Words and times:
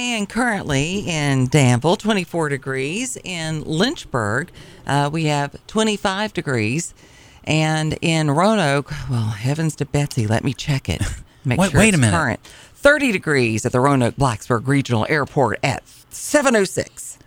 And 0.00 0.30
currently 0.30 1.00
in 1.06 1.48
Danville, 1.48 1.96
24 1.96 2.48
degrees. 2.48 3.18
In 3.22 3.62
Lynchburg, 3.64 4.50
uh, 4.86 5.10
we 5.12 5.24
have 5.26 5.54
25 5.66 6.32
degrees. 6.32 6.94
And 7.44 7.98
in 8.00 8.30
Roanoke, 8.30 8.90
well, 9.10 9.26
heavens 9.28 9.76
to 9.76 9.84
Betsy, 9.84 10.26
let 10.26 10.42
me 10.42 10.54
check 10.54 10.88
it. 10.88 11.02
Make 11.44 11.58
Wait- 11.60 11.70
sure 11.72 11.80
wait 11.80 11.94
a 11.94 11.98
minute. 11.98 12.16
current. 12.16 12.40
30 12.76 13.12
degrees 13.12 13.66
at 13.66 13.72
the 13.72 13.80
Roanoke 13.80 14.16
Blacksburg 14.16 14.66
Regional 14.66 15.04
Airport 15.10 15.58
at 15.62 15.82
706. 16.08 17.18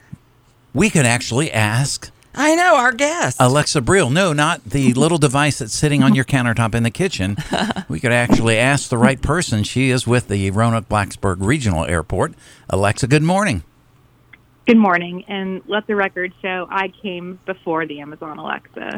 We 0.73 0.89
could 0.89 1.05
actually 1.05 1.51
ask 1.51 2.09
I 2.35 2.55
know, 2.55 2.75
our 2.75 2.91
guest. 2.91 3.37
Alexa 3.39 3.81
Brill. 3.81 4.09
No, 4.09 4.33
not 4.33 4.63
the 4.63 4.93
little 4.95 5.17
device 5.17 5.59
that's 5.59 5.73
sitting 5.73 6.01
on 6.01 6.15
your 6.15 6.25
countertop 6.25 6.73
in 6.75 6.83
the 6.83 6.91
kitchen. 6.91 7.37
We 7.89 7.99
could 7.99 8.11
actually 8.11 8.57
ask 8.57 8.89
the 8.89 8.97
right 8.97 9.21
person. 9.21 9.63
She 9.63 9.89
is 9.91 10.07
with 10.07 10.27
the 10.27 10.49
Roanoke 10.49 10.89
Blacksburg 10.89 11.37
Regional 11.39 11.85
Airport. 11.85 12.33
Alexa, 12.69 13.05
good 13.07 13.21
morning. 13.21 13.63
Good 14.65 14.77
morning, 14.77 15.25
and 15.27 15.61
let 15.67 15.85
the 15.85 15.95
record 15.95 16.33
show 16.41 16.67
I 16.71 16.87
came 16.87 17.37
before 17.45 17.85
the 17.85 17.99
Amazon 17.99 18.39
Alexa. 18.39 18.97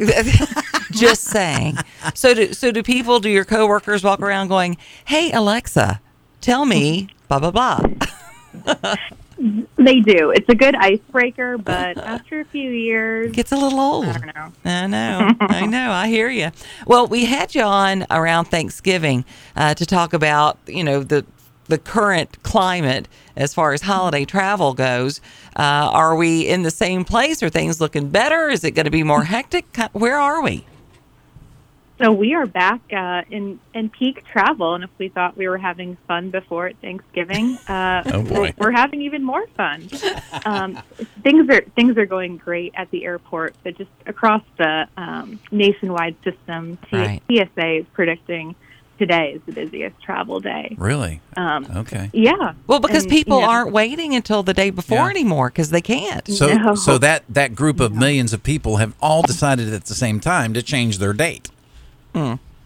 Just 0.91 1.23
saying. 1.23 1.75
So 2.13 2.33
do 2.33 2.53
so 2.53 2.71
do 2.71 2.83
people? 2.83 3.19
Do 3.19 3.29
your 3.29 3.43
coworkers 3.45 4.03
walk 4.03 4.21
around 4.21 4.47
going, 4.47 4.77
"Hey 5.05 5.31
Alexa, 5.31 5.99
tell 6.39 6.65
me 6.65 7.09
blah 7.27 7.39
blah 7.39 7.51
blah"? 7.51 7.79
They 9.37 9.99
do. 9.99 10.31
It's 10.31 10.47
a 10.49 10.55
good 10.55 10.75
icebreaker, 10.75 11.57
but 11.57 11.97
after 11.97 12.39
a 12.41 12.45
few 12.45 12.69
years, 12.69 13.31
Gets 13.33 13.51
a 13.51 13.57
little 13.57 13.79
old. 13.79 14.05
I 14.05 14.13
don't 14.13 14.35
know. 14.35 14.51
I 14.65 14.87
know. 14.87 15.31
I 15.41 15.65
know. 15.65 15.91
I 15.91 16.07
hear 16.07 16.29
you. 16.29 16.51
Well, 16.87 17.07
we 17.07 17.25
had 17.25 17.53
you 17.53 17.63
on 17.63 18.05
around 18.09 18.45
Thanksgiving 18.45 19.25
uh, 19.55 19.73
to 19.75 19.85
talk 19.85 20.13
about, 20.13 20.57
you 20.67 20.83
know, 20.83 21.03
the 21.03 21.25
the 21.67 21.77
current 21.79 22.41
climate 22.43 23.07
as 23.35 23.53
far 23.53 23.73
as 23.73 23.81
holiday 23.81 24.23
travel 24.23 24.73
goes. 24.75 25.19
Uh, 25.55 25.89
are 25.91 26.15
we 26.15 26.47
in 26.47 26.61
the 26.61 26.69
same 26.69 27.03
place? 27.03 27.41
Are 27.41 27.49
things 27.49 27.81
looking 27.81 28.09
better? 28.09 28.49
Is 28.49 28.63
it 28.63 28.71
going 28.71 28.85
to 28.85 28.91
be 28.91 29.01
more 29.03 29.23
hectic? 29.23 29.65
Where 29.93 30.19
are 30.19 30.43
we? 30.43 30.63
So 32.01 32.11
we 32.11 32.33
are 32.33 32.45
back 32.45 32.81
uh, 32.91 33.21
in 33.31 33.57
in 33.73 33.89
peak 33.89 34.25
travel, 34.25 34.75
and 34.75 34.83
if 34.83 34.89
we 34.97 35.07
thought 35.07 35.37
we 35.37 35.47
were 35.47 35.57
having 35.57 35.97
fun 36.07 36.29
before 36.29 36.71
Thanksgiving, 36.81 37.57
uh, 37.69 38.03
Oh, 38.07 38.21
boy. 38.21 38.33
we're, 38.33 38.53
we're 38.57 38.71
having 38.71 39.01
even 39.03 39.23
more 39.23 39.47
fun. 39.55 39.89
Um, 40.45 40.77
things 41.23 41.49
are 41.49 41.61
things 41.75 41.97
are 41.97 42.05
going 42.05 42.35
great 42.35 42.73
at 42.75 42.91
the 42.91 43.05
airport, 43.05 43.55
but 43.63 43.77
just 43.77 43.89
across 44.05 44.43
the 44.57 44.87
um, 44.97 45.39
nationwide 45.51 46.17
system, 46.23 46.77
T- 46.89 46.97
Right. 46.97 47.23
TSA 47.31 47.75
is 47.79 47.85
predicting 47.93 48.55
today 48.99 49.33
is 49.35 49.41
the 49.45 49.51
busiest 49.53 50.01
travel 50.01 50.39
day. 50.39 50.73
Really? 50.77 51.19
Um, 51.35 51.65
Okay. 51.77 52.09
yeah. 52.13 52.53
Well, 52.67 52.79
because 52.79 53.03
And, 53.03 53.11
people 53.11 53.37
you 53.39 53.43
know, 53.45 53.49
aren't 53.51 53.71
waiting 53.73 54.15
until 54.15 54.41
the 54.43 54.53
day 54.53 54.69
before 54.69 54.97
Yeah. 54.99 55.09
anymore 55.09 55.49
because 55.49 55.69
they 55.69 55.81
can't. 55.81 56.25
So, 56.29 56.53
No. 56.53 56.75
so 56.75 56.97
that 56.97 57.23
that 57.29 57.55
group 57.55 57.79
of 57.81 57.93
millions 57.93 58.31
of 58.33 58.41
people 58.43 58.77
have 58.77 58.93
all 59.01 59.21
decided 59.21 59.73
at 59.73 59.85
the 59.85 59.95
same 59.95 60.19
time 60.21 60.53
to 60.53 60.61
change 60.61 60.97
their 60.99 61.11
date. 61.13 61.49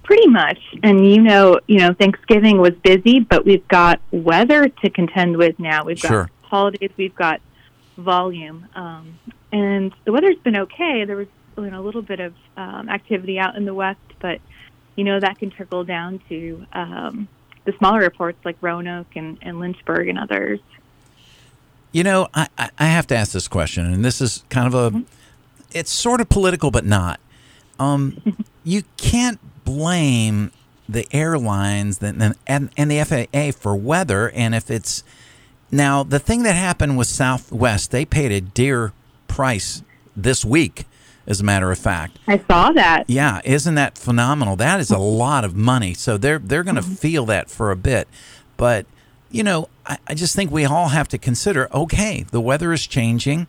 Pretty 0.04 0.28
much. 0.28 0.60
And 0.82 1.08
you 1.10 1.22
know, 1.22 1.60
you 1.68 1.78
know, 1.80 1.94
Thanksgiving 1.94 2.60
was 2.60 2.74
busy, 2.84 3.20
but 3.20 3.46
we've 3.46 3.68
got 3.68 4.00
weather 4.12 4.68
to 4.68 4.90
contend 4.90 5.38
with 5.38 5.60
now. 5.60 5.84
We've 5.86 6.00
Sure. 6.00 6.24
got 6.24 6.50
holidays, 6.50 6.92
we've 6.98 7.16
got 7.16 7.42
volume. 7.98 8.68
Um, 8.76 9.20
and 9.52 9.94
the 10.06 10.12
weather's 10.12 10.38
been 10.38 10.56
okay. 10.56 11.06
There 11.06 11.18
was 11.18 11.28
you 11.58 11.70
know, 11.70 11.82
a 11.82 11.84
little 11.84 12.02
bit 12.02 12.20
of 12.20 12.34
um, 12.58 12.90
activity 12.90 13.38
out 13.40 13.56
in 13.56 13.66
the 13.66 13.74
west, 13.74 14.00
but 14.20 14.40
you 14.96 15.04
know 15.04 15.20
that 15.20 15.38
can 15.40 15.50
trickle 15.50 15.84
down 15.84 16.22
to 16.30 16.66
um, 16.74 17.28
the 17.66 17.74
smaller 17.78 18.00
reports 18.00 18.40
like 18.44 18.58
Roanoke 18.62 19.16
and, 19.16 19.38
and 19.42 19.60
Lynchburg 19.60 20.08
and 20.08 20.18
others. 20.18 20.60
You 21.92 22.04
know, 22.04 22.28
I, 22.34 22.48
I 22.58 22.70
I 22.80 22.86
have 22.86 23.08
to 23.08 23.16
ask 23.16 23.32
this 23.32 23.48
question, 23.48 23.86
and 23.86 24.04
this 24.04 24.22
is 24.22 24.44
kind 24.50 24.74
of 24.74 24.76
a, 24.76 25.04
it's 25.72 25.92
sort 25.92 26.22
of 26.22 26.30
political, 26.30 26.72
but 26.72 26.86
not. 26.86 27.20
Um, 27.80 28.46
you 28.64 28.84
can't 28.98 29.40
blame 29.64 30.52
the 30.88 31.08
airlines 31.12 32.00
that, 32.00 32.36
and, 32.48 32.70
and 32.76 32.92
the 32.92 33.04
FAA 33.04 33.52
for 33.60 33.76
weather, 33.76 34.30
and 34.32 34.56
if 34.56 34.72
it's 34.72 35.04
now 35.72 36.04
the 36.04 36.20
thing 36.20 36.44
that 36.44 36.56
happened 36.56 36.98
with 36.98 37.08
Southwest, 37.08 37.92
they 37.92 38.06
paid 38.06 38.32
a 38.32 38.42
dear 38.42 38.92
price 39.28 39.84
this 40.16 40.44
week, 40.44 40.86
as 41.28 41.40
a 41.40 41.44
matter 41.44 41.72
of 41.72 41.78
fact. 41.78 42.18
I 42.28 42.40
saw 42.40 42.72
that. 42.72 43.04
Yeah, 43.08 43.42
isn't 43.46 43.76
that 43.76 43.98
phenomenal? 43.98 44.56
That 44.56 44.80
is 44.80 44.90
a 44.90 44.98
lot 44.98 45.46
of 45.46 45.56
money. 45.56 45.94
So 45.94 46.18
they're 46.18 46.40
they're 46.40 46.64
going 46.64 46.76
to 46.76 46.82
feel 46.82 47.26
that 47.28 47.50
for 47.50 47.72
a 47.72 47.76
bit. 47.76 48.08
But 48.58 48.88
you 49.30 49.44
know, 49.44 49.70
I, 49.86 49.98
I 50.08 50.14
just 50.16 50.36
think 50.36 50.52
we 50.52 50.66
all 50.66 50.90
have 50.90 51.08
to 51.10 51.18
consider. 51.18 51.70
Okay, 51.74 52.26
the 52.32 52.42
weather 52.42 52.74
is 52.74 52.88
changing. 52.88 53.48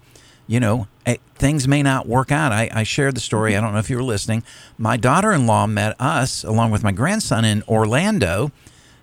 You 0.50 0.58
know, 0.58 0.88
eh, 1.06 1.18
things 1.36 1.68
may 1.68 1.80
not 1.80 2.08
work 2.08 2.32
out. 2.32 2.50
I, 2.50 2.68
I 2.72 2.82
shared 2.82 3.14
the 3.14 3.20
story. 3.20 3.56
I 3.56 3.60
don't 3.60 3.72
know 3.72 3.78
if 3.78 3.88
you 3.88 3.94
were 3.94 4.02
listening. 4.02 4.42
My 4.76 4.96
daughter-in-law 4.96 5.68
met 5.68 5.94
us 6.00 6.42
along 6.42 6.72
with 6.72 6.82
my 6.82 6.90
grandson 6.90 7.44
in 7.44 7.62
Orlando. 7.68 8.50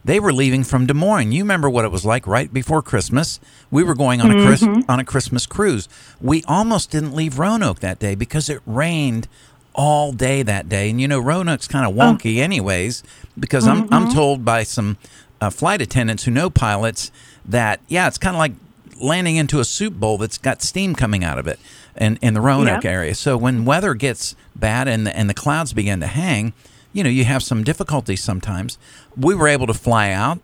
They 0.04 0.20
were 0.20 0.34
leaving 0.34 0.66
from 0.66 0.88
Des 0.88 0.94
Moines. 0.94 1.32
You 1.32 1.44
remember 1.44 1.70
what 1.70 1.86
it 1.86 1.92
was 1.92 2.04
like 2.04 2.28
right 2.28 2.52
before 2.52 2.82
Christmas? 2.82 3.40
We 3.72 3.82
were 3.82 3.96
going 3.96 4.20
on 4.20 4.30
a 4.30 4.46
Chris, 4.46 4.62
on 4.90 5.00
a 5.00 5.06
Christmas 5.06 5.46
cruise. 5.46 5.88
We 6.20 6.44
almost 6.50 6.92
didn't 6.92 7.16
leave 7.16 7.40
Roanoke 7.40 7.80
that 7.80 7.98
day 7.98 8.14
because 8.16 8.50
it 8.50 8.62
rained 8.66 9.30
all 9.74 10.12
day 10.12 10.44
that 10.44 10.68
day. 10.68 10.90
And 10.90 11.00
you 11.00 11.08
know, 11.08 11.20
Roanoke's 11.22 11.70
kind 11.70 11.86
of 11.90 11.96
wonky, 11.96 12.40
anyways, 12.40 13.04
because 13.40 13.66
I'm 13.66 13.88
I'm 13.94 14.14
told 14.14 14.44
by 14.44 14.64
some 14.64 14.98
uh, 15.40 15.50
flight 15.50 15.82
attendants 15.82 16.26
who 16.26 16.32
know 16.32 16.50
pilots 16.50 17.10
that 17.46 17.80
yeah, 17.88 18.08
it's 18.08 18.18
kind 18.18 18.36
of 18.36 18.40
like 18.40 18.52
landing 19.00 19.36
into 19.36 19.60
a 19.60 19.66
soup 19.66 19.94
bowl 19.96 20.18
that's 20.18 20.38
got 20.38 20.62
steam 20.62 20.96
coming 20.96 21.24
out 21.24 21.38
of 21.38 21.48
it, 21.48 21.60
in 21.96 22.18
in 22.22 22.34
the 22.34 22.42
Roanoke 22.42 22.84
Yeah. 22.84 22.92
area. 22.92 23.16
So 23.16 23.38
when 23.38 23.66
weather 23.66 23.94
gets 23.94 24.36
bad 24.56 24.88
and 24.88 25.08
the, 25.08 25.16
and 25.18 25.30
the 25.30 25.34
clouds 25.34 25.74
begin 25.74 26.00
to 26.02 26.08
hang, 26.08 26.54
you 26.94 27.04
know, 27.04 27.10
you 27.10 27.24
have 27.26 27.44
some 27.44 27.64
difficulties 27.64 28.24
sometimes. 28.24 28.78
We 29.16 29.36
were 29.36 29.48
able 29.48 29.68
to 29.68 29.74
fly 29.74 30.12
out 30.12 30.40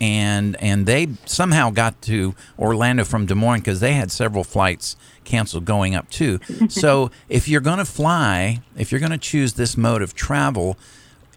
and 0.00 0.56
and 0.62 0.86
they 0.86 1.08
somehow 1.26 1.70
got 1.70 2.00
to 2.02 2.34
Orlando 2.58 3.04
from 3.04 3.26
Des 3.26 3.34
Moines 3.34 3.60
because 3.60 3.80
they 3.80 3.92
had 3.92 4.10
several 4.10 4.44
flights 4.44 4.96
canceled 5.24 5.64
going 5.66 5.94
up 5.94 6.08
too. 6.10 6.40
so 6.68 7.10
if 7.28 7.48
you're 7.48 7.60
going 7.60 7.78
to 7.78 7.84
fly, 7.84 8.60
if 8.76 8.90
you're 8.90 9.00
going 9.00 9.12
to 9.12 9.18
choose 9.18 9.54
this 9.54 9.76
mode 9.76 10.00
of 10.02 10.14
travel 10.14 10.78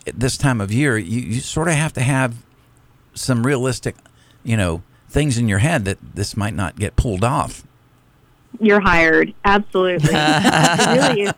at 0.08 0.20
this 0.20 0.38
time 0.38 0.62
of 0.62 0.72
year, 0.72 0.98
you, 0.98 1.20
you 1.22 1.40
sort 1.42 1.68
of 1.68 1.74
have 1.76 1.92
to 1.94 2.02
have 2.02 2.36
some 3.14 3.46
realistic, 3.46 3.96
you 4.44 4.56
know, 4.58 4.82
things 5.14 5.38
in 5.38 5.48
your 5.48 5.60
head 5.60 5.86
that 5.86 6.00
this 6.16 6.36
might 6.36 6.56
not 6.56 6.76
get 6.76 6.96
pulled 6.96 7.24
off. 7.24 7.64
You're 8.60 8.82
hired. 8.82 9.34
Absolutely. 9.46 10.10
it 10.14 10.88
really 10.88 11.22
is. 11.22 11.34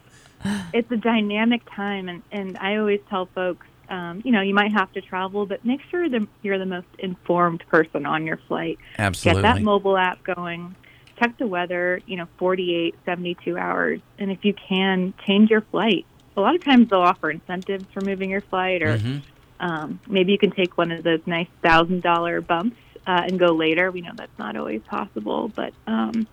It's 0.73 0.91
a 0.91 0.97
dynamic 0.97 1.61
time, 1.75 2.07
and, 2.07 2.23
and 2.31 2.57
I 2.57 2.77
always 2.77 3.01
tell 3.09 3.25
folks, 3.27 3.67
um, 3.89 4.21
you 4.23 4.31
know, 4.31 4.41
you 4.41 4.53
might 4.53 4.71
have 4.71 4.91
to 4.93 5.01
travel, 5.01 5.45
but 5.45 5.63
make 5.65 5.81
sure 5.91 6.07
that 6.07 6.27
you're 6.41 6.57
the 6.57 6.65
most 6.65 6.87
informed 6.99 7.63
person 7.67 8.05
on 8.05 8.25
your 8.25 8.37
flight. 8.47 8.79
Absolutely. 8.97 9.41
Get 9.43 9.53
that 9.55 9.61
mobile 9.61 9.97
app 9.97 10.23
going. 10.23 10.75
Check 11.19 11.37
the 11.37 11.47
weather, 11.47 12.01
you 12.05 12.17
know, 12.17 12.27
48, 12.37 12.95
72 13.05 13.57
hours. 13.57 13.99
And 14.19 14.31
if 14.31 14.43
you 14.45 14.53
can, 14.53 15.13
change 15.25 15.49
your 15.49 15.61
flight. 15.61 16.05
A 16.37 16.41
lot 16.41 16.55
of 16.55 16.63
times 16.63 16.89
they'll 16.89 16.99
offer 16.99 17.29
incentives 17.29 17.85
for 17.93 18.01
moving 18.01 18.29
your 18.29 18.41
flight, 18.41 18.81
or 18.81 18.97
Mhm. 18.97 19.21
um, 19.59 19.99
maybe 20.07 20.31
you 20.31 20.37
can 20.37 20.51
take 20.51 20.77
one 20.77 20.91
of 20.91 21.03
those 21.03 21.21
nice 21.25 21.47
$1,000 21.63 22.41
bumps 22.41 22.77
uh, 23.07 23.23
and 23.25 23.39
go 23.39 23.47
later. 23.53 23.91
We 23.91 24.01
know 24.01 24.11
that's 24.15 24.37
not 24.39 24.55
always 24.55 24.81
possible, 24.83 25.49
but 25.49 25.73
um, 25.87 26.27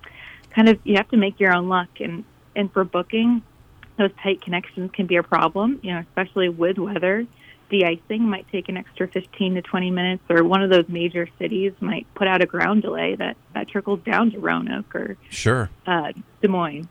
kind 0.50 0.68
of 0.68 0.78
you 0.84 0.96
have 0.96 1.08
to 1.10 1.16
make 1.16 1.38
your 1.40 1.54
own 1.54 1.68
luck. 1.68 1.88
And, 2.00 2.24
and 2.56 2.72
for 2.72 2.84
booking, 2.84 3.42
those 3.98 4.10
tight 4.22 4.40
connections 4.42 4.90
can 4.92 5.06
be 5.06 5.16
a 5.16 5.22
problem, 5.22 5.80
you 5.82 5.92
know, 5.92 6.00
especially 6.00 6.48
with 6.48 6.78
weather. 6.78 7.26
De-icing 7.70 8.22
might 8.28 8.46
take 8.52 8.68
an 8.68 8.76
extra 8.76 9.08
15 9.08 9.54
to 9.54 9.62
20 9.62 9.90
minutes, 9.90 10.22
or 10.28 10.44
one 10.44 10.62
of 10.62 10.68
those 10.68 10.86
major 10.88 11.26
cities 11.38 11.72
might 11.80 12.06
put 12.14 12.28
out 12.28 12.42
a 12.42 12.46
ground 12.46 12.82
delay 12.82 13.14
that, 13.14 13.34
that 13.54 13.66
trickles 13.68 14.00
down 14.00 14.30
to 14.32 14.38
Roanoke 14.38 14.94
or 14.94 15.16
Sure. 15.30 15.70
uh, 15.86 16.12
Des 16.42 16.48
Moines. 16.48 16.86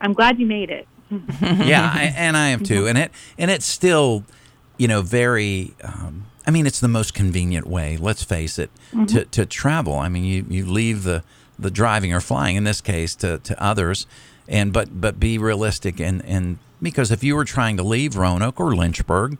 I'm 0.00 0.12
glad 0.12 0.40
you 0.40 0.46
made 0.46 0.70
it. 0.70 0.88
yeah, 1.40 1.88
I, 1.94 2.12
and 2.16 2.36
I 2.36 2.48
am 2.48 2.64
too. 2.64 2.88
And 2.88 2.98
it 2.98 3.12
and 3.38 3.48
it's 3.50 3.66
still, 3.66 4.24
you 4.76 4.88
know, 4.88 5.02
very. 5.02 5.74
Um, 5.84 6.26
I 6.46 6.50
mean, 6.50 6.66
it's 6.66 6.80
the 6.80 6.88
most 6.88 7.14
convenient 7.14 7.66
way. 7.66 7.96
Let's 7.96 8.22
face 8.22 8.58
it, 8.58 8.70
mm-hmm. 8.92 9.06
to, 9.06 9.24
to 9.24 9.46
travel. 9.46 9.98
I 9.98 10.08
mean, 10.08 10.24
you, 10.24 10.44
you 10.48 10.66
leave 10.66 11.04
the, 11.04 11.22
the 11.58 11.70
driving 11.70 12.12
or 12.12 12.20
flying 12.20 12.56
in 12.56 12.64
this 12.64 12.80
case 12.80 13.14
to, 13.16 13.38
to 13.38 13.62
others, 13.62 14.06
and 14.46 14.72
but 14.74 15.00
but 15.00 15.18
be 15.18 15.38
realistic 15.38 15.98
and 15.98 16.22
and 16.26 16.58
because 16.82 17.10
if 17.10 17.24
you 17.24 17.34
were 17.34 17.44
trying 17.44 17.76
to 17.78 17.82
leave 17.82 18.16
Roanoke 18.16 18.60
or 18.60 18.76
Lynchburg, 18.76 19.38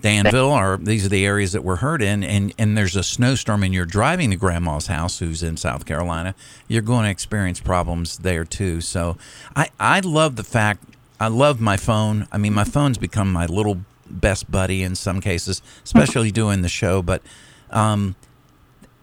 Danville, 0.00 0.50
or 0.50 0.78
these 0.78 1.06
are 1.06 1.08
the 1.08 1.24
areas 1.24 1.52
that 1.52 1.62
we're 1.62 1.76
hurt 1.76 2.02
in, 2.02 2.24
and, 2.24 2.52
and 2.58 2.76
there's 2.76 2.96
a 2.96 3.02
snowstorm 3.02 3.62
and 3.62 3.72
you're 3.72 3.86
driving 3.86 4.30
to 4.30 4.36
grandma's 4.36 4.88
house 4.88 5.20
who's 5.20 5.42
in 5.42 5.56
South 5.56 5.86
Carolina, 5.86 6.34
you're 6.68 6.82
going 6.82 7.04
to 7.04 7.10
experience 7.10 7.60
problems 7.60 8.18
there 8.18 8.44
too. 8.44 8.80
So 8.80 9.16
I, 9.54 9.70
I 9.78 10.00
love 10.00 10.36
the 10.36 10.44
fact, 10.44 10.82
I 11.20 11.28
love 11.28 11.60
my 11.60 11.76
phone. 11.76 12.26
I 12.32 12.38
mean, 12.38 12.54
my 12.54 12.64
phone's 12.64 12.98
become 12.98 13.32
my 13.32 13.46
little 13.46 13.82
best 14.12 14.50
buddy 14.50 14.82
in 14.82 14.94
some 14.94 15.20
cases, 15.20 15.62
especially 15.84 16.30
doing 16.32 16.62
the 16.62 16.68
show, 16.68 17.02
but 17.02 17.22
um, 17.70 18.14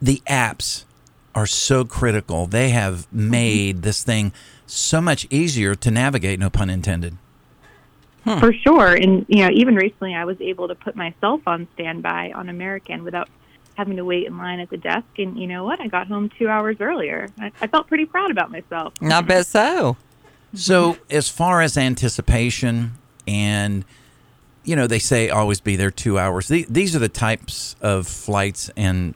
the 0.02 0.22
apps 0.28 0.86
are 1.36 1.46
so 1.46 1.86
critical. 1.86 2.46
They 2.46 2.70
have 2.70 3.12
made 3.14 3.82
this 3.82 4.04
thing 4.04 4.32
so 4.66 5.02
much 5.02 5.28
easier 5.30 5.76
to 5.76 5.92
navigate, 5.92 6.40
no 6.40 6.50
pun 6.50 6.70
intended. 6.70 7.18
For 8.40 8.54
sure. 8.54 8.94
And, 8.94 9.26
you 9.28 9.44
know, 9.44 9.50
even 9.52 9.76
recently 9.76 10.14
I 10.14 10.26
was 10.26 10.40
able 10.40 10.68
to 10.68 10.76
put 10.76 10.96
myself 10.96 11.42
on 11.48 11.68
standby 11.74 12.32
on 12.36 12.50
American 12.50 13.04
without 13.04 13.28
having 13.76 13.96
to 13.96 14.06
wait 14.06 14.28
in 14.28 14.38
line 14.38 14.60
at 14.60 14.70
the 14.70 14.78
desk. 14.78 15.08
And 15.18 15.40
you 15.40 15.48
know 15.48 15.64
what? 15.64 15.80
I 15.80 15.88
got 15.88 16.08
home 16.08 16.30
two 16.38 16.48
hours 16.48 16.78
earlier. 16.80 17.30
I, 17.40 17.52
I 17.62 17.68
felt 17.68 17.88
pretty 17.88 18.06
proud 18.06 18.30
about 18.30 18.52
myself. 18.52 18.94
I 19.02 19.22
bet 19.22 19.48
so. 19.48 19.98
So, 20.54 20.98
as 21.10 21.30
far 21.30 21.62
as 21.62 21.78
anticipation, 21.78 22.94
and 23.28 23.86
you 24.70 24.76
know, 24.76 24.86
they 24.86 25.00
say 25.00 25.30
always 25.30 25.60
be 25.60 25.76
there 25.76 25.90
two 25.90 26.20
hours. 26.20 26.48
The- 26.48 26.68
These 26.70 26.96
are 26.96 27.00
the 27.00 27.10
types 27.10 27.76
of 27.82 28.08
flights 28.08 28.70
and 28.78 29.16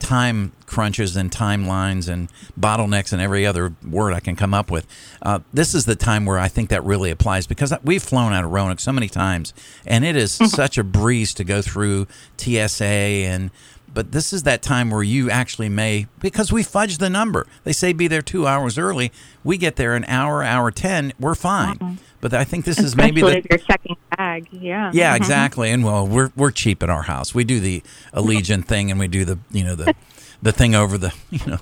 time 0.00 0.50
crunches 0.66 1.14
and 1.14 1.30
timelines 1.30 2.08
and 2.08 2.28
bottlenecks 2.58 3.12
and 3.12 3.22
every 3.22 3.46
other 3.46 3.72
word 3.88 4.12
I 4.12 4.18
can 4.18 4.34
come 4.34 4.52
up 4.52 4.68
with. 4.72 4.84
Uh, 5.22 5.38
this 5.54 5.72
is 5.72 5.84
the 5.84 5.94
time 5.94 6.24
where 6.26 6.38
I 6.40 6.48
think 6.48 6.70
that 6.70 6.82
really 6.82 7.12
applies 7.12 7.46
because 7.46 7.72
we've 7.84 8.02
flown 8.02 8.32
out 8.32 8.42
of 8.42 8.50
Roanoke 8.50 8.80
so 8.80 8.90
many 8.90 9.08
times, 9.08 9.54
and 9.86 10.04
it 10.04 10.16
is 10.16 10.32
such 10.32 10.76
a 10.78 10.82
breeze 10.82 11.32
to 11.34 11.44
go 11.44 11.62
through 11.62 12.08
TSA 12.36 12.84
and. 12.84 13.50
But 13.94 14.12
this 14.12 14.32
is 14.32 14.44
that 14.44 14.62
time 14.62 14.90
where 14.90 15.02
you 15.02 15.30
actually 15.30 15.68
may, 15.68 16.06
because 16.20 16.50
we 16.50 16.62
fudge 16.62 16.98
the 16.98 17.10
number. 17.10 17.46
They 17.64 17.72
say 17.72 17.92
be 17.92 18.08
there 18.08 18.22
two 18.22 18.46
hours 18.46 18.78
early. 18.78 19.12
We 19.44 19.58
get 19.58 19.76
there 19.76 19.94
an 19.94 20.04
hour, 20.06 20.42
hour 20.42 20.70
10, 20.70 21.12
we're 21.20 21.34
fine. 21.34 21.98
But 22.22 22.32
I 22.32 22.44
think 22.44 22.64
this 22.64 22.78
is 22.78 22.94
maybe 22.96 23.20
Especially 23.20 23.40
the, 23.40 23.46
if 23.46 23.50
you're 23.50 23.66
checking 23.66 23.96
bag. 24.16 24.48
Yeah. 24.52 24.90
yeah, 24.94 25.12
Mhm. 25.12 25.16
exactly. 25.16 25.70
And 25.70 25.84
well, 25.84 26.06
we're 26.06 26.30
we're 26.36 26.52
cheap 26.52 26.82
at 26.82 26.88
our 26.88 27.02
house. 27.02 27.34
We 27.34 27.42
do 27.44 27.58
the 27.60 27.82
Allegiant 28.14 28.64
thing, 28.66 28.90
and 28.92 29.00
we 29.00 29.08
do 29.08 29.24
the 29.24 29.38
you 29.50 29.64
know 29.64 29.74
the 29.74 29.92
the 30.40 30.52
thing 30.52 30.74
over 30.76 30.96
the 30.96 31.12
you 31.30 31.44
know 31.46 31.58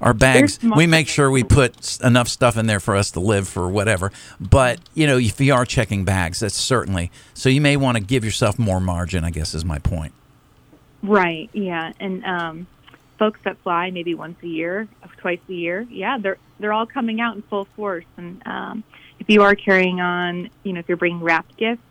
our 0.00 0.14
bags. 0.14 0.58
We 0.62 0.86
make 0.86 1.08
sure 1.08 1.30
we 1.30 1.44
put 1.44 1.98
enough 2.02 2.28
stuff 2.28 2.56
in 2.56 2.66
there 2.66 2.80
for 2.80 2.96
us 2.96 3.10
to 3.12 3.20
live 3.20 3.46
for 3.48 3.68
whatever. 3.68 4.10
But 4.40 4.80
you 4.94 5.06
know, 5.06 5.18
if 5.18 5.38
you 5.42 5.52
are 5.54 5.66
checking 5.66 6.04
bags, 6.06 6.40
that's 6.40 6.56
certainly 6.56 7.10
so. 7.34 7.50
You 7.50 7.60
may 7.60 7.76
want 7.76 7.98
to 7.98 8.02
give 8.02 8.24
yourself 8.24 8.58
more 8.58 8.80
margin. 8.80 9.24
I 9.24 9.30
guess 9.30 9.54
is 9.54 9.64
my 9.64 9.78
point. 9.78 10.14
Right. 11.02 11.50
Yeah. 11.52 11.92
And 11.98 12.24
um, 12.24 12.66
folks 13.18 13.40
that 13.44 13.58
fly 13.58 13.90
maybe 13.90 14.14
once 14.14 14.36
a 14.42 14.48
year, 14.48 14.88
twice 15.18 15.40
a 15.48 15.52
year, 15.52 15.86
yeah, 15.90 16.18
they're 16.18 16.38
they're 16.58 16.72
all 16.72 16.86
coming 16.86 17.20
out 17.20 17.36
in 17.36 17.42
full 17.42 17.66
force. 17.76 18.04
And 18.16 18.42
um, 18.46 18.84
if 19.18 19.28
you 19.28 19.42
are 19.42 19.54
carrying 19.54 20.00
on, 20.00 20.50
you 20.62 20.72
know, 20.72 20.80
if 20.80 20.88
you're 20.88 20.96
bringing 20.96 21.20
wrapped 21.20 21.56
gifts, 21.56 21.82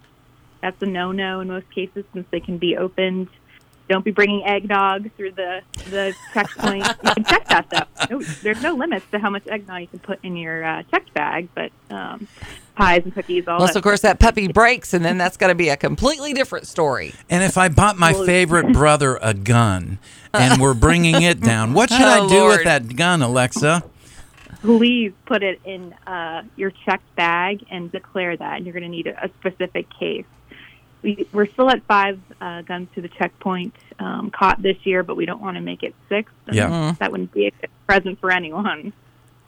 that's 0.61 0.81
a 0.81 0.85
no-no 0.85 1.39
in 1.41 1.47
most 1.47 1.69
cases 1.71 2.05
since 2.13 2.27
they 2.31 2.39
can 2.39 2.57
be 2.57 2.77
opened. 2.77 3.27
Don't 3.89 4.05
be 4.05 4.11
bringing 4.11 4.45
eggnog 4.45 5.11
through 5.17 5.31
the 5.31 5.61
the 5.89 6.15
checkpoint. 6.33 6.87
you 7.03 7.11
can 7.13 7.23
check 7.25 7.47
that 7.47 7.69
though. 7.69 8.17
No, 8.17 8.23
there's 8.41 8.61
no 8.61 8.73
limits 8.75 9.05
to 9.11 9.19
how 9.19 9.29
much 9.29 9.45
eggnog 9.47 9.81
you 9.81 9.87
can 9.87 9.99
put 9.99 10.19
in 10.23 10.37
your 10.37 10.63
uh, 10.63 10.83
checked 10.83 11.13
bag, 11.13 11.49
but 11.53 11.71
um, 11.89 12.27
pies 12.81 13.01
and 13.04 13.13
cookies, 13.13 13.48
all 13.48 13.56
Unless, 13.57 13.75
of 13.75 13.83
course, 13.83 14.01
that 14.01 14.19
puppy 14.19 14.48
breaks, 14.48 14.94
and 14.94 15.04
then 15.06 15.18
that's 15.18 15.38
going 15.38 15.50
to 15.50 15.56
be 15.56 15.69
a 15.69 15.78
completely 15.78 16.33
different 16.33 16.68
story. 16.68 17.13
And 17.30 17.44
if 17.44 17.57
I 17.57 17.69
bought 17.69 17.98
my 17.98 18.13
favorite 18.13 18.74
brother 18.74 19.19
a 19.22 19.33
gun 19.33 20.00
and 20.33 20.62
we're 20.62 20.74
bringing 20.74 21.22
it 21.22 21.42
down, 21.42 21.74
what 21.74 21.89
should 21.89 22.01
I 22.01 22.19
Oh, 22.19 22.30
do 22.30 22.36
Lord. 22.39 22.57
with 22.57 22.63
that 22.66 22.95
gun, 22.95 23.22
Alexa? 23.22 23.83
please 24.62 25.12
put 25.25 25.42
it 25.42 25.60
in 25.66 25.92
uh, 26.06 26.44
your 26.56 26.69
checked 26.86 27.16
bag 27.16 27.66
and 27.72 27.92
declare 27.92 28.38
that. 28.38 28.57
And 28.57 28.66
you're 28.66 28.74
going 28.74 28.83
to 28.83 28.89
need 28.89 29.07
a, 29.07 29.25
a 29.25 29.30
specific 29.39 29.88
case. 29.98 30.25
We, 31.01 31.25
we're 31.33 31.48
still 31.48 31.68
at 31.72 31.81
five 31.86 32.19
uh, 32.39 32.62
guns 32.62 32.88
to 32.94 33.01
the 33.01 33.07
checkpoint 33.07 33.74
um, 33.98 34.30
caught 34.30 34.62
this 34.62 34.78
year, 34.86 35.01
but 35.01 35.16
we 35.16 35.25
don't 35.25 35.42
want 35.42 35.56
to 35.57 35.62
make 35.62 35.81
it 35.81 35.95
six. 36.10 36.31
And 36.45 36.56
Yeah. 36.56 36.94
That 37.00 37.12
wouldn't 37.12 37.31
be 37.33 37.48
a 37.48 37.51
present 37.88 38.19
for 38.19 38.30
anyone. 38.30 38.94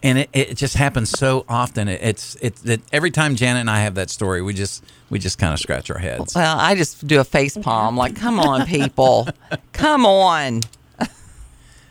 And 0.03 0.19
it, 0.19 0.29
it 0.33 0.57
just 0.57 0.75
happens 0.75 1.09
so 1.09 1.45
often. 1.49 1.87
It, 1.87 2.01
it's 2.03 2.35
it's 2.41 2.61
that 2.61 2.81
every 2.91 3.09
time 3.09 3.35
Janet 3.35 3.61
and 3.61 3.69
I 3.69 3.79
have 3.79 3.95
that 3.95 4.09
story, 4.09 4.41
we 4.41 4.53
just 4.53 4.83
we 5.09 5.17
just 5.17 5.39
kind 5.39 5.53
of 5.53 5.59
scratch 5.59 5.89
our 5.89 5.97
heads. 5.97 6.35
Well, 6.35 6.59
I 6.59 6.75
just 6.75 7.07
do 7.07 7.19
a 7.19 7.23
face 7.23 7.57
palm, 7.57 7.97
like, 7.97 8.15
come 8.15 8.39
on, 8.39 8.65
people. 8.65 9.27
Come 9.71 10.05
on. 10.05 10.61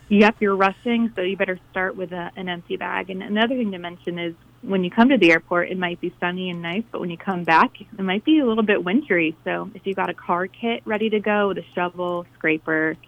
Yep, 0.09 0.37
you're 0.41 0.57
rushing, 0.57 1.11
so 1.17 1.23
you 1.23 1.39
better 1.39 1.59
start 1.71 1.97
with 1.97 2.13
a, 2.13 2.31
an 2.37 2.51
empty 2.51 2.77
bag. 2.77 3.09
And 3.09 3.23
another 3.23 3.57
thing 3.57 3.73
to 3.73 3.79
mention 3.79 4.19
is 4.19 4.35
when 4.61 4.85
you 4.85 4.91
come 4.91 5.09
to 5.09 5.17
the 5.17 5.33
airport, 5.33 5.71
it 5.71 5.79
might 5.79 6.03
be 6.03 6.13
sunny 6.21 6.51
and 6.51 6.61
nice, 6.61 6.83
but 6.93 7.01
when 7.01 7.09
you 7.09 7.17
come 7.17 7.45
back, 7.45 7.81
it 7.81 7.99
might 7.99 8.23
be 8.23 8.39
a 8.39 8.45
little 8.45 8.63
bit 8.63 8.85
wintry. 8.85 9.35
So 9.45 9.71
if 9.75 9.87
you've 9.87 9.97
got 9.97 10.11
a 10.11 10.15
car 10.15 10.49
kit 10.49 10.83
ready 10.85 11.09
to 11.09 11.19
go 11.19 11.49
with 11.49 11.59
a 11.59 11.65
shovel, 11.75 12.27
scraper, 12.35 12.99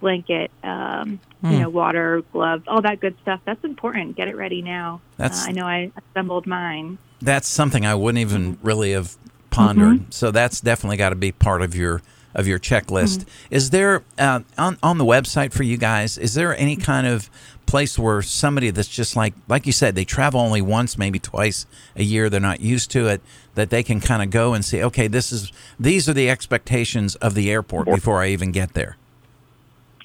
blanket, 0.00 0.50
um, 0.62 1.18
you 1.42 1.58
know, 1.58 1.68
water, 1.68 2.22
gloves, 2.32 2.64
all 2.66 2.80
that 2.82 3.00
good 3.00 3.14
stuff, 3.22 3.40
that's 3.44 3.62
important. 3.64 4.16
Get 4.16 4.28
it 4.28 4.36
ready 4.36 4.62
now. 4.62 5.00
That's- 5.18 5.44
uh, 5.46 5.50
I 5.50 5.52
know 5.52 5.66
I 5.66 5.90
assembled 6.10 6.46
mine. 6.46 6.98
That's 7.20 7.48
something 7.48 7.84
I 7.86 7.94
wouldn't 7.94 8.18
even 8.20 8.58
really 8.62 8.92
have 8.92 9.16
pondered. 9.50 10.12
So 10.12 10.30
that's 10.30 10.60
definitely 10.60 10.96
got 10.96 11.10
to 11.10 11.16
be 11.16 11.32
part 11.32 11.62
of 11.62 11.74
your 11.74 12.02
of 12.34 12.48
your 12.48 12.58
checklist. 12.58 13.24
Is 13.50 13.70
there 13.70 14.02
uh, 14.18 14.40
on 14.58 14.76
on 14.82 14.98
the 14.98 15.04
website 15.04 15.52
for 15.52 15.62
you 15.62 15.76
guys? 15.76 16.18
Is 16.18 16.34
there 16.34 16.56
any 16.56 16.74
kind 16.76 17.06
of 17.06 17.30
place 17.66 17.96
where 17.98 18.20
somebody 18.22 18.70
that's 18.70 18.88
just 18.88 19.14
like 19.16 19.34
like 19.48 19.64
you 19.66 19.72
said 19.72 19.94
they 19.94 20.04
travel 20.04 20.40
only 20.40 20.60
once 20.60 20.98
maybe 20.98 21.18
twice 21.18 21.64
a 21.96 22.02
year 22.02 22.28
they're 22.28 22.40
not 22.40 22.60
used 22.60 22.90
to 22.90 23.06
it 23.06 23.22
that 23.54 23.70
they 23.70 23.82
can 23.82 24.00
kind 24.00 24.22
of 24.22 24.28
go 24.30 24.52
and 24.52 24.64
say 24.64 24.82
okay 24.82 25.06
this 25.08 25.32
is 25.32 25.50
these 25.80 26.06
are 26.08 26.12
the 26.12 26.28
expectations 26.28 27.14
of 27.16 27.34
the 27.34 27.50
airport 27.50 27.86
before 27.86 28.20
I 28.22 28.28
even 28.28 28.52
get 28.52 28.74
there 28.74 28.96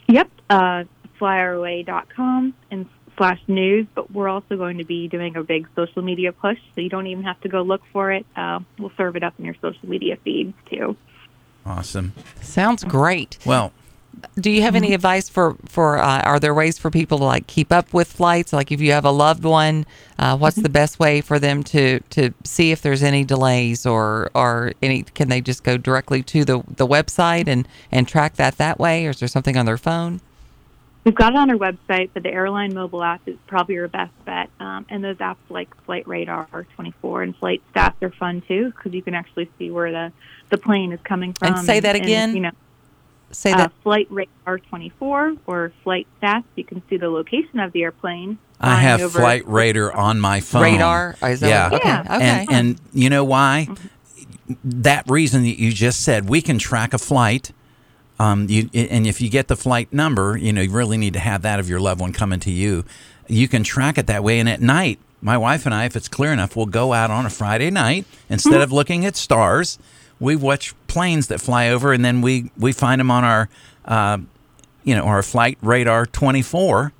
Yep, 0.09 0.29
uh, 0.49 0.83
flyourway.com 1.19 2.53
and 2.71 2.85
slash 3.17 3.39
news. 3.47 3.85
But 3.93 4.11
we're 4.11 4.27
also 4.27 4.57
going 4.57 4.79
to 4.79 4.85
be 4.85 5.07
doing 5.07 5.35
a 5.35 5.43
big 5.43 5.67
social 5.75 6.01
media 6.01 6.31
push, 6.33 6.57
so 6.73 6.81
you 6.81 6.89
don't 6.89 7.07
even 7.07 7.23
have 7.23 7.39
to 7.41 7.49
go 7.49 7.61
look 7.61 7.81
for 7.93 8.11
it. 8.11 8.25
Uh, 8.35 8.59
we'll 8.79 8.91
serve 8.97 9.15
it 9.15 9.23
up 9.23 9.33
in 9.37 9.45
your 9.45 9.55
social 9.61 9.87
media 9.87 10.17
feed 10.23 10.53
too. 10.69 10.97
awesome 11.65 12.13
Sounds 12.41 12.83
great. 12.83 13.37
well 13.45 13.71
Do 14.39 14.49
you 14.51 14.61
have 14.61 14.75
any 14.75 14.93
advice 14.93 15.29
for 15.29 15.55
for? 15.65 15.97
Uh, 15.97 16.21
are 16.21 16.39
there 16.39 16.53
ways 16.53 16.77
for 16.77 16.89
people 16.89 17.17
to 17.19 17.23
like 17.23 17.47
keep 17.47 17.71
up 17.71 17.93
with 17.93 18.11
flights? 18.11 18.53
Like 18.53 18.71
if 18.71 18.81
you 18.81 18.91
have 18.91 19.05
a 19.05 19.11
loved 19.11 19.43
one, 19.43 19.85
uh, 20.17 20.37
what's 20.37 20.57
the 20.57 20.69
best 20.69 20.99
way 20.99 21.21
for 21.21 21.39
them 21.39 21.63
to 21.65 21.99
to 22.11 22.33
see 22.43 22.71
if 22.71 22.81
there's 22.81 23.03
any 23.03 23.23
delays 23.23 23.85
or 23.85 24.31
or 24.33 24.73
any? 24.81 25.03
Can 25.03 25.29
they 25.29 25.41
just 25.41 25.63
go 25.63 25.77
directly 25.77 26.23
to 26.23 26.45
the 26.45 26.63
the 26.67 26.87
website 26.87 27.47
and 27.47 27.67
and 27.91 28.07
track 28.07 28.35
that 28.35 28.57
that 28.57 28.79
way, 28.79 29.07
or 29.07 29.11
is 29.11 29.19
there 29.19 29.27
something 29.27 29.57
on 29.57 29.65
their 29.65 29.77
phone? 29.77 30.21
We've 31.05 31.15
got 31.15 31.33
it 31.33 31.37
on 31.37 31.49
our 31.49 31.55
website, 31.55 32.09
but 32.13 32.23
the 32.23 32.31
airline 32.31 32.73
mobile 32.73 33.03
app 33.03 33.21
is 33.25 33.37
probably 33.47 33.75
your 33.75 33.87
best 33.87 34.11
bet. 34.25 34.49
Um, 34.59 34.85
and 34.89 35.03
those 35.03 35.15
apps 35.17 35.37
like 35.49 35.69
Flight 35.85 36.07
Radar 36.07 36.67
24 36.75 37.23
and 37.23 37.35
Flight 37.37 37.63
Stats 37.73 38.01
are 38.01 38.11
fun 38.11 38.41
too 38.41 38.71
because 38.75 38.93
you 38.93 39.01
can 39.01 39.15
actually 39.15 39.49
see 39.57 39.71
where 39.71 39.91
the, 39.91 40.11
the 40.49 40.57
plane 40.57 40.91
is 40.91 40.99
coming 41.03 41.33
from. 41.33 41.53
And 41.55 41.65
say 41.65 41.79
that 41.79 41.95
again? 41.95 42.35
you 42.35 42.41
know, 42.41 42.51
Say 43.31 43.51
uh, 43.51 43.57
that. 43.57 43.71
Flight 43.83 44.07
Radar 44.09 44.59
24 44.59 45.35
or 45.45 45.71
Flight 45.83 46.07
Stats, 46.21 46.43
you 46.55 46.63
can 46.63 46.81
see 46.89 46.97
the 46.97 47.09
location 47.09 47.59
of 47.59 47.71
the 47.71 47.83
airplane. 47.83 48.37
I 48.59 48.75
have 48.75 49.01
over- 49.01 49.19
Flight 49.19 49.47
Radar 49.47 49.93
on 49.95 50.19
my 50.19 50.39
phone. 50.39 50.63
Radar? 50.63 51.15
Oh, 51.21 51.27
is 51.27 51.39
that 51.39 51.49
yeah. 51.49 51.69
what- 51.69 51.81
okay, 51.81 51.89
Yeah. 51.89 52.15
okay. 52.15 52.45
And, 52.49 52.51
and 52.51 52.81
you 52.93 53.09
know 53.09 53.23
why? 53.23 53.67
That 54.63 55.09
reason 55.09 55.43
that 55.43 55.59
you 55.59 55.71
just 55.71 56.01
said, 56.01 56.27
we 56.27 56.41
can 56.41 56.57
track 56.57 56.93
a 56.93 56.97
flight. 56.97 57.51
Um, 58.19 58.47
you, 58.49 58.69
and 58.73 59.07
if 59.07 59.21
you 59.21 59.29
get 59.29 59.47
the 59.47 59.55
flight 59.55 59.93
number, 59.93 60.35
you 60.35 60.51
know, 60.51 60.61
you 60.61 60.71
really 60.71 60.97
need 60.97 61.13
to 61.13 61.19
have 61.19 61.43
that 61.43 61.59
of 61.59 61.69
your 61.69 61.79
loved 61.79 62.01
one 62.01 62.11
coming 62.11 62.39
to 62.41 62.51
you. 62.51 62.83
You 63.27 63.47
can 63.47 63.63
track 63.63 63.97
it 63.97 64.07
that 64.07 64.23
way. 64.23 64.39
And 64.39 64.49
at 64.49 64.59
night, 64.59 64.99
my 65.21 65.37
wife 65.37 65.65
and 65.65 65.73
I, 65.73 65.85
if 65.85 65.95
it's 65.95 66.07
clear 66.07 66.33
enough, 66.33 66.55
we'll 66.55 66.65
go 66.65 66.93
out 66.93 67.11
on 67.11 67.25
a 67.25 67.29
Friday 67.29 67.69
night 67.69 68.05
instead 68.27 68.61
of 68.61 68.71
looking 68.71 69.05
at 69.05 69.15
stars. 69.15 69.77
We 70.19 70.35
watch 70.35 70.73
planes 70.87 71.27
that 71.27 71.39
fly 71.41 71.69
over, 71.69 71.93
and 71.93 72.03
then 72.03 72.21
we 72.21 72.51
we 72.57 72.71
find 72.73 72.99
them 72.99 73.09
on 73.11 73.23
our, 73.23 73.49
uh, 73.85 74.17
you 74.83 74.95
know, 74.95 75.03
our 75.03 75.23
flight 75.23 75.57
radar 75.61 76.05
twenty 76.05 76.41
four, 76.41 76.91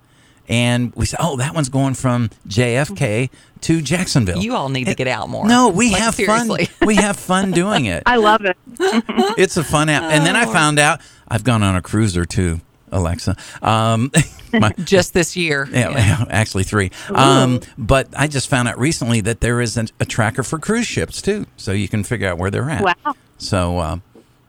and 0.48 0.94
we 0.96 1.06
say, 1.06 1.18
oh, 1.20 1.36
that 1.38 1.54
one's 1.54 1.70
going 1.70 1.96
from 1.96 2.30
JFK 2.48 3.30
to 3.62 3.82
Jacksonville. 3.82 4.38
you 4.42 4.56
all 4.56 4.70
need 4.70 4.86
to 4.86 4.96
get 4.96 5.08
out 5.08 5.28
more. 5.30 5.46
No, 5.46 5.68
we 5.68 5.92
Like, 5.92 6.02
have 6.02 6.16
seriously. 6.16 6.66
fun. 6.66 6.76
We 6.88 6.96
have 6.96 7.18
fun 7.18 7.52
doing 7.52 7.86
it. 7.86 8.04
I 8.06 8.16
love 8.16 8.46
it. 8.46 8.56
It's 9.38 9.58
a 9.58 9.64
fun 9.66 9.90
app. 9.90 10.04
And 10.04 10.26
then 10.26 10.36
Oh. 10.38 10.40
I 10.40 10.46
found 10.46 10.80
out 10.80 11.02
I've 11.28 11.44
gone 11.44 11.62
on 11.62 11.76
a 11.76 11.82
cruiser 11.82 12.24
too, 12.24 12.62
Alexa. 12.92 13.36
Um, 13.62 14.12
my, 14.54 14.72
Just 14.84 15.14
this 15.14 15.36
year. 15.36 15.68
yeah, 15.72 16.26
actually 16.30 16.64
three. 16.64 16.92
Um, 17.14 17.60
but 17.78 18.08
I 18.18 18.28
just 18.28 18.50
found 18.50 18.68
out 18.68 18.80
recently 18.80 19.22
that 19.22 19.42
there 19.42 19.62
is 19.62 19.78
an, 19.78 19.90
a 20.00 20.06
tracker 20.06 20.44
for 20.44 20.58
cruise 20.60 20.88
ships 20.88 21.22
too, 21.22 21.46
so 21.58 21.72
you 21.72 21.88
can 21.88 22.04
figure 22.04 22.28
out 22.28 22.38
where 22.38 22.50
they're 22.52 22.70
at. 22.70 22.82
Wow. 22.84 23.14
So, 23.38 23.78
uh, 23.80 23.98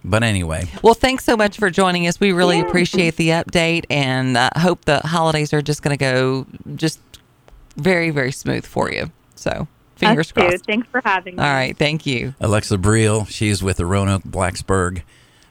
but 0.04 0.22
anyway, 0.22 0.64
Well, 0.82 0.94
thanks 0.94 1.24
so 1.24 1.36
much 1.36 1.58
for 1.58 1.68
joining 1.70 2.06
us. 2.06 2.18
We 2.18 2.32
really 2.32 2.58
Yeah. 2.58 2.66
appreciate 2.66 3.16
the 3.16 3.28
update 3.28 3.84
and 3.90 4.36
uh, 4.36 4.48
hope 4.56 4.84
the 4.86 5.00
holidays 5.00 5.52
are 5.52 5.60
just 5.62 5.82
going 5.82 5.96
to 5.96 6.00
go 6.02 6.46
just 6.76 7.00
very, 7.76 8.10
very 8.10 8.32
smooth 8.32 8.64
for 8.64 8.90
you. 8.90 9.10
So, 9.34 9.68
fingers 9.96 10.28
Us 10.28 10.32
too. 10.32 10.40
crossed. 10.48 10.64
Thanks 10.64 10.88
for 10.90 11.02
having 11.04 11.36
me. 11.36 11.42
All 11.42 11.50
right. 11.52 11.76
Thank 11.76 12.06
you. 12.06 12.34
Alexa 12.40 12.78
Briel, 12.78 13.28
she's 13.28 13.62
with 13.62 13.76
the 13.76 13.84
Roanoke 13.86 14.22
Blacksburg 14.22 15.02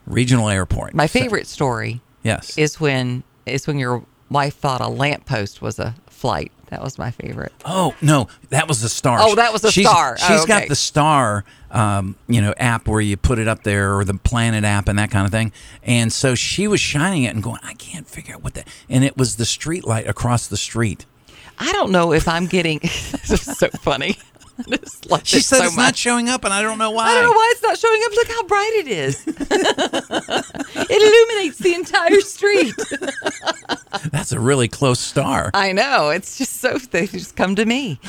Regional 0.07 0.49
Airport. 0.49 0.95
My 0.95 1.05
So- 1.05 1.19
favorite 1.19 1.45
story 1.45 2.01
yes. 2.29 2.57
is 2.57 2.79
when 2.79 3.23
is 3.45 3.67
when 3.67 3.77
you're 3.79 4.03
wife 4.29 4.55
thought 4.55 4.81
a 4.81 4.87
lamppost 4.87 5.61
was 5.61 5.79
a 5.79 5.95
flight. 6.07 6.51
That 6.67 6.83
was 6.83 6.99
my 6.99 7.09
favorite. 7.09 7.51
Oh 7.65 7.95
no, 8.01 8.27
that 8.49 8.67
was 8.67 8.81
the 8.81 8.89
star. 8.89 9.17
Oh, 9.21 9.35
that 9.35 9.51
was 9.51 9.63
a 9.63 9.71
She's- 9.71 9.89
star. 9.89 10.15
Oh, 10.21 10.27
She's 10.27 10.41
okay. 10.43 10.59
got 10.59 10.67
the 10.67 10.75
star, 10.75 11.43
um, 11.71 12.15
you 12.27 12.41
know, 12.41 12.53
app 12.57 12.87
where 12.87 13.01
you 13.01 13.17
put 13.17 13.39
it 13.39 13.47
up 13.47 13.63
there, 13.63 13.97
or 13.97 14.05
the 14.05 14.13
Planet 14.13 14.63
app 14.63 14.87
and 14.87 14.99
that 14.99 15.09
kind 15.09 15.25
of 15.25 15.31
thing. 15.31 15.51
And 15.83 16.13
so 16.13 16.35
she 16.35 16.67
was 16.67 16.79
shining 16.79 17.23
it 17.23 17.33
and 17.33 17.41
going, 17.41 17.59
I 17.63 17.73
can't 17.73 18.07
figure 18.07 18.35
out 18.35 18.43
what 18.43 18.53
that. 18.53 18.67
And 18.87 19.03
it 19.03 19.17
was 19.17 19.37
the 19.37 19.45
street 19.45 19.85
light 19.87 20.07
across 20.07 20.45
the 20.47 20.57
street. 20.57 21.05
I 21.57 21.71
don't 21.71 21.91
know 21.91 22.13
if 22.13 22.27
I'm 22.27 22.45
getting. 22.45 22.79
this 22.81 23.31
is 23.31 23.57
so 23.57 23.67
funny. 23.69 24.17
She 25.23 25.41
said 25.41 25.57
so 25.59 25.63
it's 25.65 25.77
not 25.77 25.95
showing 25.95 26.29
up, 26.29 26.43
and 26.43 26.53
I 26.53 26.61
don't 26.61 26.77
know 26.77 26.91
why. 26.91 27.07
I 27.07 27.13
don't 27.15 27.23
know 27.25 27.31
why 27.31 27.53
it's 27.53 27.63
not 27.63 27.77
showing 27.77 28.01
up. 28.05 28.11
Look 28.15 28.27
how 28.27 28.43
bright 28.43 28.71
it 28.75 28.87
is. 28.87 29.23
it 29.27 31.01
illuminates 31.01 31.57
the 31.59 31.73
entire 31.75 32.19
street. 32.21 32.75
That's 34.11 34.31
a 34.31 34.39
really 34.39 34.67
close 34.67 34.99
star. 34.99 35.51
I 35.53 35.71
know. 35.71 36.09
It's 36.09 36.37
just 36.37 36.57
so 36.57 36.77
they 36.77 37.07
just 37.07 37.35
come 37.35 37.55
to 37.55 37.65
me. 37.65 37.99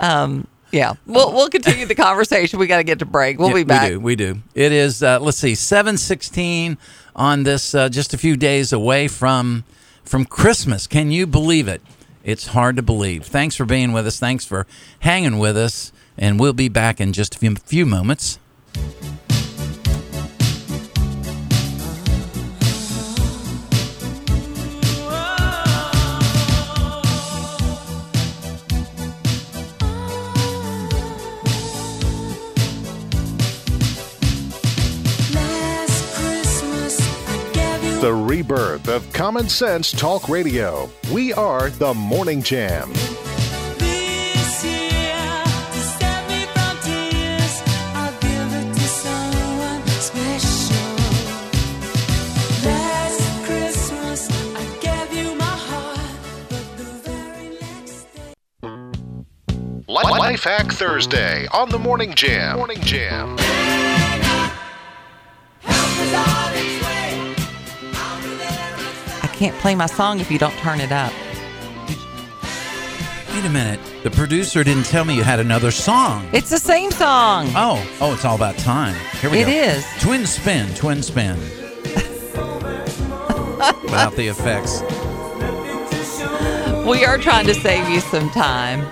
Um, 0.00 0.46
yeah. 0.72 0.94
We'll 1.06 1.32
we'll 1.32 1.48
continue 1.48 1.86
the 1.86 1.94
conversation. 1.94 2.58
We 2.58 2.66
got 2.66 2.78
to 2.78 2.84
get 2.84 2.98
to 3.00 3.06
break. 3.06 3.38
We'll 3.38 3.48
Yeah, 3.48 3.54
be 3.54 3.64
back. 3.64 3.82
We 3.84 3.94
do. 3.94 4.00
We 4.00 4.16
do. 4.16 4.42
It 4.54 4.72
is. 4.72 5.02
Uh, 5.02 5.18
let's 5.20 5.38
see, 5.38 5.54
seven 5.54 5.96
sixteen 5.96 6.78
on 7.14 7.44
this. 7.44 7.74
Uh, 7.74 7.88
just 7.88 8.14
a 8.14 8.18
few 8.18 8.36
days 8.36 8.72
away 8.72 9.08
from 9.08 9.64
from 10.04 10.24
Christmas. 10.24 10.86
Can 10.86 11.10
you 11.10 11.26
believe 11.26 11.68
it? 11.68 11.82
It's 12.26 12.48
hard 12.48 12.74
to 12.74 12.82
believe. 12.82 13.24
Thanks 13.24 13.54
for 13.54 13.64
being 13.64 13.92
with 13.92 14.04
us. 14.04 14.18
Thanks 14.18 14.44
for 14.44 14.66
hanging 14.98 15.38
with 15.38 15.56
us. 15.56 15.92
And 16.18 16.40
we'll 16.40 16.52
be 16.52 16.68
back 16.68 17.00
in 17.00 17.12
just 17.12 17.36
a 17.36 17.38
few, 17.38 17.54
few 17.54 17.86
moments. 17.86 18.40
Rebirth 38.36 38.88
of 38.88 39.10
Common 39.14 39.48
Sense 39.48 39.90
Talk 39.92 40.28
Radio. 40.28 40.90
We 41.10 41.32
are 41.32 41.70
the 41.70 41.94
Morning 41.94 42.42
Jam. 42.42 42.92
This 43.78 44.62
year, 44.62 45.42
to 45.72 45.80
save 45.80 46.28
me 46.28 46.44
from 46.52 46.76
tears, 46.82 47.62
I'll 47.94 48.12
give 48.20 48.52
it 48.52 48.74
to 48.74 48.80
someone 48.80 49.86
special. 49.86 50.76
Last 52.68 53.46
Christmas, 53.46 54.28
I 54.54 54.64
gave 54.82 55.14
you 55.16 55.34
my 55.36 55.44
heart, 55.44 55.98
but 56.50 56.76
the 56.76 56.84
very 57.08 57.58
next 57.58 58.06
day. 58.14 58.34
Life 59.88 60.44
Hack 60.44 60.72
Thursday 60.72 61.46
on 61.54 61.70
the 61.70 61.78
Morning 61.78 62.12
Jam. 62.12 62.58
Morning 62.58 62.82
Jam. 62.82 63.38
Can't 69.36 69.56
play 69.58 69.74
my 69.74 69.86
song 69.86 70.20
if 70.20 70.30
you 70.30 70.38
don't 70.38 70.56
turn 70.58 70.80
it 70.80 70.92
up. 70.92 71.12
Wait 73.34 73.44
a 73.44 73.50
minute. 73.50 73.78
The 74.02 74.10
producer 74.10 74.64
didn't 74.64 74.84
tell 74.86 75.04
me 75.04 75.14
you 75.14 75.22
had 75.22 75.40
another 75.40 75.70
song. 75.70 76.26
It's 76.32 76.48
the 76.48 76.58
same 76.58 76.90
song. 76.90 77.48
Oh, 77.54 77.86
oh, 78.00 78.14
it's 78.14 78.24
all 78.24 78.34
about 78.34 78.56
time. 78.56 78.94
Here 79.20 79.28
we 79.30 79.40
It 79.40 79.44
go. 79.44 79.50
It 79.50 79.54
is. 79.54 79.86
Twin 80.00 80.26
spin, 80.26 80.74
twin 80.74 81.02
spin. 81.02 81.36
Without 83.84 84.14
the 84.16 84.28
effects. 84.28 84.80
We 86.88 87.04
are 87.04 87.18
trying 87.18 87.46
to 87.46 87.54
save 87.54 87.88
you 87.88 88.00
some 88.00 88.30
time 88.30 88.86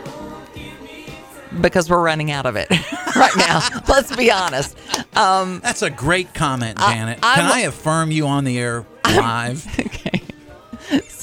because 1.61 1.89
we're 1.89 2.03
running 2.03 2.31
out 2.31 2.45
of 2.45 2.57
it 2.57 2.69
right 3.17 3.37
now. 3.37 3.61
Let's 3.89 4.15
be 4.15 4.31
honest. 4.31 4.77
Um, 5.17 5.61
That's 5.63 5.83
a 5.83 5.91
great 5.91 6.35
comment, 6.35 6.79
Janet. 6.79 7.21
I'm- 7.23 7.37
Can 7.37 7.47
I 7.53 7.61
affirm 7.61 8.11
you 8.11 8.27
on 8.27 8.45
the 8.45 8.59
air 8.59 8.85
live? 9.07 9.65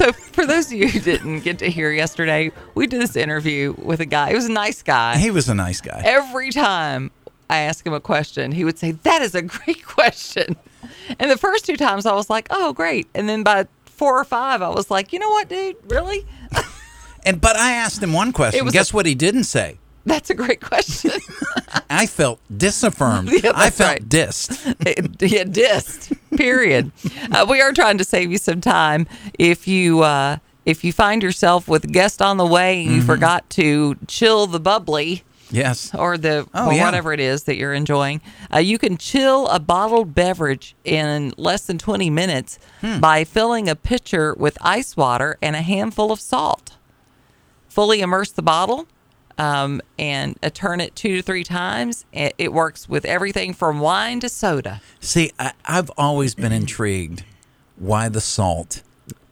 So, 0.01 0.11
for 0.13 0.47
those 0.47 0.65
of 0.67 0.73
you 0.73 0.87
who 0.87 0.99
didn't 0.99 1.41
get 1.41 1.59
to 1.59 1.69
hear 1.69 1.91
yesterday, 1.91 2.51
we 2.73 2.87
did 2.87 2.99
this 2.99 3.15
interview 3.15 3.75
with 3.77 3.99
a 3.99 4.05
guy. 4.07 4.29
He 4.29 4.35
was 4.35 4.45
a 4.47 4.51
nice 4.51 4.81
guy. 4.81 5.17
he 5.17 5.29
was 5.29 5.47
a 5.47 5.53
nice 5.53 5.79
guy. 5.79 6.01
Every 6.03 6.49
time 6.49 7.11
I 7.51 7.59
asked 7.59 7.85
him 7.85 7.93
a 7.93 7.99
question, 7.99 8.51
he 8.51 8.63
would 8.63 8.79
say, 8.79 8.93
That 8.93 9.21
is 9.21 9.35
a 9.35 9.43
great 9.43 9.85
question. 9.85 10.55
And 11.19 11.29
the 11.29 11.37
first 11.37 11.65
two 11.65 11.77
times 11.77 12.07
I 12.07 12.15
was 12.15 12.31
like, 12.31 12.47
Oh, 12.49 12.73
great. 12.73 13.09
And 13.13 13.29
then 13.29 13.43
by 13.43 13.67
four 13.85 14.19
or 14.19 14.23
five, 14.23 14.63
I 14.63 14.69
was 14.69 14.89
like, 14.89 15.13
You 15.13 15.19
know 15.19 15.29
what, 15.29 15.49
dude? 15.49 15.75
Really? 15.85 16.25
And 17.23 17.39
but 17.39 17.55
I 17.55 17.73
asked 17.73 18.01
him 18.01 18.13
one 18.13 18.31
question. 18.33 18.67
Guess 18.69 18.91
a- 18.91 18.95
what 18.95 19.05
he 19.05 19.13
didn't 19.13 19.43
say? 19.43 19.77
That's 20.05 20.29
a 20.29 20.33
great 20.33 20.61
question. 20.61 21.11
I 21.89 22.05
felt 22.05 22.39
disaffirmed. 22.55 23.29
Yeah, 23.43 23.51
I 23.55 23.69
felt 23.69 23.89
right. 23.91 24.09
dissed. 24.09 24.49
yeah, 25.21 25.43
dissed. 25.43 26.17
Period. 26.37 26.91
Uh, 27.31 27.45
we 27.49 27.61
are 27.61 27.71
trying 27.73 27.97
to 27.97 28.03
save 28.03 28.31
you 28.31 28.37
some 28.37 28.61
time. 28.61 29.07
If 29.37 29.67
you 29.67 30.01
uh, 30.01 30.37
if 30.65 30.83
you 30.83 30.91
find 30.93 31.21
yourself 31.23 31.67
with 31.67 31.83
a 31.83 31.87
guest 31.87 32.21
on 32.21 32.37
the 32.37 32.45
way 32.45 32.81
and 32.83 32.91
you 32.91 32.97
Mm-hmm. 32.99 33.07
forgot 33.07 33.49
to 33.51 33.95
chill 34.07 34.47
the 34.47 34.59
bubbly 34.59 35.23
Yes. 35.49 35.93
or 35.93 36.17
the 36.17 36.47
Oh, 36.53 36.67
or 36.69 36.73
yeah. 36.73 36.85
whatever 36.85 37.11
it 37.13 37.19
is 37.19 37.43
that 37.43 37.57
you're 37.57 37.73
enjoying, 37.73 38.21
uh, 38.53 38.59
you 38.59 38.77
can 38.77 38.95
chill 38.97 39.47
a 39.49 39.59
bottled 39.59 40.15
beverage 40.15 40.75
in 40.85 41.33
less 41.37 41.65
than 41.65 41.77
20 41.77 42.09
minutes 42.09 42.57
Hmm. 42.81 42.99
by 42.99 43.23
filling 43.25 43.67
a 43.69 43.75
pitcher 43.75 44.33
with 44.37 44.57
ice 44.61 44.95
water 44.95 45.37
and 45.41 45.55
a 45.55 45.61
handful 45.61 46.11
of 46.11 46.19
salt. 46.21 46.77
Fully 47.67 47.99
immerse 48.01 48.31
the 48.31 48.41
bottle 48.41 48.87
um, 49.41 49.81
and 49.97 50.37
uh, 50.43 50.49
turn 50.53 50.79
it 50.81 50.95
two 50.95 51.17
to 51.17 51.21
three 51.21 51.43
times. 51.43 52.05
It, 52.13 52.33
it 52.37 52.53
works 52.53 52.87
with 52.87 53.05
everything 53.05 53.53
from 53.53 53.79
wine 53.79 54.19
to 54.21 54.29
soda. 54.29 54.81
See, 54.99 55.31
I, 55.39 55.53
I've 55.65 55.89
always 55.97 56.35
been 56.35 56.51
intrigued 56.51 57.23
why 57.77 58.07
the 58.09 58.21
salt 58.21 58.83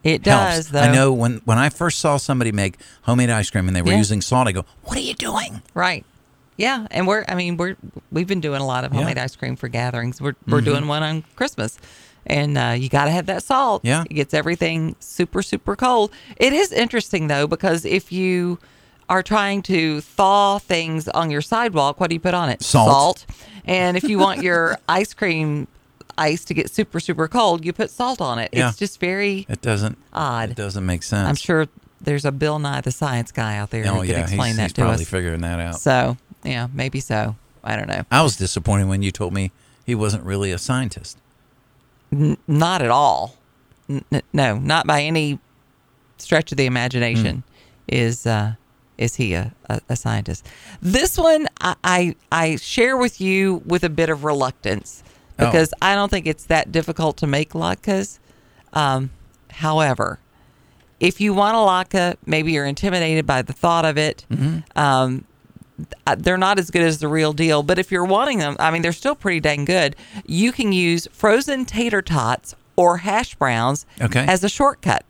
It 0.02 0.26
helps. 0.26 0.56
does, 0.56 0.68
though. 0.70 0.80
I 0.80 0.92
know 0.92 1.12
when 1.12 1.40
when 1.44 1.58
I 1.58 1.68
first 1.68 2.00
saw 2.00 2.16
somebody 2.16 2.52
make 2.52 2.76
homemade 3.02 3.30
ice 3.30 3.50
cream 3.50 3.68
and 3.68 3.76
they 3.76 3.82
were 3.82 3.92
Yeah. 3.92 3.98
using 3.98 4.20
salt, 4.20 4.48
I 4.48 4.52
go, 4.52 4.64
"What 4.84 4.96
are 4.96 5.00
you 5.10 5.14
doing?" 5.14 5.62
Right. 5.74 6.04
Yeah, 6.56 6.86
and 6.90 7.06
we're 7.06 7.24
I 7.28 7.34
mean 7.36 7.56
we're 7.56 7.76
we've 8.10 8.26
been 8.26 8.40
doing 8.40 8.60
a 8.60 8.66
lot 8.66 8.84
of 8.84 8.90
Yeah. 8.92 8.98
Mm-hmm. 8.98 9.08
homemade 9.08 9.18
ice 9.18 9.36
cream 9.36 9.56
for 9.56 9.68
gatherings. 9.68 10.20
We're 10.20 10.34
we're 10.48 10.60
doing 10.60 10.86
one 10.88 11.02
on 11.02 11.24
Christmas. 11.36 11.78
And 12.26 12.58
uh, 12.58 12.74
you 12.76 12.90
got 12.90 13.06
to 13.06 13.10
have 13.10 13.26
that 13.26 13.42
salt. 13.42 13.82
Yeah. 13.82 14.04
It 14.10 14.12
gets 14.14 14.34
everything 14.34 14.94
super 15.00 15.42
super 15.42 15.74
cold. 15.76 16.10
It 16.36 16.52
is 16.52 16.70
interesting 16.72 17.28
though 17.28 17.46
because 17.46 17.84
if 17.86 18.12
you 18.12 18.58
are 19.10 19.22
trying 19.22 19.60
to 19.62 20.00
thaw 20.00 20.58
things 20.58 21.06
on 21.08 21.30
your 21.30 21.42
sidewalk, 21.42 22.00
what 22.00 22.08
do 22.08 22.14
you 22.14 22.20
put 22.20 22.32
on 22.32 22.48
it? 22.48 22.62
Salt. 22.62 22.88
Salt. 22.88 23.26
And 23.66 23.96
if 23.98 24.04
you 24.04 24.18
want 24.18 24.42
your 24.42 24.78
ice 24.88 25.12
cream 25.12 25.66
ice 26.16 26.44
to 26.46 26.54
get 26.54 26.70
super 26.70 27.00
super 27.00 27.28
cold, 27.28 27.64
you 27.64 27.72
put 27.72 27.90
salt 27.90 28.20
on 28.22 28.38
it. 28.38 28.50
Yeah. 28.52 28.68
It's 28.70 28.78
just 28.78 28.98
very 29.00 29.44
It 29.48 29.60
doesn't. 29.60 29.98
Odd. 30.14 30.50
It 30.50 30.56
doesn't 30.56 30.86
make 30.86 31.02
sense. 31.02 31.28
I'm 31.28 31.34
sure 31.34 31.66
there's 32.00 32.24
a 32.24 32.32
Bill 32.32 32.58
Nye 32.58 32.80
the 32.80 32.90
Science 32.92 33.30
Guy 33.32 33.58
out 33.58 33.70
there 33.70 33.84
Oh 33.86 33.94
who 33.96 34.00
can 34.00 34.08
yeah, 34.10 34.20
explain 34.22 34.48
he's, 34.48 34.56
that 34.56 34.62
he's 34.62 34.72
to 34.74 34.80
probably 34.82 35.02
us. 35.04 35.10
figuring 35.10 35.40
that 35.42 35.60
out. 35.60 35.78
So, 35.80 36.16
yeah, 36.44 36.68
maybe 36.72 37.00
so. 37.00 37.36
I 37.62 37.76
don't 37.76 37.88
know. 37.88 38.04
I 38.10 38.22
was 38.22 38.36
disappointed 38.36 38.88
when 38.88 39.02
you 39.02 39.10
told 39.10 39.34
me 39.34 39.50
he 39.84 39.94
wasn't 39.94 40.24
really 40.24 40.50
a 40.52 40.56
scientist. 40.58 41.18
Not 42.10 42.80
at 42.82 42.90
all. 42.90 43.36
N- 43.88 44.04
n- 44.10 44.22
no, 44.32 44.56
not 44.56 44.86
by 44.86 45.02
any 45.02 45.38
stretch 46.16 46.52
of 46.52 46.58
the 46.58 46.66
imagination. 46.66 47.42
Is 47.86 48.26
uh, 48.26 48.54
is 49.00 49.16
he 49.16 49.34
a, 49.34 49.52
a, 49.68 49.80
a 49.88 49.96
scientist? 49.96 50.46
This 50.80 51.18
one 51.18 51.48
I, 51.60 51.74
I 51.82 52.16
I 52.30 52.56
share 52.56 52.96
with 52.96 53.20
you 53.20 53.62
with 53.66 53.82
a 53.82 53.88
bit 53.90 54.08
of 54.10 54.22
reluctance 54.24 55.02
Oh. 55.38 55.46
because 55.46 55.72
I 55.80 55.94
don't 55.94 56.10
think 56.10 56.26
it's 56.26 56.44
that 56.46 56.70
difficult 56.70 57.16
to 57.18 57.26
make 57.26 57.52
latkes. 57.54 58.18
Um, 58.74 59.08
however, 59.50 60.18
if 61.00 61.18
you 61.18 61.32
want 61.32 61.56
a 61.56 61.60
latke, 61.60 62.16
maybe 62.26 62.52
you're 62.52 62.66
intimidated 62.66 63.26
by 63.26 63.40
the 63.40 63.54
thought 63.54 63.86
of 63.86 63.96
it. 63.96 64.26
Um, 64.76 65.24
uh, 66.06 66.14
they're 66.18 66.36
not 66.36 66.58
as 66.58 66.70
good 66.70 66.82
as 66.82 66.98
the 66.98 67.08
real 67.08 67.32
deal. 67.32 67.62
But 67.62 67.78
if 67.78 67.90
you're 67.90 68.04
wanting 68.04 68.36
them, 68.38 68.54
I 68.58 68.70
mean, 68.70 68.82
they're 68.82 68.92
still 68.92 69.14
pretty 69.14 69.40
dang 69.40 69.64
good. 69.64 69.96
You 70.26 70.52
can 70.52 70.72
use 70.72 71.08
frozen 71.10 71.64
tater 71.64 72.02
tots 72.02 72.54
or 72.76 72.98
hash 72.98 73.34
browns 73.36 73.86
Okay. 73.98 74.26
as 74.28 74.44
a 74.44 74.48
shortcut 74.50 75.06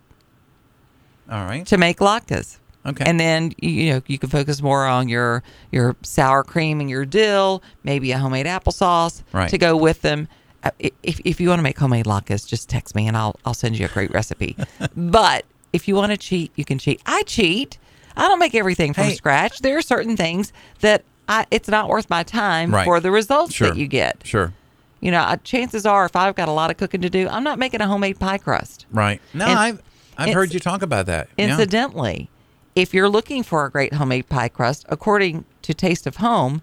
All 1.29 1.45
right. 1.45 1.67
to 1.67 1.77
make 1.77 1.99
latkes. 1.99 2.59
Okay. 2.87 3.05
And 3.05 3.21
then 3.21 3.53
you- 3.61 3.93
know 3.93 4.03
you 4.07 4.19
can 4.19 4.31
focus 4.31 4.63
more 4.63 4.87
on 4.87 5.09
your 5.09 5.43
your 5.71 5.97
sour 6.03 6.43
cream 6.43 6.81
and 6.81 6.89
your 6.89 7.05
dill, 7.05 7.63
maybe 7.85 8.11
a 8.13 8.19
homemade 8.19 8.47
applesauce 8.47 9.23
Right. 9.33 9.51
to 9.51 9.59
go 9.59 9.77
with 9.77 10.01
them. 10.03 10.29
Uh, 10.65 10.71
If, 11.03 11.21
if 11.25 11.41
you 11.41 11.49
want 11.49 11.59
to 11.59 11.63
make 11.63 11.79
homemade 11.79 12.07
latkes, 12.07 12.47
just 12.47 12.69
text 12.69 12.95
me 12.95 13.07
and 13.07 13.17
I'll 13.17 13.37
I'll 13.45 13.55
send 13.55 13.79
you 13.79 13.85
a 13.87 13.89
great 13.89 14.11
recipe. 14.13 14.57
but 14.97 15.45
if 15.73 15.87
you 15.89 15.95
want 15.95 16.13
to 16.13 16.17
cheat, 16.19 16.53
you 16.57 16.65
can 16.65 16.79
cheat. 16.79 17.01
I 17.07 17.23
cheat. 17.25 17.79
I 18.17 18.27
don't 18.29 18.39
make 18.41 18.55
everything 18.55 18.93
from 18.95 19.05
Hey. 19.05 19.15
scratch. 19.15 19.61
There 19.61 19.77
are 19.79 19.83
certain 19.83 20.17
things 20.17 20.53
that 20.81 21.05
I 21.29 21.47
it's 21.51 21.69
not 21.69 21.89
worth 21.89 22.09
my 22.11 22.23
time 22.23 22.75
Right. 22.75 22.85
for 22.85 22.99
the 23.01 23.11
results 23.11 23.55
Sure. 23.55 23.69
that 23.69 23.77
you 23.77 23.87
get. 23.87 24.23
Sure. 24.25 24.53
You 25.01 25.11
know, 25.11 25.35
chances 25.45 25.87
are 25.87 26.05
if 26.07 26.17
I've 26.17 26.35
got 26.35 26.49
a 26.49 26.53
lot 26.53 26.71
of 26.71 26.77
cooking 26.77 27.01
to 27.03 27.09
do, 27.11 27.27
I'm 27.29 27.45
not 27.45 27.59
making 27.59 27.81
a 27.81 27.87
homemade 27.87 28.19
pie 28.19 28.37
crust. 28.39 28.85
Right. 28.91 29.21
No, 29.35 29.47
And- 29.47 29.59
I've 29.59 29.83
I've 30.19 30.35
heard 30.35 30.53
you 30.53 30.61
talk 30.61 30.83
about 30.83 31.07
that. 31.07 31.29
Incidentally, 31.39 32.29
if 32.75 32.95
you're 32.95 33.09
looking 33.09 33.43
for 33.43 33.65
a 33.65 33.71
great 33.71 33.95
homemade 33.95 34.29
pie 34.29 34.49
crust, 34.49 34.87
according 34.89 35.45
to 35.63 35.75
Taste 35.75 36.07
of 36.07 36.17
Home, 36.17 36.63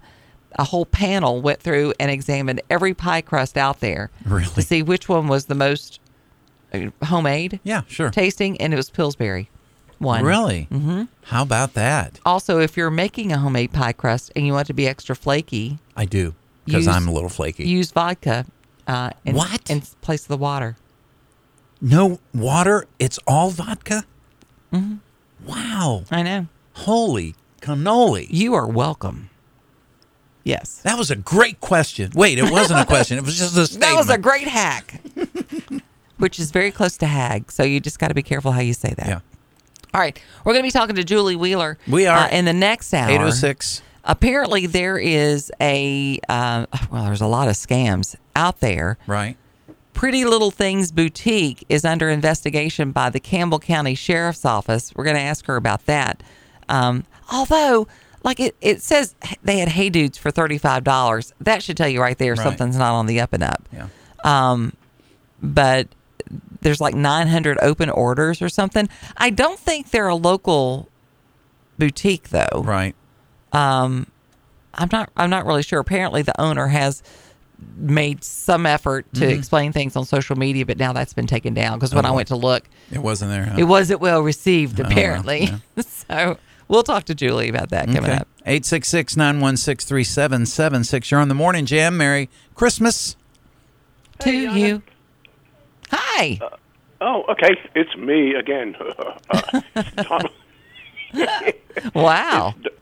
a 0.58 0.64
whole 0.64 0.86
panel 0.86 1.40
went 1.42 1.60
through 1.60 1.92
and 2.00 2.10
examined 2.10 2.60
every 2.70 2.94
pie 2.94 3.20
crust 3.20 3.56
out 3.56 3.80
there 3.80 4.10
Really? 4.24 4.46
to 4.46 4.62
see 4.62 4.82
which 4.82 5.08
one 5.08 5.28
was 5.28 5.44
the 5.46 5.54
most 5.54 6.00
uh, 6.72 6.86
homemade 7.04 7.60
Yeah, 7.62 7.82
sure. 7.86 8.10
tasting, 8.10 8.58
and 8.60 8.72
it 8.72 8.76
was 8.76 8.90
Pillsbury 8.90 9.50
one. 9.98 10.24
Really? 10.24 10.68
Mm-hmm. 10.70 11.04
How 11.24 11.42
about 11.42 11.74
that? 11.74 12.18
Also, 12.24 12.60
if 12.60 12.76
you're 12.76 12.90
making 12.90 13.32
a 13.32 13.38
homemade 13.38 13.72
pie 13.72 13.92
crust 13.92 14.30
and 14.36 14.46
you 14.46 14.52
want 14.52 14.66
it 14.66 14.68
to 14.68 14.74
be 14.74 14.86
extra 14.88 15.14
flaky, 15.16 15.78
I 15.96 16.04
do 16.06 16.34
because 16.64 16.86
I'm 16.86 17.08
a 17.08 17.12
little 17.12 17.28
flaky. 17.30 17.66
use 17.66 17.90
vodka 17.90 18.46
uh, 18.86 19.10
in, 19.24 19.34
What? 19.36 19.68
in 19.70 19.80
place 20.00 20.22
of 20.22 20.28
the 20.28 20.36
water. 20.36 20.76
no 21.80 22.18
water. 22.34 22.86
It's 22.98 23.18
all 23.26 23.50
vodka. 23.50 24.04
Mm-hmm. 24.72 24.96
Wow! 25.46 26.04
I 26.10 26.22
know. 26.22 26.46
Holy 26.74 27.34
cannoli! 27.60 28.26
You 28.30 28.54
are 28.54 28.66
welcome. 28.66 29.30
Yes. 30.44 30.80
That 30.82 30.96
was 30.96 31.10
a 31.10 31.16
great 31.16 31.60
question. 31.60 32.10
Wait, 32.14 32.38
it 32.38 32.50
wasn't 32.50 32.80
a 32.80 32.86
question. 32.86 33.18
It 33.18 33.24
was 33.24 33.36
just 33.36 33.56
a 33.56 33.66
statement. 33.66 33.80
That 33.90 33.96
was 33.96 34.08
a 34.08 34.16
great 34.18 34.48
hack, 34.48 35.00
which 36.18 36.38
is 36.38 36.50
very 36.50 36.70
close 36.70 36.96
to 36.98 37.06
hag. 37.06 37.52
So 37.52 37.62
you 37.64 37.80
just 37.80 37.98
got 37.98 38.08
to 38.08 38.14
be 38.14 38.22
careful 38.22 38.52
how 38.52 38.60
you 38.60 38.72
say 38.72 38.94
that. 38.96 39.06
Yeah. 39.06 39.20
All 39.92 40.00
right. 40.00 40.18
We're 40.44 40.52
going 40.54 40.62
to 40.62 40.66
be 40.66 40.70
talking 40.70 40.96
to 40.96 41.04
Julie 41.04 41.36
Wheeler. 41.36 41.76
We 41.86 42.06
are. 42.06 42.16
uh, 42.18 42.28
in 42.30 42.44
the 42.46 42.52
next 42.54 42.94
hour. 42.94 43.10
806. 43.10 43.82
Apparently, 44.04 44.66
there 44.66 44.96
is 44.96 45.52
a 45.60 46.18
uh, 46.30 46.64
well. 46.90 47.04
There's 47.04 47.20
a 47.20 47.26
lot 47.26 47.48
of 47.48 47.54
scams 47.54 48.16
out 48.34 48.60
there. 48.60 48.96
Right. 49.06 49.36
Pretty 49.98 50.24
Little 50.24 50.52
Things 50.52 50.92
Boutique 50.92 51.64
is 51.68 51.84
under 51.84 52.08
investigation 52.08 52.92
by 52.92 53.10
the 53.10 53.18
Campbell 53.18 53.58
County 53.58 53.96
Sheriff's 53.96 54.44
Office. 54.44 54.94
We're 54.94 55.02
going 55.02 55.16
to 55.16 55.22
ask 55.22 55.44
her 55.46 55.56
about 55.56 55.86
that. 55.86 56.22
Um, 56.68 57.04
although, 57.32 57.88
like 58.22 58.38
it, 58.38 58.54
it 58.60 58.80
says 58.80 59.16
they 59.42 59.58
had 59.58 59.68
Hey 59.70 59.90
Dudes 59.90 60.16
for 60.16 60.30
$35. 60.30 61.32
That 61.40 61.64
should 61.64 61.76
tell 61.76 61.88
you 61.88 62.00
right 62.00 62.16
there 62.16 62.34
Right. 62.34 62.44
something's 62.44 62.76
not 62.76 62.92
on 62.94 63.06
the 63.06 63.18
up 63.18 63.32
and 63.32 63.42
up. 63.42 63.68
Yeah. 63.72 63.88
Um, 64.22 64.72
But 65.42 65.88
there's 66.60 66.80
like 66.80 66.94
900 66.94 67.58
open 67.60 67.90
orders 67.90 68.40
or 68.40 68.48
something. 68.48 68.88
I 69.16 69.30
don't 69.30 69.58
think 69.58 69.90
they're 69.90 70.06
a 70.06 70.14
local 70.14 70.88
boutique, 71.76 72.28
though. 72.28 72.62
Right. 72.64 72.94
Um, 73.52 74.06
I'm 74.74 74.88
not 74.92 75.10
I'm 75.16 75.30
not 75.30 75.44
really 75.44 75.64
sure. 75.64 75.80
Apparently 75.80 76.22
the 76.22 76.40
owner 76.40 76.68
has 76.68 77.02
made 77.76 78.22
some 78.24 78.66
effort 78.66 79.06
to 79.14 79.26
explain 79.28 79.72
things 79.72 79.96
on 79.96 80.04
social 80.04 80.36
media, 80.36 80.64
but 80.64 80.78
now 80.78 80.92
that's 80.92 81.12
been 81.12 81.26
taken 81.26 81.54
down 81.54 81.78
because 81.78 81.94
when 81.94 82.06
I 82.06 82.10
went 82.10 82.28
to 82.28 82.36
look, 82.36 82.68
It 82.90 82.98
wasn't 82.98 83.30
there. 83.30 83.46
Huh? 83.46 83.56
it 83.58 83.64
wasn't 83.64 84.00
well 84.00 84.20
received 84.20 84.78
Oh, 84.80 84.84
well, 84.84 84.92
apparently. 84.92 85.50
so 85.78 86.38
we'll 86.68 86.82
talk 86.82 87.04
to 87.04 87.14
Julie 87.14 87.48
about 87.48 87.70
that 87.70 87.86
coming 87.86 88.10
up. 88.10 88.28
866 88.46 89.16
916 89.16 89.86
3776. 89.88 91.10
You're 91.10 91.20
on 91.20 91.28
the 91.28 91.34
morning 91.34 91.66
jam. 91.66 91.96
Merry 91.96 92.28
Christmas. 92.54 93.16
To 94.20 94.32
you. 94.32 94.82
Hi. 95.90 96.38
Oh, 97.00 97.22
okay. 97.30 97.56
It's 97.74 97.94
me 97.96 98.34
again. 98.34 98.74
uh, 99.30 99.60
it's 99.76 100.08
Donald. 100.08 100.30
wow. 101.94 102.54
It's 102.60 102.74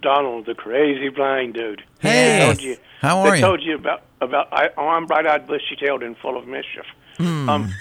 Donald, 0.00 0.46
the 0.46 0.54
crazy 0.54 1.08
blind 1.08 1.54
dude. 1.54 1.82
Hey. 2.00 2.42
I 2.42 2.46
told 2.46 2.62
you, 2.62 2.76
How 3.00 3.20
are 3.20 3.32
I 3.32 3.36
you? 3.36 3.40
told 3.42 3.62
you 3.62 3.74
about 3.76 4.02
about. 4.20 4.48
I, 4.52 4.70
oh, 4.76 4.88
I'm 4.88 5.06
bright-eyed, 5.06 5.46
bushy-tailed, 5.46 6.02
and 6.02 6.16
full 6.18 6.36
of 6.36 6.46
mischief. 6.46 6.84
Um, 7.18 7.72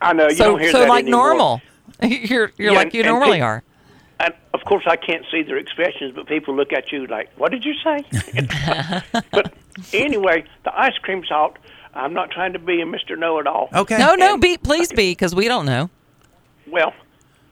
I 0.00 0.12
know 0.12 0.28
you 0.28 0.34
So 0.36 0.44
don't 0.52 0.60
hear 0.60 0.72
so 0.72 0.80
that 0.80 0.88
like 0.88 1.02
anymore. 1.04 1.28
normal. 1.28 1.60
You're 2.02 2.52
you're 2.58 2.72
Yeah, 2.72 2.78
like 2.78 2.94
you 2.94 3.00
and- 3.00 3.08
and 3.10 3.18
normally 3.18 3.38
pe- 3.38 3.42
are. 3.42 3.62
And 4.18 4.32
of 4.54 4.60
course, 4.64 4.84
I 4.86 4.96
can't 4.96 5.24
see 5.30 5.42
their 5.42 5.58
expressions, 5.58 6.14
but 6.14 6.26
people 6.26 6.54
look 6.56 6.72
at 6.72 6.90
you 6.90 7.06
like, 7.06 7.28
"What 7.36 7.50
did 7.52 7.64
you 7.64 7.74
say?" 7.84 8.02
but 9.32 9.52
anyway, 9.92 10.44
the 10.64 10.78
ice 10.78 10.96
cream 11.02 11.22
salt. 11.28 11.56
I'm 11.94 12.12
not 12.12 12.30
trying 12.30 12.52
to 12.52 12.58
be 12.58 12.80
a 12.82 12.84
Mr. 12.84 13.16
Know-it-all. 13.18 13.70
Okay. 13.74 13.96
No, 13.98 14.14
no, 14.14 14.36
be 14.36 14.58
please 14.58 14.90
be 14.92 15.12
because 15.12 15.34
we 15.34 15.48
don't 15.48 15.64
know. 15.66 15.88
Well, 16.66 16.92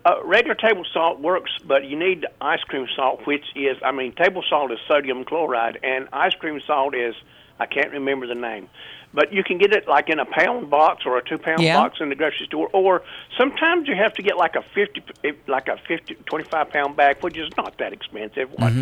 uh, 0.04 0.22
regular 0.24 0.54
table 0.54 0.84
salt 0.92 1.20
works, 1.20 1.50
but 1.66 1.84
you 1.84 1.96
need 1.98 2.26
ice 2.40 2.60
cream 2.60 2.86
salt, 2.94 3.26
which 3.26 3.44
is, 3.54 3.76
I 3.82 3.92
mean, 3.92 4.12
table 4.12 4.42
salt 4.48 4.70
is 4.70 4.78
sodium 4.86 5.24
chloride, 5.24 5.78
and 5.82 6.08
ice 6.12 6.34
cream 6.34 6.60
salt 6.66 6.94
is, 6.94 7.14
I 7.58 7.66
can't 7.66 7.90
remember 7.92 8.26
the 8.26 8.34
name. 8.34 8.68
But 9.14 9.32
you 9.32 9.44
can 9.44 9.58
get 9.58 9.72
it 9.72 9.86
like 9.86 10.08
in 10.10 10.18
a 10.18 10.24
pound 10.24 10.70
box 10.70 11.04
or 11.06 11.16
a 11.16 11.22
two 11.22 11.38
pound 11.38 11.62
Yeah. 11.62 11.76
box 11.76 12.00
in 12.00 12.08
the 12.08 12.16
grocery 12.16 12.46
store, 12.46 12.68
or 12.72 13.02
sometimes 13.38 13.86
you 13.86 13.94
have 13.94 14.12
to 14.14 14.22
get 14.22 14.36
like 14.36 14.56
a 14.56 14.62
fifty, 14.74 15.02
like 15.46 15.68
a 15.68 15.76
50, 15.86 16.16
25 16.26 16.70
pound 16.70 16.96
bag, 16.96 17.18
which 17.22 17.38
is 17.38 17.48
not 17.56 17.78
that 17.78 17.92
expensive, 17.92 18.50
what, 18.58 18.72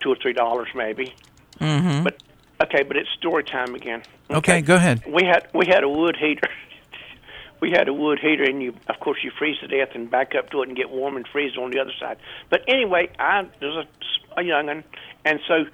two 0.00 0.10
or 0.10 0.16
three 0.16 0.34
dollars 0.34 0.68
maybe. 0.74 1.14
Mm-hmm. 1.60 2.04
But 2.04 2.22
okay, 2.62 2.82
but 2.82 2.98
it's 2.98 3.08
story 3.16 3.42
time 3.42 3.74
again. 3.74 4.02
Okay, 4.30 4.60
go 4.60 4.76
ahead. 4.76 5.02
We 5.06 5.24
had 5.24 5.48
we 5.54 5.64
had 5.66 5.82
a 5.82 5.88
wood 5.88 6.16
heater. 6.16 6.48
we 7.64 7.70
had 7.70 7.88
a 7.88 7.94
wood 7.94 8.18
heater, 8.20 8.44
and 8.44 8.62
you, 8.62 8.74
of 8.88 9.00
course, 9.00 9.20
you 9.24 9.30
freeze 9.38 9.56
to 9.60 9.66
death 9.66 9.94
and 9.94 10.10
back 10.10 10.34
up 10.34 10.50
to 10.50 10.60
it 10.60 10.68
and 10.68 10.76
get 10.76 10.90
warm 10.90 11.16
and 11.16 11.26
freeze 11.26 11.56
on 11.56 11.70
the 11.70 11.80
other 11.80 11.94
side. 11.98 12.18
But 12.50 12.60
anyway, 12.68 13.08
I 13.18 13.48
there's 13.58 13.86
a, 13.86 14.38
a 14.38 14.44
youngun, 14.44 14.84
and 15.24 15.40
so 15.48 15.64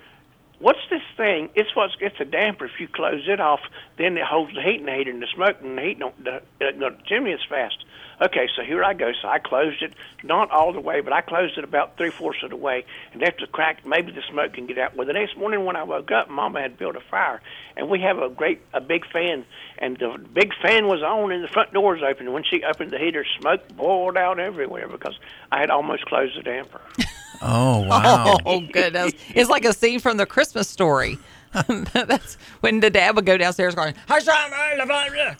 what's 0.60 0.80
this 0.90 1.02
thing? 1.16 1.50
It's 1.54 1.74
what 1.74 1.90
it's 2.00 2.20
a 2.20 2.24
damper. 2.24 2.66
If 2.66 2.78
you 2.78 2.86
close 2.86 3.24
it 3.26 3.40
off, 3.40 3.60
then 3.98 4.16
it 4.16 4.24
holds 4.24 4.54
the 4.54 4.62
heat 4.62 4.80
in 4.80 4.86
the 4.86 4.92
heater, 4.92 5.10
and 5.10 5.20
the 5.20 5.26
smoke 5.34 5.56
and 5.62 5.76
the 5.76 5.82
heat 5.82 5.98
don't 5.98 6.24
the, 6.24 6.42
the, 6.58 6.72
the 6.78 6.96
chimney 7.06 7.32
is 7.32 7.40
fast. 7.48 7.84
Okay, 8.22 8.48
so 8.54 8.62
here 8.62 8.84
I 8.84 8.92
go. 8.92 9.12
So 9.20 9.28
I 9.28 9.38
closed 9.38 9.82
it, 9.82 9.94
not 10.22 10.50
all 10.50 10.74
the 10.74 10.80
way, 10.80 11.00
but 11.00 11.12
I 11.12 11.22
closed 11.22 11.56
it 11.56 11.64
about 11.64 11.96
three 11.96 12.10
fourths 12.10 12.42
of 12.42 12.50
the 12.50 12.56
way, 12.56 12.84
and 13.12 13.22
after 13.22 13.46
the 13.46 13.52
crack, 13.52 13.84
maybe 13.86 14.12
the 14.12 14.22
smoke 14.30 14.52
can 14.52 14.66
get 14.66 14.78
out. 14.78 14.94
Well, 14.94 15.06
the 15.06 15.14
next 15.14 15.36
morning 15.36 15.64
when 15.64 15.76
I 15.76 15.82
woke 15.82 16.10
up, 16.10 16.28
Mama 16.28 16.60
had 16.60 16.78
built 16.78 16.96
a 16.96 17.00
fire, 17.00 17.40
and 17.76 17.88
we 17.88 18.00
have 18.00 18.18
a 18.18 18.28
great 18.28 18.60
a 18.74 18.80
big 18.80 19.10
fan, 19.10 19.44
and 19.78 19.96
the 19.98 20.18
big 20.32 20.52
fan 20.62 20.86
was 20.86 21.02
on, 21.02 21.32
and 21.32 21.42
the 21.42 21.48
front 21.48 21.72
door 21.72 21.94
was 21.94 22.02
open. 22.02 22.32
When 22.32 22.44
she 22.44 22.62
opened 22.62 22.90
the 22.90 22.98
heater, 22.98 23.24
smoke 23.40 23.66
boiled 23.74 24.18
out 24.18 24.38
everywhere 24.38 24.86
because 24.86 25.18
I 25.50 25.60
had 25.60 25.70
almost 25.70 26.04
closed 26.04 26.36
the 26.36 26.42
damper. 26.42 26.80
Oh, 27.42 27.80
wow. 27.86 28.36
Oh 28.46 28.60
goodness! 28.60 29.12
It's 29.34 29.50
like 29.50 29.64
a 29.64 29.72
scene 29.72 30.00
from 30.00 30.16
the 30.16 30.26
Christmas 30.26 30.68
story. 30.68 31.18
That's 31.92 32.34
when 32.60 32.78
the 32.78 32.90
dad 32.90 33.16
would 33.16 33.26
go 33.26 33.36
downstairs 33.36 33.74
going, 33.74 33.94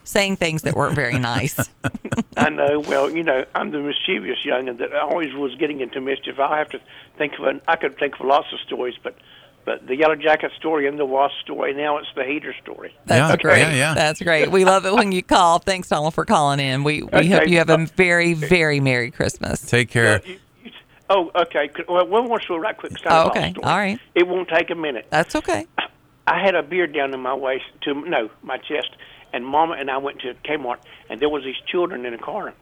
saying 0.04 0.36
things 0.36 0.62
that 0.62 0.74
weren't 0.74 0.94
very 0.96 1.18
nice. 1.18 1.56
I 2.36 2.48
know. 2.50 2.80
Well, 2.80 3.10
you 3.14 3.22
know, 3.22 3.44
I'm 3.54 3.70
the 3.70 3.78
mischievous 3.78 4.38
youngin 4.44 4.78
that 4.78 4.92
I 4.92 5.00
always 5.00 5.32
was 5.34 5.54
getting 5.56 5.80
into 5.80 6.00
mischief. 6.00 6.38
I 6.40 6.58
have 6.58 6.68
to 6.70 6.80
think 7.16 7.34
of 7.38 7.44
an. 7.46 7.60
I 7.68 7.76
could 7.76 7.96
think 7.98 8.18
of 8.18 8.26
lots 8.26 8.52
of 8.52 8.58
stories, 8.60 8.94
but 9.02 9.14
but 9.64 9.86
the 9.86 9.94
yellow 9.94 10.16
jacket 10.16 10.50
story 10.58 10.88
and 10.88 10.98
the 10.98 11.04
wasp 11.04 11.34
story. 11.42 11.74
Now 11.74 11.98
it's 11.98 12.08
the 12.16 12.24
heater 12.24 12.54
story. 12.62 12.92
That's 13.06 13.30
Yeah, 13.30 13.36
great. 13.36 13.60
yeah, 13.60 13.72
yeah. 13.74 13.94
That's 13.94 14.20
great. 14.20 14.50
We 14.50 14.64
love 14.64 14.86
it 14.86 14.94
when 14.94 15.12
you 15.12 15.22
call. 15.22 15.60
Thanks, 15.60 15.88
Donald, 15.90 16.14
for 16.14 16.24
calling 16.24 16.58
in. 16.60 16.82
We 16.82 17.02
we 17.02 17.08
Okay. 17.18 17.28
hope 17.28 17.46
you 17.48 17.58
have 17.58 17.70
a 17.70 17.74
uh, 17.74 17.86
very 17.96 18.34
very 18.34 18.80
merry 18.80 19.10
Christmas. 19.12 19.60
Take 19.60 19.90
care. 19.90 20.22
You- 20.24 20.32
you- 20.32 20.40
Oh, 21.10 21.28
okay. 21.34 21.68
Well, 21.88 22.06
one 22.06 22.28
more 22.28 22.40
story, 22.40 22.60
right 22.60 22.76
quick. 22.76 22.92
Oh, 23.06 23.28
okay. 23.28 23.52
All 23.64 23.76
right. 23.76 23.98
It 24.14 24.28
won't 24.28 24.48
take 24.48 24.70
a 24.70 24.76
minute. 24.76 25.08
That's 25.10 25.34
okay. 25.34 25.66
I 26.26 26.40
had 26.40 26.54
a 26.54 26.62
beard 26.62 26.94
down 26.94 27.12
in 27.12 27.20
my 27.20 27.34
waist, 27.34 27.64
to 27.82 27.94
no, 27.94 28.30
my 28.42 28.58
chest, 28.58 28.90
and 29.32 29.44
Mama 29.44 29.74
and 29.78 29.90
I 29.90 29.98
went 29.98 30.20
to 30.20 30.34
Kmart, 30.44 30.78
and 31.08 31.18
there 31.20 31.28
was 31.28 31.42
these 31.42 31.56
children 31.66 32.06
in 32.06 32.14
a 32.14 32.18
car. 32.18 32.54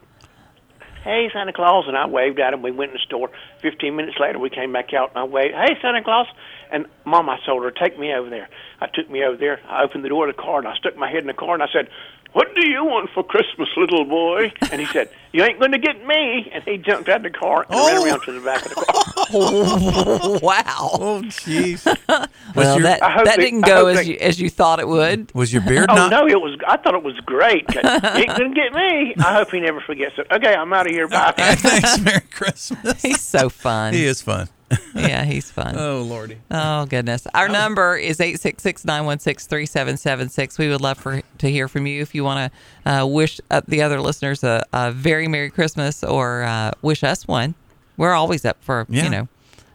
Hey, 1.03 1.29
Santa 1.31 1.53
Claus, 1.53 1.85
and 1.87 1.95
I 1.95 2.07
waved 2.07 2.39
at 2.39 2.51
them. 2.51 2.61
We 2.61 2.71
went 2.71 2.91
in 2.91 2.95
the 2.95 3.05
store. 3.05 3.29
Fifteen 3.61 3.95
minutes 3.95 4.17
later, 4.19 4.39
we 4.39 4.49
came 4.49 4.73
back 4.73 4.93
out, 4.93 5.11
and 5.11 5.19
I 5.19 5.23
waved, 5.23 5.53
Hey, 5.53 5.77
Santa 5.81 6.03
Claus, 6.03 6.27
and 6.71 6.87
Mama, 7.05 7.37
I 7.41 7.45
told 7.45 7.63
her, 7.63 7.71
take 7.71 7.97
me 7.97 8.11
over 8.13 8.29
there. 8.29 8.49
I 8.81 8.87
took 8.87 9.09
me 9.09 9.23
over 9.23 9.37
there. 9.37 9.61
I 9.69 9.83
opened 9.83 10.03
the 10.03 10.09
door 10.09 10.27
of 10.27 10.35
the 10.35 10.41
car, 10.41 10.57
and 10.57 10.67
I 10.67 10.75
stuck 10.75 10.97
my 10.97 11.09
head 11.09 11.19
in 11.19 11.27
the 11.27 11.33
car, 11.33 11.53
and 11.53 11.63
I 11.63 11.67
said, 11.71 11.89
What 12.33 12.53
do 12.55 12.67
you 12.67 12.85
want 12.85 13.09
for 13.09 13.23
Christmas, 13.23 13.67
little 13.75 14.05
boy? 14.05 14.51
And 14.71 14.79
he 14.79 14.85
said, 14.87 15.09
You 15.33 15.43
ain't 15.43 15.57
going 15.59 15.71
to 15.71 15.79
get 15.79 16.05
me. 16.05 16.47
And 16.53 16.63
he 16.63 16.77
jumped 16.77 17.09
out 17.09 17.17
of 17.25 17.31
the 17.31 17.37
car 17.37 17.65
and 17.67 17.71
ran 17.75 17.97
Oh. 17.97 18.05
around 18.05 18.21
to 18.25 18.31
the 18.33 18.39
back 18.41 18.63
of 18.65 18.69
the 18.69 18.75
car. 18.75 19.13
Oh, 19.33 20.39
wow. 20.43 20.89
Oh, 20.93 21.21
jeez. 21.25 21.85
Well, 22.55 22.75
your- 22.79 22.83
that 22.83 22.99
that 23.01 23.35
they- 23.37 23.43
didn't 23.43 23.61
go 23.61 23.87
as 23.87 23.97
they- 23.97 24.13
you 24.13 24.17
as 24.19 24.39
you 24.41 24.49
thought 24.49 24.79
it 24.79 24.87
would. 24.87 25.33
Was 25.35 25.53
your 25.53 25.61
beard 25.63 25.87
Oh 25.89 25.95
not? 25.95 26.11
no, 26.11 26.27
it 26.27 26.39
was. 26.41 26.57
I 26.67 26.77
thought 26.77 26.95
it 26.95 27.03
was 27.03 27.15
great. 27.21 27.63
you 27.73 27.81
ain't 27.83 28.27
gonna 28.37 28.53
get 28.55 28.73
me. 28.73 29.13
I 29.19 29.33
hope 29.35 29.51
he 29.51 29.59
never 29.59 29.79
forgets 29.81 30.15
it. 30.17 30.25
Okay, 30.31 30.53
I'm 30.53 30.71
out 30.73 30.87
of 30.87 30.91
here. 30.91 31.07
Bye. 31.07 31.33
Thanks. 31.37 31.99
Merry 31.99 32.21
Christmas. 32.31 33.01
He's 33.01 33.21
so 33.21 33.49
fun. 33.49 33.93
He 33.93 34.05
is 34.05 34.21
fun. 34.21 34.49
Yeah, 34.95 35.23
he's 35.23 35.49
fun. 35.49 35.75
Oh, 35.77 36.01
Lordy. 36.01 36.37
Oh 36.51 36.85
goodness. 36.85 37.25
Our 37.33 37.47
number 37.47 37.95
is 37.97 38.19
866-916-3776. 39.37 40.57
We 40.57 40.69
would 40.69 40.81
love 40.81 40.97
for 40.97 41.21
to 41.37 41.51
hear 41.51 41.67
from 41.67 41.87
you 41.87 42.01
if 42.01 42.13
you 42.15 42.23
want 42.23 42.51
to 42.85 42.91
uh, 42.91 43.05
wish 43.05 43.39
uh, 43.49 43.61
the 43.67 43.81
other 43.81 44.01
listeners 44.01 44.43
a, 44.43 44.63
a 44.73 44.91
very 44.91 45.27
merry 45.27 45.49
Christmas 45.49 46.03
or 46.03 46.43
uh, 46.43 46.71
wish 46.81 47.03
us 47.03 47.27
one. 47.27 47.55
We're 47.97 48.13
always 48.13 48.45
up 48.45 48.57
for, 48.61 48.85
Yeah. 48.89 49.03
you 49.03 49.09
know, 49.09 49.27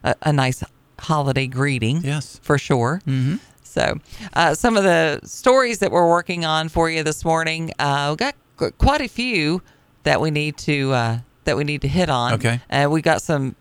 a, 0.02 0.14
a 0.22 0.32
nice 0.32 0.62
holiday 0.98 1.46
greeting. 1.46 2.00
Yes. 2.02 2.40
For 2.42 2.58
sure. 2.58 3.00
Mm-hmm. 3.06 3.36
So, 3.62 3.98
uh, 4.34 4.54
some 4.54 4.76
of 4.76 4.84
the 4.84 5.20
stories 5.24 5.80
that 5.80 5.90
we're 5.90 6.08
working 6.08 6.44
on 6.44 6.68
for 6.68 6.88
you 6.88 7.02
this 7.02 7.24
morning, 7.24 7.72
uh, 7.80 8.08
we 8.12 8.16
got 8.16 8.34
qu- 8.56 8.70
quite 8.72 9.00
a 9.00 9.08
few 9.08 9.62
that 10.04 10.20
we 10.20 10.30
need 10.30 10.56
to 10.58 10.92
uh, 10.92 11.18
that 11.44 11.56
we 11.56 11.64
need 11.64 11.80
to 11.82 11.88
hit 11.88 12.08
on. 12.08 12.34
Okay. 12.34 12.60
Uh, 12.70 12.86
we 12.88 13.02
got 13.02 13.20
some 13.20 13.56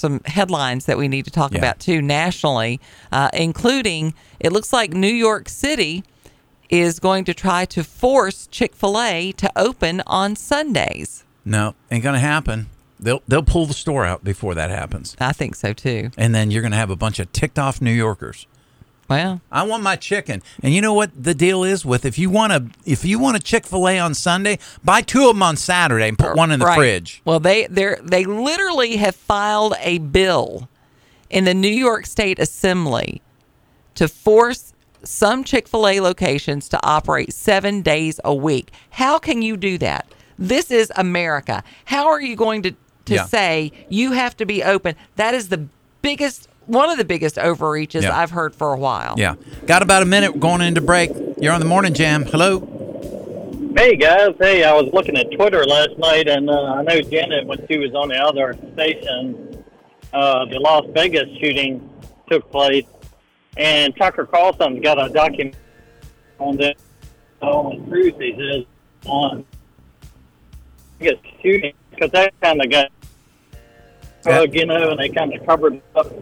some 0.00 0.20
headlines 0.24 0.86
that 0.86 0.98
we 0.98 1.06
need 1.06 1.24
to 1.26 1.30
talk 1.30 1.52
Yeah. 1.52 1.58
about 1.58 1.78
too 1.78 2.02
nationally, 2.02 2.80
uh, 3.12 3.28
including 3.32 4.14
it 4.40 4.50
looks 4.52 4.72
like 4.72 4.92
New 4.92 5.06
York 5.12 5.48
City 5.48 6.02
is 6.70 6.98
going 7.00 7.24
to 7.26 7.34
try 7.34 7.64
to 7.66 7.84
force 7.84 8.46
Chick 8.50 8.74
Fil 8.74 9.00
A 9.00 9.32
to 9.32 9.50
open 9.56 10.02
on 10.06 10.34
Sundays. 10.36 11.24
No, 11.44 11.74
ain't 11.90 12.02
gonna 12.04 12.18
happen. 12.20 12.66
They'll 12.98 13.22
they'll 13.26 13.42
pull 13.42 13.66
the 13.66 13.74
store 13.74 14.04
out 14.04 14.22
before 14.24 14.54
that 14.54 14.70
happens, 14.70 15.16
I 15.20 15.32
think 15.32 15.54
so 15.54 15.72
too. 15.72 16.10
and 16.18 16.34
then 16.34 16.50
you're 16.50 16.62
gonna 16.62 16.76
have 16.76 16.90
a 16.90 16.96
bunch 16.96 17.18
of 17.18 17.32
ticked 17.32 17.58
off 17.58 17.80
New 17.80 17.92
Yorkers. 17.92 18.46
Well, 19.10 19.40
I 19.50 19.64
want 19.64 19.82
my 19.82 19.96
chicken, 19.96 20.40
and 20.62 20.72
you 20.72 20.80
know 20.80 20.94
what 20.94 21.10
the 21.20 21.34
deal 21.34 21.64
is 21.64 21.84
with 21.84 22.04
if 22.04 22.16
you 22.16 22.30
want 22.30 22.52
a 22.52 22.66
if 22.86 23.04
you 23.04 23.18
want 23.18 23.36
a 23.36 23.40
Chick 23.40 23.66
Fil 23.66 23.88
A 23.88 23.98
on 23.98 24.14
Sunday, 24.14 24.60
buy 24.84 25.02
two 25.02 25.28
of 25.28 25.34
them 25.34 25.42
on 25.42 25.56
Saturday 25.56 26.06
and 26.08 26.16
put 26.16 26.36
one 26.36 26.52
in 26.52 26.60
the 26.60 26.66
Right. 26.66 26.76
fridge. 26.76 27.20
Well, 27.24 27.40
they 27.40 27.66
they 27.66 27.96
they 28.04 28.24
literally 28.24 28.96
have 28.98 29.16
filed 29.16 29.74
a 29.80 29.98
bill 29.98 30.68
in 31.28 31.44
the 31.44 31.54
New 31.54 31.66
York 31.68 32.06
State 32.06 32.38
Assembly 32.38 33.20
to 33.96 34.06
force 34.06 34.72
some 35.02 35.42
Chick-fil-A 35.42 35.98
locations 36.00 36.68
to 36.68 36.78
operate 36.86 37.32
7 37.32 37.82
days 37.82 38.20
a 38.24 38.34
week. 38.34 38.70
How 38.90 39.18
can 39.18 39.42
you 39.42 39.56
do 39.56 39.76
that? 39.78 40.06
This 40.38 40.70
is 40.70 40.92
America. 40.94 41.64
How 41.86 42.06
are 42.06 42.20
you 42.20 42.36
going 42.36 42.62
to 42.62 42.70
to 43.06 43.14
Yeah. 43.14 43.24
say 43.24 43.72
you 43.88 44.12
have 44.12 44.36
to 44.36 44.46
be 44.46 44.62
open? 44.62 44.94
That 45.16 45.34
is 45.34 45.48
the 45.48 45.66
biggest 46.02 46.46
one 46.66 46.90
of 46.90 46.98
the 46.98 47.04
biggest 47.04 47.38
overreaches 47.38 48.04
Yeah. 48.04 48.16
I've 48.16 48.30
heard 48.30 48.54
for 48.54 48.72
a 48.72 48.78
while. 48.78 49.14
Yeah, 49.16 49.34
got 49.66 49.82
about 49.82 50.02
a 50.02 50.06
minute 50.06 50.38
going 50.40 50.60
into 50.60 50.80
break. 50.80 51.10
You're 51.40 51.52
on 51.52 51.60
the 51.60 51.66
morning 51.66 51.94
jam. 51.94 52.24
Hello. 52.24 52.76
Hey 53.76 53.96
guys, 53.96 54.34
hey, 54.40 54.64
I 54.64 54.72
was 54.72 54.92
looking 54.92 55.16
at 55.16 55.30
Twitter 55.30 55.64
last 55.64 55.96
night, 55.98 56.28
and 56.28 56.50
uh, 56.50 56.74
I 56.74 56.82
know 56.82 57.00
Janet 57.00 57.46
when 57.46 57.64
she 57.68 57.78
was 57.78 57.94
on 57.94 58.08
the 58.08 58.16
other 58.16 58.56
station, 58.74 59.64
uh, 60.12 60.44
the 60.46 60.58
Las 60.58 60.84
Vegas 60.90 61.28
shooting 61.38 61.88
took 62.28 62.50
place, 62.50 62.84
and 63.56 63.96
Tucker 63.96 64.26
Carlson's 64.26 64.82
got 64.82 64.98
a 65.04 65.12
document 65.12 65.54
on 66.38 66.56
the 66.56 66.74
on 67.40 67.86
truth 67.88 68.14
he 68.18 68.34
says 68.36 68.64
on 69.06 69.44
Vegas 70.98 71.18
shooting 71.40 71.72
because 71.90 72.10
that 72.10 72.38
kind 72.40 72.60
of 72.62 72.70
got 72.70 72.90
you 74.26 74.66
know, 74.66 74.90
and 74.90 75.00
they 75.00 75.08
kind 75.08 75.34
of 75.34 75.44
covered 75.46 75.74
it 75.74 75.82
up, 75.94 76.12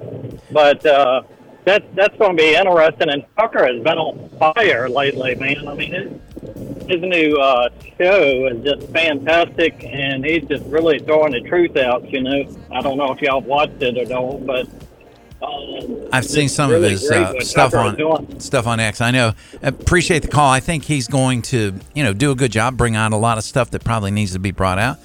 but. 0.51 0.85
uh 0.87 1.23
that's 1.69 1.85
that's 1.95 2.17
going 2.17 2.37
to 2.37 2.43
be 2.43 2.55
interesting. 2.55 3.11
And 3.11 3.25
Tucker 3.37 3.67
has 3.67 3.83
been 3.83 3.99
on 3.99 4.29
fire 4.39 4.89
lately, 4.89 5.35
man. 5.35 5.69
I 5.69 5.75
mean, 5.75 5.93
his, 5.93 6.89
his 6.89 7.03
new 7.03 7.37
uh, 7.37 7.69
show 7.99 8.47
is 8.47 8.65
just 8.65 8.91
fantastic, 8.91 9.85
and 9.85 10.25
he's 10.25 10.45
just 10.45 10.65
really 10.67 10.99
throwing 10.99 11.33
the 11.33 11.43
truth 11.43 11.77
out. 11.77 12.11
You 12.11 12.23
know, 12.23 12.57
I 12.73 12.81
don't 12.81 12.97
know 12.97 13.13
if 13.13 13.21
y'all 13.21 13.43
watched 13.43 13.83
it 13.83 13.99
or 13.99 14.07
don't, 14.07 14.47
but 14.47 14.67
um, 15.43 16.09
I've 16.11 16.25
seen 16.25 16.49
some 16.49 16.71
really 16.71 16.95
of 16.95 17.01
his 17.01 17.11
uh, 17.11 17.39
stuff 17.41 17.73
Tucker 17.73 18.03
on 18.03 18.41
stuff 18.41 18.67
on 18.67 18.81
X. 18.81 19.01
I 19.01 19.11
know. 19.11 19.35
Appreciate 19.63 20.23
the 20.23 20.29
call. 20.29 20.51
I 20.51 20.61
think 20.61 20.85
he's 20.85 21.07
going 21.07 21.43
to 21.43 21.75
you 21.95 22.03
know 22.03 22.15
do 22.15 22.31
a 22.31 22.35
good 22.35 22.53
job, 22.53 22.77
bring 22.77 22.97
out 22.97 23.13
a 23.13 23.17
lot 23.17 23.37
of 23.37 23.45
stuff 23.45 23.71
that 23.73 23.85
probably 23.85 24.11
needs 24.11 24.33
to 24.33 24.39
be 24.39 24.53
brought 24.53 24.79
out. 24.79 24.99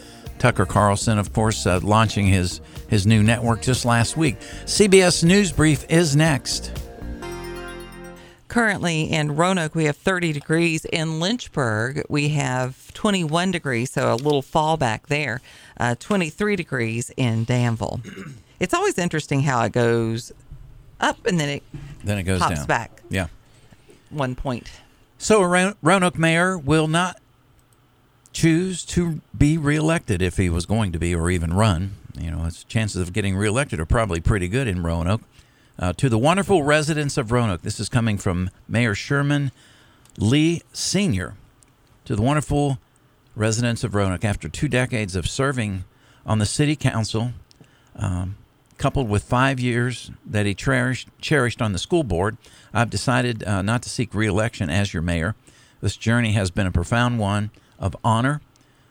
Tucker 0.43 0.65
Carlson, 0.65 1.17
of 1.19 1.31
course, 1.31 1.65
uh, 1.65 1.79
launching 1.81 2.27
his 2.27 2.59
his 2.89 3.07
new 3.07 3.23
network 3.23 3.61
just 3.61 3.85
last 3.85 4.17
week. 4.17 4.37
CBS 4.65 5.23
News 5.23 5.53
Brief 5.53 5.85
is 5.89 6.17
next. 6.17 6.69
Currently 8.49 9.03
in 9.03 9.37
Roanoke, 9.37 9.73
we 9.73 9.85
have 9.85 9.95
30 9.95 10.33
degrees. 10.33 10.83
In 10.83 11.21
Lynchburg, 11.21 12.03
we 12.09 12.27
have 12.29 12.93
21 12.93 13.51
degrees, 13.51 13.91
so 13.91 14.13
a 14.13 14.17
little 14.17 14.43
fallback 14.43 15.03
there. 15.07 15.39
Uh, 15.79 15.95
23 15.97 16.57
degrees 16.57 17.09
in 17.15 17.45
Danville. 17.45 18.01
It's 18.59 18.73
always 18.73 18.97
interesting 18.97 19.41
how 19.43 19.63
it 19.63 19.71
goes 19.71 20.31
up 20.99 21.25
and 21.25 21.37
then 21.39 21.47
it 21.49 21.63
Then 22.03 22.17
it 22.17 22.23
goes 22.23 22.39
pops 22.39 22.59
down. 22.59 22.65
back 22.67 23.01
Yeah. 23.09 23.27
one 24.09 24.35
point. 24.35 24.69
So 25.17 25.41
Roanoke 25.81 26.17
mayor 26.17 26.57
will 26.57 26.87
not 26.89 27.17
choose 28.33 28.83
to 28.83 29.21
be 29.37 29.57
reelected 29.57 30.21
if 30.21 30.37
he 30.37 30.49
was 30.49 30.65
going 30.65 30.91
to 30.91 30.99
be 30.99 31.15
or 31.15 31.29
even 31.29 31.53
run. 31.53 31.93
You 32.19 32.31
know, 32.31 32.39
his 32.39 32.63
chances 32.65 33.01
of 33.01 33.13
getting 33.13 33.35
reelected 33.35 33.79
are 33.79 33.85
probably 33.85 34.19
pretty 34.19 34.47
good 34.47 34.67
in 34.67 34.83
Roanoke. 34.83 35.21
Uh, 35.79 35.93
to 35.93 36.09
the 36.09 36.17
wonderful 36.17 36.63
residents 36.63 37.17
of 37.17 37.31
Roanoke, 37.31 37.61
this 37.61 37.79
is 37.79 37.89
coming 37.89 38.17
from 38.17 38.49
Mayor 38.67 38.93
Sherman 38.93 39.51
Lea 40.17 40.61
Sr. 40.73 41.35
To 42.05 42.15
the 42.15 42.21
wonderful 42.21 42.79
residents 43.35 43.83
of 43.83 43.95
Roanoke, 43.95 44.25
after 44.25 44.49
two 44.49 44.67
decades 44.67 45.15
of 45.15 45.27
serving 45.27 45.85
on 46.25 46.37
the 46.37 46.45
city 46.45 46.75
council, 46.75 47.31
um, 47.95 48.35
coupled 48.77 49.09
with 49.09 49.23
five 49.23 49.59
years 49.59 50.11
that 50.25 50.45
he 50.45 50.53
cherished, 50.53 51.07
cherished 51.19 51.61
on 51.61 51.73
the 51.73 51.79
school 51.79 52.03
board, 52.03 52.37
I've 52.73 52.89
decided 52.89 53.43
uh, 53.43 53.61
not 53.61 53.81
to 53.83 53.89
seek 53.89 54.13
reelection 54.13 54.69
as 54.69 54.93
your 54.93 55.01
mayor. 55.01 55.35
This 55.81 55.97
journey 55.97 56.33
has 56.33 56.51
been 56.51 56.67
a 56.67 56.71
profound 56.71 57.17
one 57.19 57.49
of 57.83 57.95
honor, 58.03 58.41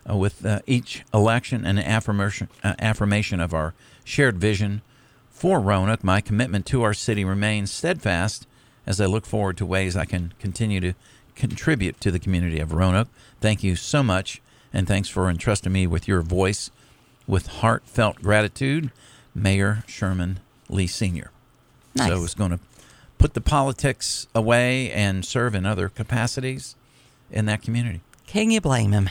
uh, 0.08 0.16
with 0.16 0.44
uh, 0.44 0.60
each 0.66 1.02
election 1.14 1.64
and 1.64 1.78
affirmation, 1.78 2.48
uh, 2.62 2.74
affirmation 2.78 3.40
of 3.40 3.54
our 3.54 3.72
shared 4.04 4.36
vision 4.36 4.82
for 5.30 5.58
Roanoke. 5.58 6.04
My 6.04 6.20
commitment 6.20 6.66
to 6.66 6.82
our 6.82 6.92
city 6.92 7.24
remains 7.24 7.72
steadfast 7.72 8.46
as 8.86 9.00
I 9.00 9.06
look 9.06 9.24
forward 9.24 9.56
to 9.56 9.66
ways 9.66 9.96
I 9.96 10.04
can 10.04 10.34
continue 10.38 10.78
to 10.80 10.92
contribute 11.34 12.00
to 12.02 12.10
the 12.10 12.18
community 12.18 12.60
of 12.60 12.72
Roanoke. 12.72 13.08
Thank 13.40 13.64
you 13.64 13.76
so 13.76 14.02
much, 14.02 14.42
and 14.72 14.86
thanks 14.86 15.08
for 15.08 15.30
entrusting 15.30 15.72
me 15.72 15.86
with 15.86 16.06
your 16.06 16.20
voice 16.20 16.70
with 17.26 17.46
heartfelt 17.46 18.20
gratitude, 18.20 18.90
Mayor 19.34 19.84
Sherman 19.86 20.40
Lea 20.68 20.86
Sr. 20.86 21.30
Nice. 21.94 22.08
So 22.08 22.24
it's 22.24 22.34
going 22.34 22.50
to 22.50 22.60
put 23.16 23.32
the 23.32 23.40
politics 23.40 24.26
away 24.34 24.90
and 24.90 25.24
serve 25.24 25.54
in 25.54 25.64
other 25.64 25.88
capacities 25.88 26.76
in 27.30 27.46
that 27.46 27.62
community. 27.62 28.00
Can 28.32 28.50
you 28.50 28.62
blame 28.62 28.92
him? 28.92 29.10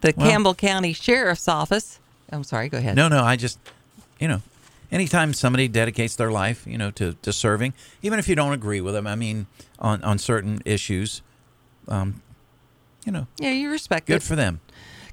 The 0.00 0.14
Well- 0.16 0.26
Campbell 0.30 0.54
County 0.54 0.94
Sheriff's 0.94 1.48
Office. 1.48 1.98
I'm 2.32 2.44
sorry, 2.44 2.70
go 2.70 2.78
ahead. 2.78 2.96
No, 2.96 3.08
no, 3.08 3.22
I 3.22 3.36
just, 3.36 3.58
you 4.18 4.26
know, 4.26 4.40
anytime 4.90 5.34
somebody 5.34 5.68
dedicates 5.68 6.16
their 6.16 6.30
life, 6.30 6.66
you 6.66 6.78
know, 6.78 6.90
to, 6.92 7.12
to 7.20 7.30
serving, 7.30 7.74
even 8.02 8.18
if 8.18 8.26
you 8.26 8.34
don't 8.34 8.54
agree 8.54 8.80
with 8.80 8.94
them, 8.94 9.06
I 9.06 9.16
mean, 9.16 9.46
on, 9.78 10.02
on 10.02 10.16
certain 10.18 10.62
issues, 10.64 11.20
um, 11.88 12.22
you 13.04 13.12
know, 13.12 13.26
Yeah, 13.38 13.50
you 13.50 13.70
respect 13.70 14.06
good 14.06 14.16
it. 14.16 14.22
for 14.22 14.34
them. 14.34 14.60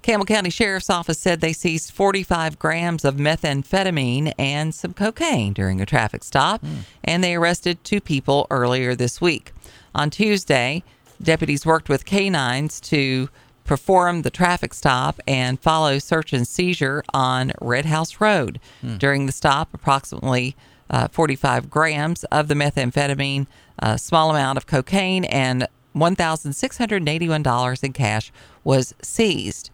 Campbell 0.02 0.26
County 0.26 0.50
Sheriff's 0.50 0.90
Office 0.90 1.20
said 1.20 1.42
they 1.42 1.52
seized 1.54 1.92
45 1.92 2.58
grams 2.58 3.04
of 3.04 3.16
methamphetamine 3.18 4.32
and 4.40 4.74
some 4.74 4.94
cocaine 4.94 5.52
during 5.52 5.82
a 5.82 5.86
traffic 5.86 6.24
stop, 6.24 6.64
and 7.04 7.22
they 7.22 7.36
arrested 7.36 7.84
two 7.84 8.00
people 8.00 8.48
earlier 8.50 8.96
this 8.96 9.20
week. 9.20 9.52
On 9.94 10.10
Tuesday, 10.10 10.84
deputies 11.22 11.66
worked 11.66 11.90
with 11.90 12.06
canines 12.06 12.80
to 12.82 13.30
perform 13.64 14.24
the 14.24 14.30
traffic 14.32 14.74
stop 14.74 15.20
and 15.28 15.60
follow 15.60 16.00
search 16.00 16.34
and 16.34 16.48
seizure 16.48 17.04
on 17.14 17.52
Red 17.62 17.86
House 17.86 18.20
Road. 18.20 18.60
During 18.98 19.26
the 19.28 19.32
stop, 19.32 19.74
approximately 19.74 20.56
uh, 20.90 21.08
45 21.08 21.70
grams 21.70 22.24
of 22.26 22.48
the 22.48 22.56
methamphetamine, 22.56 23.48
a 23.80 23.98
small 23.98 24.30
amount 24.32 24.58
of 24.58 24.66
cocaine, 24.68 25.26
and 25.26 25.68
$1,681 25.96 27.84
in 27.84 27.94
cash 27.94 28.32
was 28.64 28.94
seized. 29.02 29.70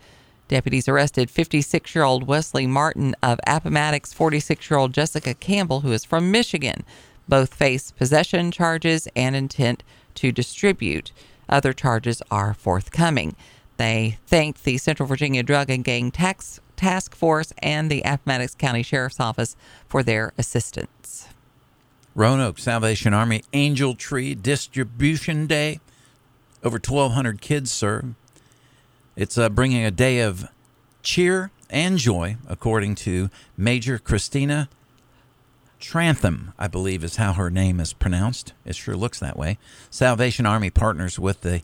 Deputies 0.48 0.88
arrested 0.88 1.30
56 1.30 1.94
year 1.94 2.04
old 2.04 2.28
Wesley 2.28 2.68
Martin 2.68 3.16
of 3.22 3.40
Appomattox, 3.48 4.14
46 4.14 4.70
year 4.70 4.78
old 4.78 4.94
Jessica 4.94 5.34
Campbell, 5.34 5.82
who 5.82 5.92
is 5.92 6.06
from 6.06 6.32
Michigan. 6.32 6.84
Both 7.28 7.54
face 7.54 7.92
possession 7.92 8.52
charges 8.52 9.08
and 9.16 9.36
intent 9.36 9.84
to 10.16 10.32
distribute. 10.32 11.12
Other 11.50 11.74
charges 11.74 12.22
are 12.30 12.54
forthcoming. 12.54 13.36
They 13.78 14.18
thanked 14.26 14.64
the 14.64 14.78
Central 14.78 15.08
Virginia 15.08 15.44
Drug 15.44 15.70
and 15.70 15.84
Gang 15.84 16.12
Tax 16.12 16.60
Task 16.76 17.16
Force 17.16 17.54
and 17.60 17.90
the 17.90 18.02
Appomattox 18.04 18.56
County 18.56 18.84
Sheriff's 18.84 19.20
Office 19.20 19.56
for 19.88 20.04
their 20.04 20.34
assistance. 20.38 21.28
Roanoke 22.16 22.60
Salvation 22.60 23.14
Army 23.14 23.44
Angel 23.54 23.96
Tree 23.96 24.34
Distribution 24.36 25.48
Day. 25.48 25.80
Over 26.64 26.80
1,200 26.84 27.42
kids 27.42 27.72
serve. 27.72 28.16
It's 29.16 29.38
uh, 29.38 29.50
bringing 29.50 29.86
a 29.86 29.92
day 29.92 30.20
of 30.22 30.50
cheer 31.04 31.52
and 31.70 31.98
joy, 31.98 32.38
according 32.48 32.96
to 32.96 33.30
Major 33.56 33.98
Christina 33.98 34.70
Trantham, 35.80 36.54
I 36.58 36.68
believe 36.68 37.04
is 37.04 37.18
how 37.18 37.34
her 37.34 37.50
name 37.50 37.80
is 37.80 37.94
pronounced. 37.94 38.54
It 38.66 38.76
sure 38.76 38.96
looks 38.96 39.20
that 39.20 39.38
way. 39.38 39.58
Salvation 39.90 40.46
Army 40.46 40.70
partners 40.70 41.20
with 41.20 41.42
the 41.42 41.62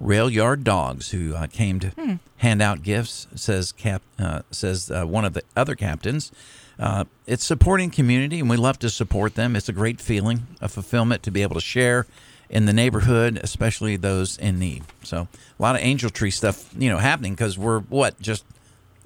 Rail 0.00 0.30
Yard 0.30 0.64
Dawgs, 0.64 1.10
who 1.10 1.34
uh, 1.34 1.46
came 1.46 1.80
to 1.80 2.18
hand 2.38 2.62
out 2.62 2.82
gifts. 2.82 3.26
Says 3.34 3.72
Cap 3.72 4.02
uh, 4.18 4.42
says 4.50 4.90
uh, 4.90 5.04
one 5.04 5.24
of 5.24 5.32
the 5.34 5.42
other 5.56 5.74
captains. 5.74 6.30
Uh, 6.78 7.04
it's 7.26 7.44
supporting 7.44 7.90
community, 7.90 8.40
and 8.40 8.50
we 8.50 8.56
love 8.56 8.78
to 8.80 8.90
support 8.90 9.34
them. 9.34 9.54
It's 9.56 9.68
a 9.68 9.72
great 9.72 10.00
feeling 10.00 10.46
of 10.60 10.72
fulfillment 10.72 11.22
to 11.22 11.30
be 11.30 11.42
able 11.42 11.54
to 11.54 11.60
share 11.60 12.06
in 12.50 12.66
the 12.66 12.72
neighborhood, 12.72 13.40
especially 13.42 13.96
those 13.96 14.36
in 14.38 14.58
need. 14.58 14.84
So 15.02 15.28
a 15.58 15.62
lot 15.62 15.76
of 15.76 15.82
angel 15.82 16.10
tree 16.10 16.30
stuff, 16.30 16.70
you 16.76 16.90
know, 16.90 16.98
happening 16.98 17.34
because 17.34 17.56
we're 17.56 17.80
what 17.80 18.20
just 18.20 18.44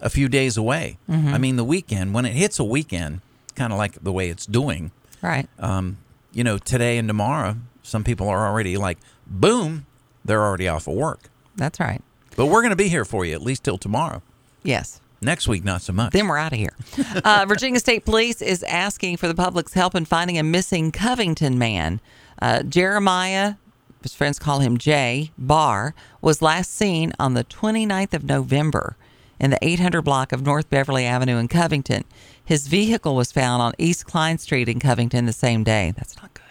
a 0.01 0.11
few 0.11 0.29
days 0.29 0.57
away. 0.57 0.99
Mm-hmm. 1.09 1.35
I 1.35 1.38
mean, 1.38 1.57
the 1.57 1.64
weekend 1.64 2.14
when 2.14 2.25
it 2.25 2.33
hits 2.33 2.59
a 2.59 2.64
weekend, 2.64 3.21
kind 3.59 3.73
of 3.73 3.79
like 3.79 4.03
the 4.03 4.12
way 4.12 4.29
it's 4.31 4.47
doing. 4.47 4.90
Right. 5.21 5.49
Um, 5.59 5.99
you 6.33 6.44
know, 6.44 6.59
today 6.59 6.99
and 6.99 7.09
tomorrow, 7.09 7.57
some 7.83 8.05
people 8.05 8.29
are 8.29 8.47
already 8.47 8.77
like, 8.77 8.99
boom, 9.27 9.87
they're 10.25 10.44
already 10.44 10.68
off 10.68 10.87
of 10.87 10.94
work. 10.94 11.31
That's 11.57 11.81
right. 11.81 12.01
But 12.37 12.47
we're 12.47 12.62
going 12.62 12.71
to 12.71 12.77
be 12.77 12.88
here 12.88 13.05
for 13.05 13.25
you 13.25 13.35
at 13.35 13.42
least 13.42 13.64
till 13.64 13.79
tomorrow. 13.79 14.23
Yes. 14.62 15.01
Next 15.21 15.49
week, 15.49 15.64
not 15.64 15.83
so 15.83 15.92
much. 15.92 16.12
Then 16.12 16.29
we're 16.29 16.38
out 16.38 16.53
of 16.53 16.59
here. 16.59 16.77
Uh, 17.25 17.44
Virginia 17.49 17.81
State 17.81 18.05
Police 18.05 18.40
is 18.40 18.62
asking 18.62 19.16
for 19.16 19.27
the 19.27 19.35
public's 19.35 19.73
help 19.73 19.97
in 19.97 20.05
finding 20.05 20.38
a 20.38 20.44
missing 20.44 20.92
Covington 20.92 21.59
man. 21.59 22.01
Uh, 22.40 22.62
Jeremiah, 22.62 23.55
his 24.03 24.14
friends 24.14 24.38
call 24.38 24.61
him 24.61 24.79
Jay, 24.79 25.33
Barr, 25.37 25.94
was 26.21 26.40
last 26.40 26.73
seen 26.73 27.12
on 27.18 27.35
the 27.35 27.42
29th 27.42 28.14
of 28.14 28.23
November 28.23 28.97
in 29.40 29.51
the 29.51 29.59
800 29.61 30.03
block 30.03 30.33
of 30.33 30.44
North 30.44 30.71
Beverly 30.71 31.05
Avenue 31.05 31.37
in 31.37 31.49
Covington. 31.49 32.05
His 32.49 32.67
vehicle 32.67 33.15
was 33.15 33.31
found 33.31 33.61
on 33.61 33.75
East 33.77 34.07
Klein 34.07 34.39
Street 34.39 34.71
in 34.71 34.81
Covington 34.81 35.27
the 35.27 35.35
same 35.35 35.65
day. 35.65 35.93
That's 35.95 36.17
not 36.17 36.33
good. 36.33 36.45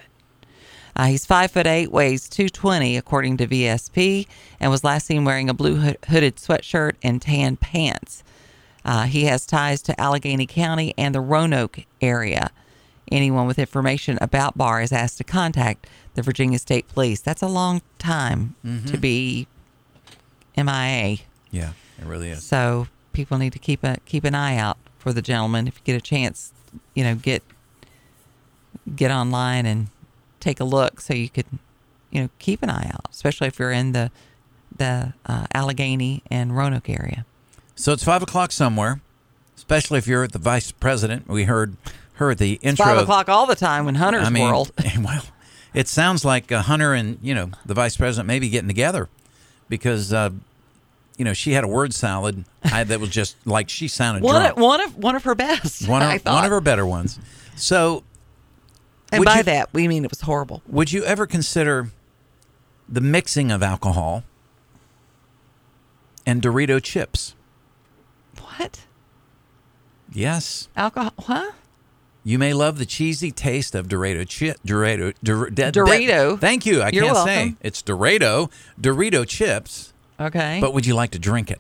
Uh, 0.96 1.06
he's 1.06 1.26
five 1.26 1.50
foot 1.50 1.66
eight, 1.66 1.92
weighs 1.92 2.30
220, 2.30 2.96
according 2.96 3.38
to 3.38 3.48
VSP, 3.48 4.28
and 4.60 4.70
was 4.70 4.84
last 4.84 5.08
seen 5.08 5.26
wearing 5.26 5.50
a 5.50 5.56
blue 5.56 5.78
hooded 5.78 6.36
sweatshirt 6.36 6.94
and 7.02 7.20
tan 7.20 7.58
pants. 7.58 8.24
Uh, 8.86 9.06
he 9.06 9.24
has 9.24 9.48
ties 9.48 9.82
to 9.82 10.00
Alleghany 10.00 10.46
County 10.46 10.94
and 11.00 11.16
the 11.16 11.20
Roanoke 11.20 11.80
area. 12.00 12.52
Anyone 13.12 13.48
with 13.48 13.58
information 13.58 14.20
about 14.22 14.56
Barr 14.56 14.84
is 14.84 14.92
asked 14.92 15.18
to 15.18 15.24
contact 15.24 15.88
the 16.14 16.22
Virginia 16.22 16.60
State 16.60 16.88
Police. 16.90 17.22
That's 17.22 17.42
a 17.42 17.48
long 17.48 17.82
time 17.98 18.54
to 18.86 18.98
be 19.00 19.48
MIA. 20.56 21.18
yeah, 21.50 21.72
it 22.00 22.06
really 22.06 22.30
is. 22.30 22.44
So 22.44 22.88
people 23.14 23.40
need 23.40 23.54
to 23.54 23.60
keep 23.60 23.84
a 23.84 23.98
keep 24.06 24.24
an 24.26 24.36
eye 24.36 24.58
out 24.58 24.78
for 25.08 25.14
the 25.14 25.22
gentleman. 25.22 25.70
If 25.70 25.76
you 25.78 25.82
get 25.86 25.96
a 25.96 26.02
chance, 26.02 26.52
you 26.94 27.02
know, 27.02 27.16
get 27.16 27.42
get 28.94 29.10
online 29.10 29.66
and 29.66 29.88
take 30.42 30.60
a 30.60 30.66
look 30.66 31.00
so 31.00 31.14
you 31.14 31.30
could, 31.30 31.46
you 32.12 32.22
know, 32.22 32.30
keep 32.40 32.62
an 32.62 32.70
eye 32.70 32.92
out, 32.94 33.06
especially 33.10 33.48
if 33.48 33.58
you're 33.58 33.72
in 33.72 33.94
the 33.94 34.12
the 34.76 35.14
uh, 35.26 35.48
Alleghany 35.54 36.24
and 36.30 36.58
Roanoke 36.58 36.90
area. 36.90 37.26
So 37.76 37.94
it's 37.94 38.04
five 38.04 38.22
o'clock 38.22 38.52
somewhere, 38.52 39.00
especially 39.56 39.98
if 39.98 40.08
you're 40.08 40.28
the 40.28 40.40
vice 40.40 40.74
president. 40.74 41.30
We 41.30 41.46
heard 41.46 41.78
heard 42.16 42.38
the 42.38 42.60
intro. 42.62 42.86
Five 42.86 42.98
o'clock 42.98 43.30
all 43.30 43.46
the 43.46 43.56
time 43.56 43.86
when 43.86 43.96
Hunter's 43.96 44.28
I 44.28 44.30
mean, 44.30 44.44
world. 44.44 44.74
well, 45.00 45.24
it 45.74 45.88
sounds 45.88 46.26
like 46.26 46.52
uh, 46.52 46.64
Hunter 46.64 46.94
and 46.94 47.18
you 47.22 47.34
know 47.34 47.52
the 47.66 47.74
vice 47.74 47.96
president 47.96 48.28
maybe 48.28 48.50
getting 48.50 48.68
together 48.68 49.08
because 49.70 50.12
uh, 50.12 50.32
you 51.18 51.26
know 51.26 51.34
she 51.34 51.52
had 51.54 51.64
a 51.64 51.68
word 51.68 51.94
salad 51.94 52.46
I, 52.64 52.84
that 52.84 53.00
was 53.00 53.10
just 53.10 53.36
like 53.46 53.70
she 53.70 53.88
sounded 53.88 54.24
One 54.24 54.42
drunk. 54.42 54.58
of, 54.58 54.64
one 54.64 54.82
of 54.82 54.96
one 54.98 55.16
of 55.16 55.24
her 55.24 55.36
best. 55.36 55.88
one 55.88 56.02
of, 56.02 56.26
one 56.26 56.46
of 56.46 56.52
her 56.52 56.62
better 56.62 56.86
ones. 56.86 57.20
So 57.56 58.04
and 59.12 59.24
by 59.26 59.38
you- 59.38 59.44
that 59.44 59.74
we 59.74 59.88
mean 59.88 60.04
it 60.06 60.12
was 60.12 60.22
horrible. 60.22 60.62
Would 60.68 60.92
you 60.92 61.04
ever 61.04 61.26
consider 61.28 61.90
the 62.88 63.02
mixing 63.02 63.52
of 63.52 63.62
alcohol 63.64 64.24
and 66.26 66.42
Dorito 66.42 66.82
chips? 66.82 67.36
What 68.40 68.82
Yes. 70.12 70.68
alcohol? 70.76 71.14
Huh? 71.20 71.52
You 72.24 72.38
may 72.40 72.54
love 72.54 72.78
the 72.78 72.86
cheesy 72.86 73.32
taste 73.32 73.74
of 73.76 73.88
Dorito 73.88 74.28
chip. 74.28 74.58
Dorito. 74.66 75.14
Dor, 75.24 75.50
Dorito. 75.50 76.40
thank 76.40 76.66
you. 76.66 76.82
I 76.82 76.90
You're 76.90 77.06
can't 77.06 77.18
say 77.26 77.56
it's 77.62 77.82
Dorito. 77.82 78.52
Dorito 78.80 79.26
chips. 79.28 79.94
Okay. 80.20 80.60
But 80.62 80.74
would 80.74 80.86
you 80.86 80.96
like 80.96 81.12
to 81.12 81.20
drink 81.20 81.52
it? 81.52 81.60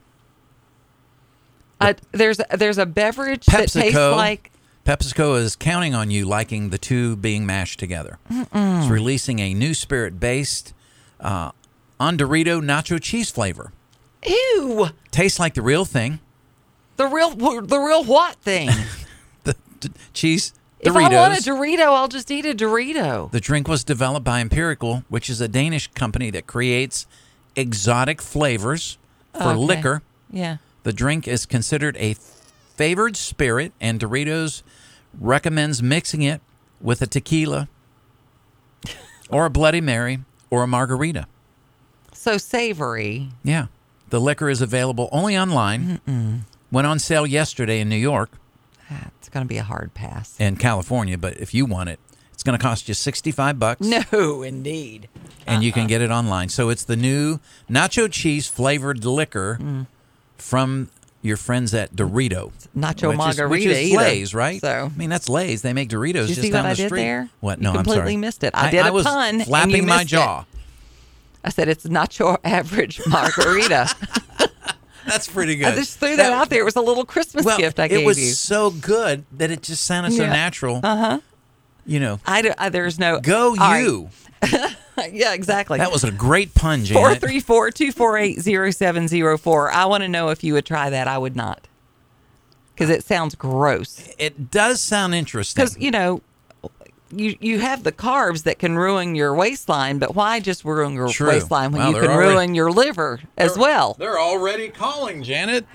uh, 1.80 1.94
there's 2.12 2.40
there's 2.56 2.78
a 2.78 2.86
beverage 2.86 3.46
that 3.46 3.70
tastes 3.70 3.76
PepsiCo. 3.76 4.16
like 4.16 4.52
PepsiCo 4.86 5.38
is 5.40 5.56
counting 5.56 5.94
on 5.94 6.10
you 6.10 6.26
liking 6.26 6.70
the 6.70 6.78
two 6.78 7.16
being 7.18 7.46
mashed 7.46 7.78
together. 7.80 8.18
It's 8.30 8.88
releasing 8.88 9.40
a 9.40 9.54
new 9.54 9.74
spirit-based 9.74 10.74
uh, 11.20 11.52
on 12.00 12.18
Dorito 12.18 12.62
nacho 12.62 13.00
cheese 13.02 13.30
flavor. 13.30 13.74
ew. 14.26 14.90
Tastes 15.12 15.40
like 15.40 15.54
the 15.54 15.62
real 15.62 15.86
thing. 15.86 16.20
The 16.96 17.06
real 17.06 17.30
the 17.36 17.80
real 17.80 18.04
what 18.04 18.36
thing? 18.38 18.70
The 19.44 19.56
d- 19.80 19.90
cheese 20.14 20.54
if 20.80 20.96
I 20.96 21.08
want 21.10 21.38
a 21.38 21.42
Dorito, 21.42 21.86
I'll 21.86 22.08
just 22.10 22.30
eat 22.30 22.46
a 22.46 22.54
Dorito. 22.54 23.32
The 23.32 23.40
drink 23.40 23.68
was 23.68 23.84
developed 23.84 24.26
by 24.26 24.42
Empirical, 24.42 25.04
which 25.10 25.30
is 25.30 25.40
a 25.42 25.48
Danish 25.48 25.88
company 25.94 26.30
that 26.32 26.48
creates 26.48 27.06
exotic 27.58 28.22
flavors 28.22 28.98
for 29.34 29.44
Okay. 29.50 29.56
liquor. 29.56 30.02
Yeah. 30.32 30.58
The 30.84 30.94
drink 30.94 31.28
is 31.28 31.46
considered 31.46 31.98
a 31.98 32.16
favored 32.76 33.18
spirit, 33.18 33.74
and 33.82 34.00
Doritos 34.00 34.62
recommends 35.20 35.82
mixing 35.84 36.22
it 36.22 36.42
with 36.80 37.02
a 37.02 37.08
tequila 37.08 37.68
or 39.30 39.46
a 39.46 39.50
Bloody 39.50 39.82
Mary 39.82 40.20
or 40.50 40.64
a 40.64 40.68
margarita. 40.68 41.28
So 42.14 42.38
savory. 42.38 43.30
Yeah. 43.44 43.68
The 44.10 44.22
liquor 44.22 44.50
is 44.50 44.62
available 44.62 45.10
only 45.12 45.38
online. 45.38 46.46
Went 46.72 46.88
on 46.88 47.00
sale 47.00 47.26
yesterday 47.28 47.80
in 47.82 47.90
New 47.90 47.96
York 47.98 48.32
Ah, 48.90 49.08
It's 49.20 49.28
going 49.28 49.46
to 49.46 49.48
be 49.50 49.58
a 49.58 49.64
hard 49.64 49.94
pass. 49.94 50.36
In 50.40 50.56
California, 50.56 51.18
but 51.18 51.36
if 51.38 51.54
you 51.54 51.66
want 51.66 51.90
it, 51.90 52.00
it's 52.38 52.44
going 52.44 52.56
to 52.56 52.62
cost 52.62 52.88
you 52.88 52.94
65 52.94 53.58
bucks. 53.58 53.82
No, 53.82 54.44
indeed. 54.44 55.10
and 55.48 55.64
you 55.64 55.72
can 55.72 55.88
get 55.88 56.02
it 56.02 56.12
online. 56.12 56.50
So 56.50 56.70
it's 56.70 56.84
the 56.84 56.96
new 56.96 57.40
nacho 57.68 58.12
cheese 58.12 58.48
flavored 58.48 59.04
liquor 59.06 59.58
Mm. 59.60 59.88
from 60.38 60.90
your 61.24 61.36
friends 61.36 61.74
at 61.74 61.96
Dorito. 61.96 62.52
Nacho 62.78 63.08
which 63.08 63.14
is, 63.14 63.18
margarita 63.18 63.50
which 63.50 63.66
is 63.66 63.78
either. 63.90 63.98
Lays, 63.98 64.36
right? 64.36 64.62
So- 64.62 64.92
I 64.94 64.98
mean, 64.98 65.10
that's 65.10 65.28
Lays. 65.28 65.64
They 65.64 65.74
make 65.74 65.90
Doritos 65.90 66.14
Did 66.14 66.30
you 66.30 66.36
just 66.36 66.42
see 66.42 66.50
down 66.52 66.66
what 66.66 66.70
I 66.70 66.74
did 66.76 66.90
street. 66.90 67.02
there? 67.02 67.30
What? 67.40 67.58
You 67.58 67.64
No, 67.64 67.70
I'm 67.72 67.76
completely 67.78 68.02
sorry. 68.04 68.18
missed 68.18 68.44
it. 68.44 68.52
I 68.54 68.70
did 68.70 68.86
a 68.86 68.94
was 68.94 69.04
pun, 69.04 69.40
you 69.40 69.46
flapping 69.46 69.88
my 69.88 69.98
missed 69.98 70.14
it. 70.14 70.16
jaw. 70.18 70.46
I 71.44 71.50
said 71.50 71.70
it's 71.70 71.86
not 71.86 72.20
your 72.20 72.38
average 72.44 73.02
margarita. 73.08 73.90
That's 75.08 75.28
pretty 75.28 75.56
good. 75.56 75.68
I 75.70 75.76
just 75.76 75.98
threw 76.00 76.16
that, 76.18 76.34
out 76.34 76.50
there. 76.50 76.60
It 76.62 76.66
was 76.66 76.76
a 76.76 76.82
little 76.82 77.06
Christmas 77.06 77.46
Well, 77.46 77.58
gift 77.58 77.80
I 77.80 77.88
gave 77.88 78.00
you. 78.00 78.04
it 78.04 78.08
was 78.08 78.20
you. 78.20 78.28
so 78.34 78.70
good 78.70 79.24
that 79.32 79.50
it 79.50 79.64
just 79.64 79.86
sounded 79.86 80.12
so 80.14 80.28
natural. 80.28 80.82
Uh 80.84 80.98
huh. 80.98 81.20
You 81.88 82.00
know, 82.02 82.20
I, 82.26 82.42
do- 82.44 82.54
I 82.58 82.70
there's 82.70 83.00
no 83.00 83.20
go 83.20 83.50
All 83.52 83.56
right. 83.56 83.82
you. 83.84 84.10
Yeah, 85.12 85.34
exactly. 85.36 85.78
That 85.78 85.92
was 85.92 86.04
a 86.04 86.12
great 86.12 86.56
pun, 86.56 86.84
Janet. 86.84 87.00
Four 87.04 87.16
three 87.16 87.40
four 87.40 87.70
two 87.70 87.92
four 87.92 88.18
eight 88.18 88.40
zero 88.40 88.72
seven 88.72 89.08
zero 89.08 89.38
four. 89.38 89.72
I 89.72 89.86
want 89.86 90.02
to 90.02 90.08
know 90.08 90.30
if 90.30 90.44
you 90.44 90.54
would 90.54 90.66
try 90.66 90.90
that. 90.90 91.08
I 91.08 91.20
would 91.20 91.36
not, 91.36 91.68
because 92.74 92.90
it 92.90 93.04
sounds 93.04 93.36
gross. 93.36 94.10
It 94.18 94.50
does 94.50 94.82
sound 94.82 95.14
interesting. 95.14 95.64
Because 95.64 95.78
you 95.78 95.92
know, 95.92 96.24
you 97.12 97.38
you 97.40 97.60
have 97.60 97.84
the 97.84 97.92
carbs 97.92 98.42
that 98.44 98.58
can 98.58 98.76
ruin 98.76 99.14
your 99.14 99.36
waistline, 99.36 100.00
but 100.00 100.16
why 100.16 100.40
just 100.40 100.66
ruin 100.66 100.94
your 100.94 101.10
True. 101.10 101.28
waistline 101.30 101.72
when 101.74 101.82
Well, 101.84 101.92
you 101.94 102.02
can 102.02 102.10
already- 102.10 102.32
ruin 102.34 102.56
your 102.56 102.72
liver 102.72 103.20
as 103.38 103.56
well? 103.56 103.96
They're 104.00 104.20
already 104.20 104.70
calling, 104.70 105.22
Janet. 105.22 105.68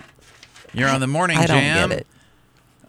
You're 0.74 0.88
on 0.88 1.00
the 1.00 1.06
morning 1.06 1.38
I 1.38 1.46
don't 1.46 1.60
jam. 1.60 1.88
get 1.90 1.98
it. 2.00 2.06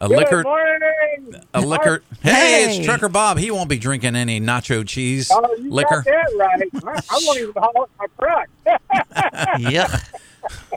A 0.03 0.07
liquor. 0.09 0.43
morning. 0.43 1.41
A 1.53 1.61
liquor. 1.61 2.03
Hey, 2.21 2.31
Hey. 2.31 2.77
it's 2.77 2.85
Trucker 2.85 3.07
Bob. 3.09 3.37
He 3.37 3.51
won't 3.51 3.69
be 3.69 3.77
drinking 3.77 4.15
any 4.17 4.41
nacho 4.41 4.85
cheese 4.85 5.31
Oh, 5.33 5.55
you 5.57 5.71
liquor. 5.71 6.03
got 6.03 6.05
that 6.05 6.35
right. 6.37 6.69
I, 6.85 7.15
I 7.15 7.19
won't 7.25 7.39
even 7.39 7.53
haul 7.55 7.83
up 7.83 7.89
my 7.97 8.07
truck. 8.19 8.49
Yep. 9.59 9.89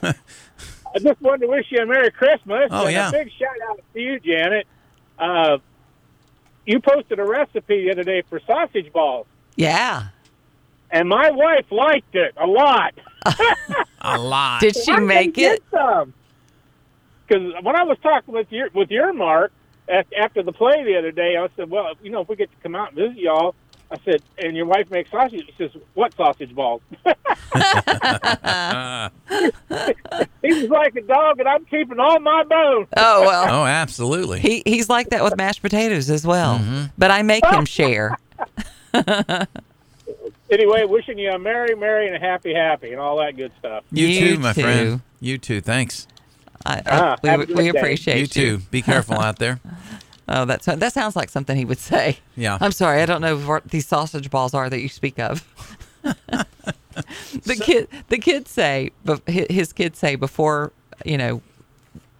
I 0.03 0.99
just 0.99 1.21
wanted 1.21 1.41
to 1.41 1.47
wish 1.47 1.65
you 1.69 1.79
a 1.79 1.85
Merry 1.85 2.09
Christmas. 2.11 2.69
Oh, 2.71 2.85
and 2.85 2.93
yeah. 2.93 3.09
A 3.09 3.11
big 3.11 3.29
shout 3.37 3.49
out 3.69 3.81
to 3.93 3.99
you, 3.99 4.19
Janet. 4.19 4.65
Uh, 5.19 5.57
you 6.65 6.79
posted 6.79 7.19
a 7.19 7.23
recipe 7.25 7.83
the 7.85 7.91
other 7.91 8.03
day 8.03 8.21
for 8.29 8.39
sausage 8.47 8.91
balls, 8.93 9.27
Yeah. 9.55 10.07
and 10.91 11.09
my 11.09 11.31
wife 11.31 11.65
liked 11.71 12.15
it 12.15 12.33
a 12.37 12.45
lot. 12.47 12.93
A 14.01 14.17
lot. 14.17 14.61
Did 14.61 14.75
she 14.77 14.91
Why 14.91 14.99
make 14.99 15.25
you 15.25 15.31
get 15.33 15.55
it? 15.55 15.63
some? 15.71 16.13
Because 17.27 17.53
when 17.61 17.75
I 17.75 17.83
was 17.83 17.97
talking 18.01 18.33
with 18.33 18.51
your 18.51 18.69
with 18.73 18.89
your 18.89 19.11
Mark 19.13 19.51
after 19.89 20.43
the 20.43 20.51
play 20.53 20.83
the 20.83 20.97
other 20.97 21.11
day, 21.11 21.35
I 21.37 21.47
said, 21.55 21.69
"Well, 21.69 21.93
you 22.01 22.09
know, 22.09 22.21
if 22.21 22.29
we 22.29 22.35
get 22.35 22.49
to 22.51 22.57
come 22.63 22.75
out 22.75 22.89
and 22.89 22.97
visit 22.97 23.17
y'all." 23.17 23.55
I 23.89 23.95
said, 24.03 24.21
and 24.37 24.53
your 24.57 24.65
wife 24.65 24.91
makes 24.91 25.09
sausage. 25.11 25.45
She 25.45 25.53
says, 25.57 25.71
"What 25.93 26.13
sausage 26.13 26.53
balls?" 26.53 26.81
he's 30.41 30.69
like 30.69 30.95
a 30.95 31.01
dog, 31.01 31.39
and 31.39 31.47
I'm 31.47 31.63
keeping 31.65 31.97
all 31.99 32.19
my 32.19 32.43
bones. 32.43 32.87
Oh 32.97 33.21
well. 33.21 33.45
Oh, 33.61 33.65
absolutely. 33.65 34.39
He 34.39 34.61
he's 34.65 34.89
like 34.89 35.09
that 35.11 35.23
with 35.23 35.37
mashed 35.37 35.61
potatoes 35.61 36.09
as 36.09 36.27
well. 36.27 36.59
Mm-hmm. 36.59 36.85
But 36.97 37.11
I 37.11 37.21
make 37.21 37.45
him 37.45 37.65
share. 37.65 38.17
Anyway, 40.49 40.85
wishing 40.85 41.17
you 41.19 41.29
a 41.31 41.37
merry, 41.37 41.75
merry, 41.75 42.07
and 42.07 42.15
a 42.15 42.19
happy, 42.19 42.53
happy, 42.53 42.91
and 42.93 43.01
all 43.01 43.17
that 43.17 43.35
good 43.35 43.51
stuff. 43.59 43.83
You, 43.91 44.07
You 44.07 44.35
too, 44.35 44.39
my 44.39 44.53
too. 44.53 44.61
friend. 44.61 45.01
You 45.19 45.37
too. 45.37 45.59
Thanks. 45.59 46.07
I, 46.65 46.75
I- 46.77 46.81
Ah, 46.85 47.17
we, 47.37 47.45
we 47.53 47.67
appreciate 47.69 48.19
You 48.19 48.27
too. 48.27 48.57
Be 48.71 48.81
careful 48.81 49.15
out 49.19 49.39
there. 49.39 49.59
Oh, 50.29 50.43
that's 50.43 50.65
that 50.65 50.91
sounds 50.91 51.15
like 51.15 51.29
something 51.29 51.55
he 51.55 51.63
would 51.63 51.77
say. 51.77 52.17
Yeah. 52.35 52.57
I'm 52.59 52.73
sorry, 52.73 53.01
I 53.01 53.05
don't 53.05 53.21
know 53.21 53.37
what 53.37 53.69
these 53.69 53.87
sausage 53.87 54.29
balls 54.29 54.53
are 54.53 54.69
that 54.69 54.81
you 54.81 54.89
speak 54.89 55.19
of. 55.19 55.41
the 56.03 57.55
kid, 57.55 57.87
the 58.09 58.17
kids 58.17 58.51
say, 58.51 58.91
but 59.05 59.21
his 59.25 59.71
kids 59.71 59.97
say 59.99 60.15
before 60.15 60.73
you 61.05 61.17
know, 61.17 61.41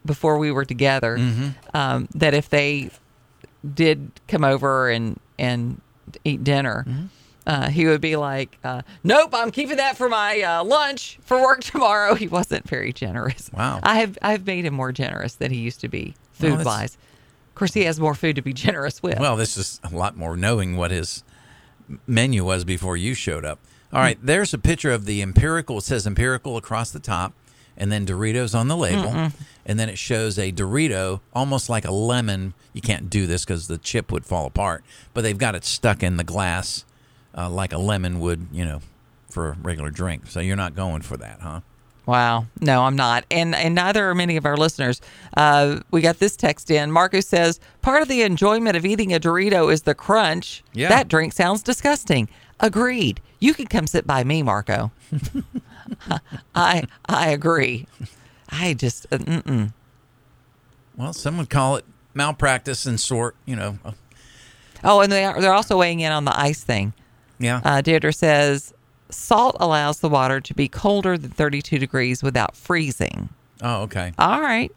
before 0.05 0.37
we 0.37 0.51
were 0.53 0.63
together, 0.63 1.17
Mm-hmm. 1.17 1.49
um, 1.75 2.07
that 2.15 2.33
if 2.33 2.47
they 2.49 2.91
did 3.73 4.11
come 4.29 4.45
over 4.45 4.89
and 4.89 5.19
and 5.37 5.81
eat 6.23 6.45
dinner. 6.45 6.85
Mm-hmm. 6.87 7.05
Uh, 7.47 7.69
he 7.69 7.85
would 7.85 8.01
be 8.01 8.17
like, 8.17 8.57
uh, 8.65 8.81
"Nope, 9.05 9.29
I'm 9.33 9.51
keeping 9.51 9.77
that 9.77 9.95
for 9.95 10.09
my 10.09 10.41
uh, 10.41 10.65
lunch 10.65 11.17
for 11.21 11.41
work 11.41 11.63
tomorrow." 11.63 12.13
He 12.13 12.27
wasn't 12.27 12.67
very 12.67 12.91
generous. 12.91 13.49
Wow. 13.53 13.79
I 13.83 13.99
have 13.99 14.17
I've 14.21 14.45
made 14.45 14.65
him 14.65 14.73
more 14.73 14.91
generous 14.91 15.35
than 15.35 15.51
he 15.51 15.59
used 15.59 15.79
to 15.79 15.87
be 15.87 16.13
food 16.33 16.65
wise. 16.65 16.95
Of 16.95 17.55
course, 17.55 17.73
he 17.73 17.85
has 17.85 18.01
more 18.01 18.15
food 18.15 18.35
to 18.35 18.41
be 18.41 18.51
generous 18.65 19.01
with. 19.01 19.17
Well, 19.17 19.37
this 19.37 19.55
is 19.55 19.79
a 19.81 19.95
lot 19.95 20.17
more 20.17 20.35
knowing 20.35 20.75
what 20.75 20.91
his 20.91 21.23
menu 22.05 22.43
was 22.43 22.65
before 22.65 22.97
you 22.97 23.13
showed 23.13 23.45
up. 23.45 23.59
All 23.93 24.01
right, 24.01 24.19
there's 24.21 24.53
a 24.53 24.57
picture 24.57 24.91
of 24.91 25.05
the 25.05 25.21
empirical. 25.21 25.77
It 25.77 25.85
says 25.85 26.05
empirical 26.05 26.57
across 26.57 26.91
the 26.91 26.99
top, 26.99 27.31
and 27.77 27.89
then 27.89 28.05
Doritos 28.05 28.53
on 28.53 28.67
the 28.67 28.75
label, 28.75 29.31
and 29.65 29.79
then 29.79 29.87
it 29.87 29.97
shows 29.97 30.37
a 30.37 30.51
Dorito 30.51 31.21
almost 31.33 31.69
like 31.69 31.85
a 31.85 31.91
lemon. 31.91 32.53
You 32.73 32.81
can't 32.81 33.09
do 33.09 33.25
this 33.25 33.45
because 33.45 33.69
the 33.69 33.77
chip 33.77 34.11
would 34.11 34.25
fall 34.25 34.45
apart, 34.47 34.83
but 35.13 35.21
they've 35.21 35.37
got 35.37 35.55
it 35.55 35.63
stuck 35.63 36.03
in 36.03 36.17
the 36.17 36.25
glass 36.25 36.83
uh, 37.37 37.49
like 37.49 37.71
a 37.71 37.77
lemon 37.77 38.19
would, 38.19 38.47
you 38.51 38.65
know, 38.65 38.81
for 39.29 39.49
a 39.49 39.57
regular 39.61 39.91
drink. 39.91 40.27
So 40.27 40.39
you're 40.39 40.55
not 40.55 40.75
going 40.75 41.03
for 41.03 41.15
that, 41.17 41.39
huh? 41.39 41.61
Wow. 42.07 42.45
No, 42.61 42.83
I'm 42.83 42.95
not. 42.95 43.25
And 43.29 43.53
and 43.53 43.75
neither 43.75 44.09
are 44.09 44.15
many 44.15 44.37
of 44.37 44.45
our 44.45 44.55
listeners. 44.55 45.01
Uh, 45.35 45.81
we 45.91 45.99
got 46.01 46.19
this 46.19 46.37
text 46.37 46.71
in. 46.71 46.89
Marco 46.89 47.19
says, 47.19 47.59
part 47.81 48.01
of 48.01 48.07
the 48.07 48.21
enjoyment 48.21 48.77
of 48.77 48.85
eating 48.85 49.13
a 49.13 49.19
Dorito 49.19 49.71
is 49.71 49.81
the 49.81 49.93
crunch. 49.93 50.63
Yeah. 50.73 50.87
That 50.87 51.09
drink 51.09 51.33
sounds 51.33 51.61
disgusting. 51.61 52.29
Agreed. 52.61 53.19
You 53.39 53.53
can 53.53 53.67
come 53.67 53.87
sit 53.87 54.07
by 54.07 54.23
me, 54.23 54.41
Marco. 54.41 54.91
I 56.55 56.83
I 57.05 57.29
agree. 57.29 57.87
I 58.49 58.73
just 58.73 59.05
uh, 59.11 59.17
mm-mm. 59.17 59.73
Well, 60.95 61.11
some 61.13 61.37
would 61.37 61.49
call 61.49 61.75
it 61.75 61.85
malpractice 62.13 62.85
and 62.85 62.99
sort, 62.99 63.35
you 63.45 63.55
know. 63.55 63.79
Oh, 64.83 65.01
and 65.01 65.11
they 65.11 65.25
are, 65.25 65.39
they're 65.39 65.53
also 65.53 65.77
weighing 65.77 65.99
in 65.99 66.11
on 66.11 66.23
the 66.25 66.39
ice 66.39 66.63
thing. 66.63 66.93
Yeah. 67.39 67.61
Uh, 67.63 67.81
Deirdre 67.81 68.11
says 68.13 68.73
salt 69.09 69.55
allows 69.59 69.99
the 69.99 70.09
water 70.09 70.41
to 70.41 70.53
be 70.53 70.67
colder 70.67 71.17
than 71.17 71.31
32 71.31 71.77
degrees 71.79 72.21
without 72.23 72.55
freezing. 72.55 73.29
oh, 73.61 73.83
okay. 73.83 74.11
All 74.17 74.41
right. 74.41 74.71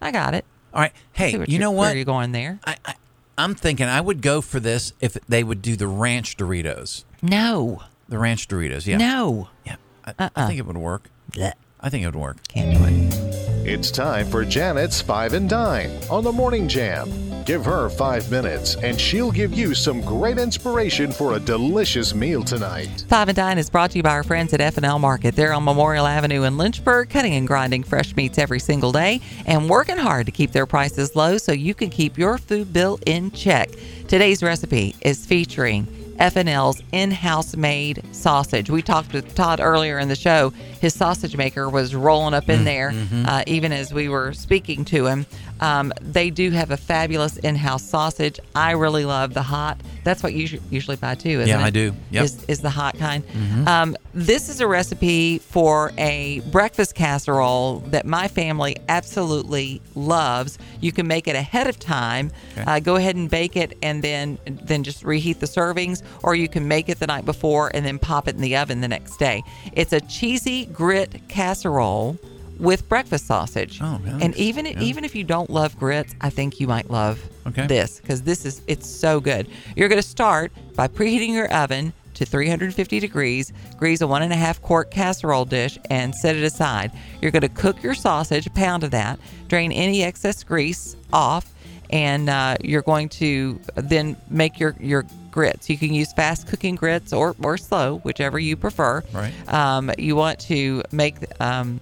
I 0.00 0.10
got 0.10 0.34
it. 0.34 0.44
All 0.74 0.80
right. 0.80 0.92
Hey, 1.12 1.32
you 1.32 1.38
you're- 1.46 1.58
know 1.58 1.70
Where 1.70 1.78
what? 1.88 1.94
are 1.94 1.98
you 1.98 2.04
going 2.04 2.32
there? 2.32 2.58
I, 2.64 2.76
I 2.84 2.94
I'm 3.38 3.54
thinking 3.54 3.86
I 3.86 4.00
would 4.00 4.22
go 4.22 4.40
for 4.40 4.60
this 4.60 4.92
if 5.00 5.14
they 5.28 5.44
would 5.44 5.60
do 5.60 5.76
the 5.76 5.86
ranch 5.86 6.36
Doritos. 6.38 7.04
No. 7.22 7.82
The 8.08 8.18
ranch 8.18 8.48
Doritos, 8.48 8.86
yeah. 8.86 8.96
No. 8.96 9.48
Yeah. 9.66 9.76
I, 10.04 10.10
Uh-uh. 10.18 10.28
I 10.36 10.46
think 10.46 10.58
it 10.58 10.66
would 10.66 10.78
work. 10.78 11.10
Yeah. 11.34 11.52
I 11.80 11.90
think 11.90 12.02
it 12.02 12.06
would 12.06 12.16
work. 12.16 12.38
Can't 12.48 12.76
do 12.78 12.84
it. 12.84 13.68
It's 13.68 13.90
time 13.90 14.26
for 14.30 14.44
Janet's 14.44 15.00
Five 15.02 15.32
and 15.34 15.50
Dine 15.50 15.90
on 16.08 16.24
the 16.24 16.32
Morning 16.32 16.66
Jam. 16.68 17.10
Give 17.46 17.64
her 17.64 17.88
five 17.88 18.28
minutes, 18.28 18.74
and 18.74 19.00
she'll 19.00 19.30
give 19.30 19.54
you 19.54 19.72
some 19.72 20.00
great 20.00 20.36
inspiration 20.36 21.12
for 21.12 21.34
a 21.34 21.38
delicious 21.38 22.12
meal 22.12 22.42
tonight. 22.42 23.04
Five 23.08 23.28
and 23.28 23.36
Dine 23.36 23.56
is 23.56 23.70
brought 23.70 23.92
to 23.92 23.98
you 23.98 24.02
by 24.02 24.10
our 24.10 24.24
friends 24.24 24.52
at 24.52 24.60
F&L 24.60 24.98
Market. 24.98 25.36
They're 25.36 25.52
on 25.52 25.62
Memorial 25.62 26.08
Avenue 26.08 26.42
in 26.42 26.56
Lynchburg, 26.58 27.08
cutting 27.08 27.34
and 27.34 27.46
grinding 27.46 27.84
fresh 27.84 28.16
meats 28.16 28.36
every 28.36 28.58
single 28.58 28.90
day 28.90 29.20
and 29.46 29.70
working 29.70 29.96
hard 29.96 30.26
to 30.26 30.32
keep 30.32 30.50
their 30.50 30.66
prices 30.66 31.14
low 31.14 31.38
so 31.38 31.52
you 31.52 31.72
can 31.72 31.88
keep 31.88 32.18
your 32.18 32.36
food 32.36 32.72
bill 32.72 32.98
in 33.06 33.30
check. 33.30 33.70
Today's 34.08 34.42
recipe 34.42 34.96
is 35.02 35.24
featuring 35.24 35.86
F&L's 36.18 36.82
in-house 36.92 37.56
made 37.56 38.02
sausage. 38.12 38.70
We 38.70 38.82
talked 38.82 39.12
with 39.12 39.34
Todd 39.34 39.60
earlier 39.60 39.98
in 39.98 40.08
the 40.08 40.16
show. 40.16 40.50
His 40.80 40.94
sausage 40.94 41.36
maker 41.36 41.68
was 41.68 41.94
rolling 41.94 42.34
up 42.34 42.48
in 42.48 42.64
there 42.64 42.92
uh, 43.26 43.44
even 43.46 43.72
as 43.72 43.92
we 43.92 44.08
were 44.08 44.32
speaking 44.32 44.84
to 44.86 45.06
him. 45.06 45.26
Um, 45.60 45.92
they 46.00 46.30
do 46.30 46.50
have 46.50 46.70
a 46.70 46.76
fabulous 46.76 47.36
in-house 47.38 47.82
sausage. 47.82 48.38
I 48.54 48.72
really 48.72 49.04
love 49.04 49.34
the 49.34 49.42
hot. 49.42 49.80
That's 50.04 50.22
what 50.22 50.34
you 50.34 50.60
usually 50.70 50.96
buy 50.96 51.14
too, 51.14 51.40
isn't 51.40 51.48
Yeah, 51.48 51.60
it? 51.60 51.64
I 51.64 51.70
do. 51.70 51.94
Yep. 52.10 52.24
Is, 52.24 52.44
is 52.44 52.60
the 52.60 52.70
hot 52.70 52.96
kind. 52.98 53.24
Um, 53.66 53.96
this 54.14 54.48
is 54.48 54.60
a 54.60 54.66
recipe 54.66 55.38
for 55.38 55.92
a 55.98 56.40
breakfast 56.52 56.94
casserole 56.94 57.80
that 57.88 58.06
my 58.06 58.28
family 58.28 58.76
absolutely 58.88 59.80
loves. 59.94 60.58
You 60.80 60.92
can 60.92 61.06
make 61.06 61.26
it 61.26 61.34
ahead 61.36 61.66
of 61.66 61.78
time. 61.78 62.30
Uh, 62.66 62.80
go 62.80 62.96
ahead 62.96 63.16
and 63.16 63.30
bake 63.30 63.56
it, 63.56 63.76
and 63.82 64.02
then 64.02 64.38
then 64.46 64.82
just 64.84 65.04
reheat 65.04 65.40
the 65.40 65.46
servings, 65.46 66.02
or 66.22 66.34
you 66.34 66.48
can 66.48 66.68
make 66.68 66.88
it 66.88 66.98
the 67.00 67.06
night 67.06 67.24
before 67.24 67.70
and 67.74 67.84
then 67.84 67.98
pop 67.98 68.28
it 68.28 68.34
in 68.34 68.40
the 68.40 68.56
oven 68.56 68.80
the 68.80 68.88
next 68.88 69.16
day. 69.18 69.42
It's 69.72 69.92
a 69.92 70.00
cheesy 70.00 70.66
grit 70.66 71.28
casserole 71.28 72.18
with 72.58 72.88
breakfast 72.88 73.26
sausage. 73.26 73.80
Oh, 73.82 73.98
nice. 73.98 74.22
And 74.22 74.36
even 74.36 74.66
Yeah. 74.66 74.80
even 74.80 75.04
if 75.04 75.14
you 75.14 75.24
don't 75.24 75.50
love 75.50 75.78
grits, 75.78 76.14
I 76.20 76.30
think 76.30 76.60
you 76.60 76.66
might 76.66 76.90
love 76.90 77.18
Okay. 77.46 77.66
this 77.66 78.00
because 78.00 78.22
this 78.22 78.44
is 78.44 78.62
it's 78.66 78.88
so 78.88 79.20
good. 79.20 79.46
You're 79.76 79.88
going 79.88 80.00
to 80.02 80.08
start 80.08 80.52
by 80.74 80.88
preheating 80.88 81.30
your 81.32 81.52
oven 81.52 81.92
to 82.14 82.24
350 82.24 82.98
degrees. 82.98 83.52
Grease 83.76 84.00
a 84.00 84.06
one 84.06 84.22
and 84.22 84.32
a 84.32 84.36
half 84.36 84.60
quart 84.62 84.90
casserole 84.90 85.44
dish 85.44 85.78
and 85.90 86.14
set 86.14 86.34
it 86.34 86.42
aside. 86.42 86.90
You're 87.20 87.30
going 87.30 87.42
to 87.42 87.48
cook 87.50 87.82
your 87.82 87.94
sausage, 87.94 88.46
a 88.46 88.50
pound 88.50 88.84
of 88.84 88.90
that. 88.92 89.18
Drain 89.48 89.70
any 89.70 90.02
excess 90.02 90.42
grease 90.42 90.96
off, 91.12 91.52
and 91.90 92.28
uh, 92.30 92.56
you're 92.64 92.82
going 92.82 93.08
to 93.10 93.60
then 93.74 94.16
make 94.30 94.58
your 94.58 94.74
your 94.80 95.04
grits. 95.30 95.68
You 95.68 95.76
can 95.76 95.92
use 95.92 96.10
fast 96.14 96.46
cooking 96.48 96.74
grits 96.74 97.12
or 97.12 97.36
or 97.42 97.58
slow, 97.58 97.98
whichever 97.98 98.38
you 98.38 98.56
prefer. 98.56 99.02
Right. 99.12 99.32
Um, 99.52 99.90
you 99.98 100.16
want 100.16 100.38
to 100.48 100.82
make 100.92 101.16
um, 101.40 101.80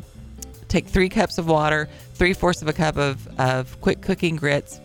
take 0.68 0.86
three 0.86 1.08
cups 1.08 1.38
of 1.38 1.48
water, 1.48 1.88
three 2.14 2.32
fourths 2.32 2.62
of 2.62 2.68
a 2.68 2.72
cup 2.72 2.96
of, 2.96 3.28
of 3.38 3.80
quick 3.80 4.00
cooking 4.00 4.36
grits. 4.36 4.80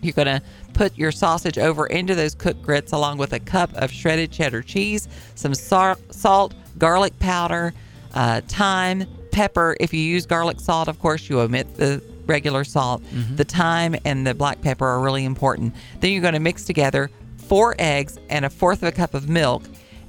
You're 0.00 0.12
going 0.12 0.26
to 0.26 0.42
put 0.72 0.96
your 0.98 1.12
sausage 1.12 1.58
over 1.58 1.86
into 1.86 2.14
those 2.14 2.34
cooked 2.34 2.62
grits 2.62 2.92
along 2.92 3.18
with 3.18 3.32
a 3.32 3.40
cup 3.40 3.72
of 3.74 3.92
shredded 3.92 4.32
cheddar 4.32 4.62
cheese, 4.62 5.08
some 5.34 5.54
sar- 5.54 5.98
salt, 6.10 6.54
garlic 6.78 7.16
powder, 7.20 7.72
uh, 8.14 8.40
thyme, 8.42 9.06
pepper. 9.30 9.76
If 9.78 9.94
you 9.94 10.00
use 10.00 10.26
garlic 10.26 10.60
salt, 10.60 10.88
of 10.88 10.98
course, 10.98 11.28
you 11.28 11.40
omit 11.40 11.76
the 11.76 12.02
regular 12.26 12.64
salt. 12.64 13.02
The 13.36 13.44
thyme 13.44 13.94
and 14.04 14.26
the 14.26 14.34
black 14.34 14.60
pepper 14.60 14.86
are 14.86 15.00
really 15.00 15.24
important. 15.24 15.74
Then 16.00 16.12
you're 16.12 16.22
going 16.22 16.34
to 16.34 16.40
mix 16.40 16.64
together 16.64 17.10
four 17.36 17.74
eggs 17.78 18.18
and 18.28 18.44
a 18.44 18.50
fourth 18.50 18.82
of 18.82 18.88
a 18.88 18.92
cup 18.92 19.14
of 19.14 19.28
milk 19.28 19.62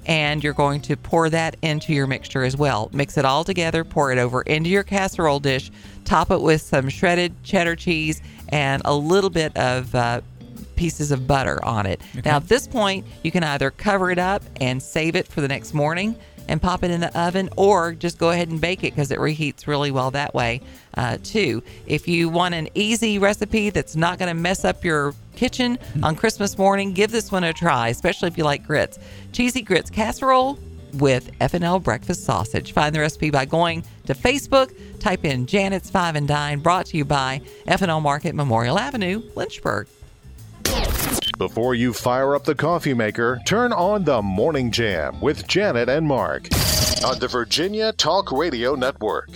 and 0.06 0.44
you're 0.44 0.54
going 0.54 0.82
to 0.82 0.98
pour 0.98 1.30
that 1.30 1.56
into 1.62 1.94
your 1.94 2.08
mixture 2.08 2.44
as 2.44 2.58
well. 2.58 2.90
Mix 2.94 3.18
it 3.18 3.26
all 3.26 3.44
together, 3.44 3.84
pour 3.84 4.12
it 4.12 4.18
over 4.18 4.42
into 4.42 4.70
your 4.70 4.84
casserole 4.84 5.40
dish, 5.40 5.72
top 6.06 6.32
it 6.32 6.42
with 6.42 6.62
some 6.62 6.90
shredded 6.90 7.34
cheddar 7.44 7.76
cheese 7.76 8.22
and 8.50 8.82
a 8.86 8.94
little 8.96 9.30
bit 9.30 9.56
of 9.58 9.94
uh, 9.96 10.22
pieces 10.76 11.12
of 11.12 11.28
butter 11.28 11.64
on 11.64 11.86
it. 11.86 12.02
Now, 12.26 12.38
at 12.38 12.48
this 12.48 12.68
point, 12.68 13.06
you 13.24 13.32
can 13.32 13.44
either 13.44 13.72
cover 13.72 14.12
it 14.12 14.20
up 14.20 14.44
and 14.60 14.82
save 14.82 15.16
it 15.16 15.28
for 15.28 15.42
the 15.42 15.48
next 15.48 15.74
morning 15.74 16.16
and 16.50 16.62
pop 16.62 16.84
it 16.84 16.92
in 16.92 17.00
the 17.00 17.18
oven, 17.18 17.48
or 17.56 17.94
just 17.94 18.18
go 18.18 18.32
ahead 18.32 18.50
and 18.50 18.60
bake 18.60 18.84
it 18.84 18.94
because 18.94 19.12
it 19.12 19.20
reheats 19.20 19.66
really 19.66 19.92
well 19.92 20.12
that 20.12 20.34
way, 20.34 20.60
uh, 20.96 21.18
too. 21.24 21.64
If 21.88 22.06
you 22.06 22.28
want 22.28 22.54
an 22.54 22.68
easy 22.76 23.18
recipe 23.18 23.70
that's 23.70 23.96
not 23.96 24.20
going 24.20 24.28
to 24.28 24.34
mess 24.34 24.66
up 24.66 24.84
your 24.84 25.16
kitchen 25.36 25.78
on 26.02 26.16
Christmas 26.16 26.58
morning, 26.58 26.94
give 26.94 27.12
this 27.12 27.32
one 27.32 27.44
a 27.44 27.54
try, 27.54 27.90
especially 27.90 28.28
if 28.28 28.38
you 28.38 28.44
like 28.44 28.66
grits. 28.66 29.00
Cheesy 29.32 29.62
grits 29.62 29.90
casserole 29.90 30.60
with 30.94 31.32
F&L 31.42 31.80
breakfast 31.80 32.24
sausage. 32.24 32.72
Find 32.72 32.94
the 32.94 33.00
recipe 33.00 33.30
by 33.30 33.46
going 33.46 33.84
to 34.06 34.14
Facebook, 34.14 35.00
type 35.00 35.26
in 35.26 35.46
Janet's 35.46 35.90
Five 35.90 36.16
and 36.16 36.28
Dine, 36.28 36.60
brought 36.60 36.88
to 36.88 36.98
you 36.98 37.06
by 37.06 37.42
F&L 37.68 38.02
Market, 38.02 38.36
Memorial 38.36 38.78
Avenue, 38.78 39.22
Lynchburg. 39.36 39.88
Before 41.38 41.74
you 41.74 41.94
fire 41.94 42.36
up 42.36 42.46
the 42.46 42.56
coffee 42.56 42.94
maker, 42.94 43.42
turn 43.46 43.74
on 43.74 44.04
the 44.04 44.22
Morning 44.22 44.72
Jam 44.72 45.20
with 45.20 45.48
Janet 45.48 45.90
and 45.90 46.08
Mark 46.08 46.48
on 47.04 47.20
the 47.20 47.28
Virginia 47.28 47.92
Talk 47.92 48.32
Radio 48.32 48.76
Network. 48.76 49.30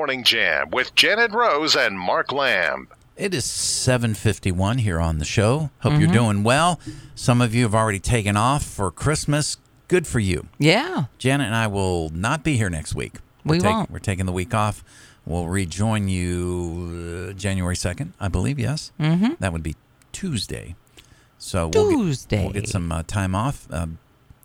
Morning 0.00 0.24
Jam 0.24 0.70
with 0.70 0.94
Janet 0.94 1.30
Rose 1.30 1.76
and 1.76 1.98
Mark 2.00 2.32
Lamb. 2.32 2.88
It 3.18 3.34
is 3.34 3.44
7:51 3.44 4.78
here 4.80 4.98
on 4.98 5.18
the 5.18 5.26
show. 5.26 5.68
Hope 5.80 5.92
Mm-hmm. 5.92 6.00
you're 6.00 6.10
doing 6.10 6.42
well. 6.42 6.80
Some 7.14 7.42
of 7.42 7.54
you 7.54 7.64
have 7.64 7.74
already 7.74 7.98
taken 7.98 8.34
off 8.34 8.64
for 8.64 8.90
Christmas. 8.90 9.58
Good 9.88 10.06
for 10.06 10.18
you. 10.18 10.46
Yeah. 10.58 11.04
Janet 11.18 11.48
and 11.48 11.54
I 11.54 11.66
will 11.66 12.08
not 12.14 12.42
be 12.42 12.56
here 12.56 12.70
next 12.70 12.94
week. 12.94 13.16
We 13.44 13.58
We're 13.58 13.64
won't. 13.70 13.90
We're 13.90 13.98
taking 13.98 14.24
the 14.24 14.32
week 14.32 14.54
off. 14.54 14.82
We'll 15.26 15.48
rejoin 15.48 16.08
you 16.08 17.28
uh, 17.28 17.32
January 17.34 17.76
2nd, 17.76 18.12
I 18.18 18.28
believe, 18.28 18.58
yes? 18.58 18.92
Mm-hmm. 18.98 19.34
That 19.38 19.52
would 19.52 19.62
be 19.62 19.76
Tuesday. 20.12 20.76
So 21.36 21.68
we'll 21.68 21.90
get- 21.90 21.96
Tuesday. 21.98 22.42
we'll 22.44 22.54
get 22.54 22.68
some 22.70 22.90
uh, 22.90 23.02
time 23.02 23.34
off. 23.34 23.66
Um, 23.70 23.98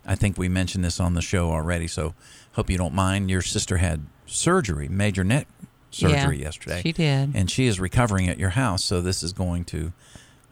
I 0.04 0.16
think 0.16 0.36
we 0.36 0.50
mentioned 0.50 0.84
this 0.84 1.00
on 1.00 1.14
the 1.14 1.22
show 1.22 1.50
already, 1.50 1.88
so 1.88 2.12
hope 2.52 2.68
you 2.68 2.76
don't 2.76 2.92
mind. 2.94 3.30
Your 3.30 3.40
sister 3.40 3.78
had 3.78 4.04
surgery, 4.26 4.88
major 4.88 5.24
neck 5.24 5.46
surgery 5.90 6.38
Yeah, 6.38 6.44
yesterday. 6.46 6.82
she 6.82 6.92
did. 6.92 7.32
and 7.34 7.50
she 7.50 7.66
is 7.66 7.80
recovering 7.80 8.28
at 8.28 8.38
your 8.38 8.50
house. 8.50 8.84
So 8.84 9.00
this 9.00 9.22
is 9.22 9.32
going 9.32 9.64
to 9.66 9.92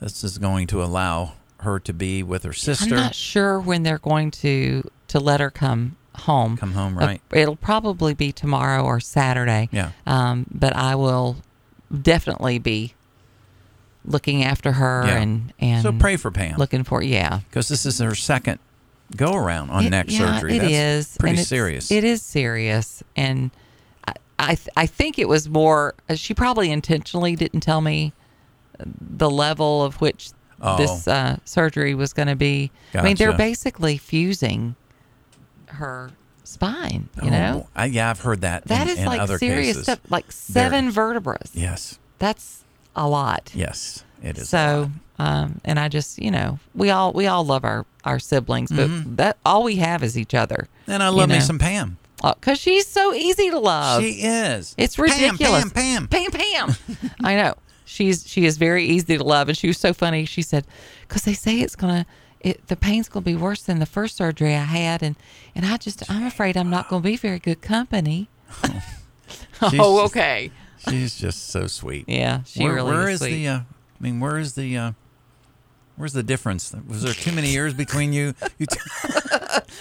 this 0.00 0.24
is 0.24 0.38
going 0.38 0.66
to 0.68 0.82
allow 0.82 1.32
her 1.58 1.78
to 1.80 1.92
be 1.92 2.22
with 2.22 2.42
her 2.44 2.52
sister. 2.52 2.94
I'm 2.94 3.00
not 3.00 3.14
sure 3.14 3.58
when 3.60 3.82
they're 3.82 3.98
going 3.98 4.30
to 4.32 4.88
to 5.08 5.20
let 5.20 5.40
her 5.40 5.50
come 5.50 5.96
home. 6.16 6.56
Come 6.56 6.72
home, 6.72 6.96
Uh, 6.98 7.06
right? 7.06 7.20
it'll 7.32 7.56
probably 7.56 8.14
be 8.14 8.32
tomorrow 8.32 8.82
or 8.84 9.00
Saturday. 9.00 9.68
Yeah. 9.72 9.90
Um, 10.06 10.46
but 10.50 10.74
I 10.76 10.94
will 10.94 11.36
definitely 12.02 12.58
be 12.58 12.94
looking 14.04 14.44
after 14.44 14.72
her 14.72 15.04
Yeah. 15.06 15.16
and 15.20 15.52
and 15.58 15.82
So 15.82 15.92
pray 15.92 16.16
for 16.16 16.30
Pam. 16.30 16.56
looking 16.58 16.84
for 16.84 17.02
yeah. 17.02 17.40
because 17.48 17.68
this 17.68 17.86
is 17.86 17.98
her 17.98 18.14
second 18.14 18.58
go 19.16 19.34
around 19.34 19.70
on 19.70 19.86
It- 19.86 19.90
neck 19.90 20.06
yeah, 20.08 20.18
surgery. 20.34 20.56
It 20.56 20.60
That's 20.60 20.72
is 20.72 21.16
pretty 21.18 21.38
and 21.38 21.46
serious. 21.46 21.90
It 21.90 22.04
is 22.04 22.22
serious, 22.22 23.02
and 23.16 23.50
I 24.38 24.44
I, 24.52 24.54
th- 24.56 24.68
I 24.76 24.86
think 24.86 25.18
it 25.18 25.28
was 25.28 25.48
more. 25.48 25.94
uh, 26.08 26.14
She 26.14 26.34
probably 26.34 26.70
intentionally 26.70 27.36
didn't 27.36 27.60
tell 27.60 27.80
me 27.80 28.12
the 29.00 29.30
level 29.30 29.82
of 29.82 30.00
which 30.00 30.30
Oh. 30.60 30.76
this 30.78 31.06
uh, 31.08 31.36
surgery 31.44 31.94
was 31.94 32.12
going 32.12 32.28
to 32.28 32.36
be. 32.36 32.70
I 32.94 33.02
mean, 33.02 33.16
they're 33.16 33.36
basically 33.36 33.98
fusing 33.98 34.76
her 35.66 36.10
spine. 36.44 37.08
You 37.22 37.28
Oh, 37.28 37.30
know, 37.30 37.68
I, 37.74 37.86
yeah, 37.86 38.08
I've 38.10 38.20
heard 38.20 38.40
that. 38.42 38.64
that 38.66 38.86
in, 38.86 38.92
is 38.94 38.98
in 39.00 39.06
like 39.06 39.20
other 39.20 39.36
serious 39.38 39.76
cases. 39.76 39.82
stuff. 39.84 39.98
Like 40.10 40.24
Very. 40.26 40.32
seven 40.70 40.90
vertebrae. 40.90 41.36
Yes, 41.52 41.98
That's 42.18 42.64
a 42.96 43.06
lot. 43.08 43.50
yes, 43.54 44.04
it 44.22 44.38
is. 44.38 44.48
So, 44.48 44.90
um, 45.18 45.60
and 45.64 45.78
I 45.78 45.88
just, 45.88 46.18
you 46.18 46.30
know, 46.30 46.58
we 46.74 46.90
all 46.90 47.12
we 47.12 47.26
all 47.26 47.44
love 47.44 47.64
our 47.64 47.84
our 48.04 48.18
siblings, 48.18 48.70
but 48.70 48.88
that 49.16 49.36
all 49.44 49.64
we 49.64 49.76
have 49.76 50.02
is 50.02 50.16
each 50.16 50.34
other. 50.34 50.68
Mm-hmm. 50.82 50.90
and 50.92 51.02
I 51.02 51.08
you 51.10 51.14
love 51.16 51.28
me 51.28 51.40
some 51.40 51.58
Pam. 51.58 51.98
Because 52.32 52.58
she's 52.58 52.86
so 52.86 53.12
easy 53.12 53.50
to 53.50 53.58
love. 53.58 54.02
she 54.02 54.22
is. 54.22 54.74
it's 54.78 54.98
really 54.98 55.14
Pam. 55.36 55.36
Pam, 55.38 55.70
Pam. 55.70 56.06
Pam, 56.08 56.30
Pam. 56.32 56.76
I 57.22 57.36
know 57.36 57.54
she's 57.84 58.26
she 58.26 58.44
is 58.46 58.56
very 58.56 58.84
easy 58.84 59.18
to 59.18 59.24
love, 59.24 59.48
and 59.48 59.56
she 59.58 59.66
was 59.66 59.78
so 59.78 59.92
funny. 59.92 60.24
She 60.24 60.42
said, 60.42 60.66
"Because 61.02 61.22
they 61.22 61.34
say 61.34 61.60
it's 61.60 61.76
gonna." 61.76 62.06
It, 62.40 62.66
the 62.66 62.76
pain's 62.76 63.08
gonna 63.08 63.24
be 63.24 63.34
worse 63.36 63.62
than 63.62 63.78
the 63.78 63.86
first 63.86 64.16
surgery 64.16 64.54
I 64.54 64.58
had, 64.64 65.02
and 65.02 65.16
and 65.54 65.64
I 65.64 65.76
just 65.78 66.08
I'm 66.10 66.26
afraid 66.26 66.56
I'm 66.56 66.68
not 66.70 66.88
gonna 66.88 67.02
be 67.02 67.16
very 67.16 67.38
good 67.38 67.60
company. 67.62 68.28
Oh, 69.62 69.70
just- 69.70 70.16
okay. 70.16 70.50
She's 70.88 71.16
just 71.16 71.48
so 71.48 71.66
sweet. 71.66 72.04
Yeah, 72.08 72.42
she 72.44 72.62
where, 72.62 72.74
really 72.74 72.90
where 72.92 73.08
is 73.08 73.14
is 73.22 73.26
sweet. 73.26 73.30
the? 73.36 73.48
Uh, 73.48 73.58
I 73.60 73.62
mean, 74.02 74.20
where 74.20 74.38
is 74.38 74.54
the? 74.54 74.76
Uh, 74.76 74.92
where's 75.96 76.12
the 76.12 76.22
difference? 76.22 76.74
Was 76.88 77.02
there 77.02 77.12
too 77.14 77.32
many 77.32 77.50
years 77.50 77.74
between 77.74 78.12
you? 78.12 78.34
you 78.58 78.66
t- 78.66 78.78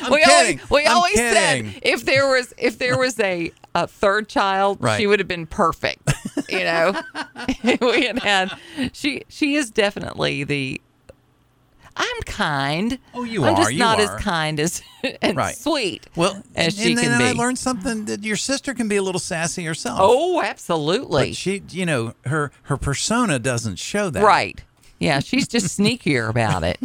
I'm 0.01 0.11
we 0.11 0.23
kidding. 0.23 0.59
always 0.59 0.69
we 0.69 0.85
I'm 0.85 0.97
always 0.97 1.13
kidding. 1.13 1.71
said 1.71 1.79
if 1.83 2.05
there 2.05 2.27
was 2.27 2.53
if 2.57 2.77
there 2.77 2.97
was 2.97 3.19
a, 3.19 3.51
a 3.75 3.87
third 3.87 4.27
child, 4.29 4.77
Right. 4.81 4.97
she 4.99 5.07
would 5.07 5.19
have 5.19 5.27
been 5.27 5.45
perfect. 5.47 6.11
You 6.49 6.59
know, 6.65 7.01
we 7.63 8.05
had 8.05 8.19
had 8.19 8.51
she 8.93 9.23
she 9.29 9.55
is 9.55 9.71
definitely 9.71 10.43
the. 10.43 10.81
I'm 11.95 12.21
kind. 12.25 12.97
Oh, 13.13 13.23
you 13.23 13.43
I'm 13.45 13.53
are, 13.53 13.57
just 13.57 13.73
you 13.73 13.79
not 13.79 13.99
are. 13.99 14.15
as 14.15 14.21
kind 14.23 14.59
as 14.59 14.81
and 15.21 15.37
Right. 15.37 15.55
sweet. 15.55 16.07
Well, 16.15 16.41
as 16.55 16.73
and, 16.73 16.73
she 16.73 16.91
and 16.93 17.01
can 17.01 17.11
then 17.11 17.21
I 17.21 17.31
learned 17.33 17.59
something 17.59 18.05
that 18.05 18.23
your 18.23 18.35
sister 18.35 18.73
can 18.73 18.87
be 18.87 18.95
a 18.95 19.03
little 19.03 19.19
sassy 19.19 19.63
herself. 19.63 19.99
Oh, 20.01 20.41
absolutely. 20.41 21.29
but 21.29 21.35
she, 21.35 21.61
you 21.69 21.85
know, 21.85 22.15
her 22.25 22.51
her 22.63 22.77
persona 22.77 23.37
doesn't 23.37 23.75
show 23.77 24.09
that. 24.09 24.23
Right. 24.23 24.63
Yeah, 25.03 25.19
she's 25.19 25.47
just 25.47 25.77
sneakier 25.79 26.29
about 26.29 26.63
it. 26.63 26.79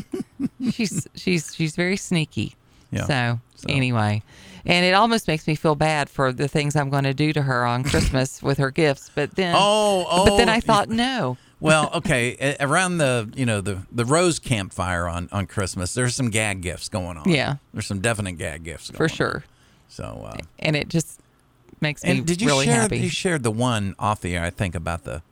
She's 0.73 1.07
she's 1.15 1.55
she's 1.55 1.77
very 1.77 1.97
sneaky. 1.97 2.55
Yeah. 2.91 3.05
So, 3.07 3.41
So- 3.57 3.67
anyway, 3.73 4.23
and 4.67 4.85
it 4.85 4.93
almost 4.95 5.29
makes 5.29 5.47
me 5.47 5.55
feel 5.55 5.75
bad 5.75 6.09
for 6.11 6.33
the 6.33 6.49
things 6.49 6.75
I'm 6.75 6.91
going 6.91 7.05
to 7.05 7.15
do 7.15 7.33
to 7.33 7.43
her 7.43 7.65
on 7.65 7.85
Christmas 7.85 8.43
with 8.49 8.59
her 8.59 8.71
gifts. 8.71 9.11
But 9.15 9.37
then, 9.37 9.55
Oh, 9.57 10.07
oh 10.11 10.25
but 10.25 10.37
then 10.39 10.49
oh, 10.49 10.53
I 10.53 10.61
thought, 10.61 10.89
no, 10.89 11.37
Well, 11.61 11.91
okay. 11.95 12.57
around 12.61 12.99
the 12.99 13.31
you 13.37 13.47
know 13.47 13.61
the 13.61 13.87
the 13.93 14.05
rose 14.05 14.39
campfire 14.39 15.07
on 15.07 15.29
on 15.33 15.47
Christmas, 15.47 15.95
there's 15.95 16.15
some 16.15 16.31
gag 16.31 16.61
gifts 16.63 16.89
going 16.89 17.19
on. 17.19 17.29
Yeah. 17.29 17.57
there's 17.73 17.87
some 17.87 18.01
definite 18.01 18.33
gag 18.39 18.65
gifts 18.65 18.91
going 18.91 18.97
for 18.97 19.05
on. 19.05 19.09
sure. 19.17 19.45
So, 19.89 20.25
uh, 20.27 20.37
And 20.59 20.75
it 20.77 20.89
just 20.89 21.21
makes 21.81 22.03
me 22.05 22.11
and 22.11 22.27
did 22.27 22.41
you 22.43 22.49
really 22.49 22.67
share? 22.67 22.81
happy. 22.81 22.99
You 22.99 23.09
shared 23.11 23.43
the 23.43 23.51
one 23.53 23.95
off 23.99 24.21
the 24.21 24.35
air. 24.37 24.45
I 24.45 24.51
think 24.51 24.75
about 24.75 25.05
the. 25.05 25.23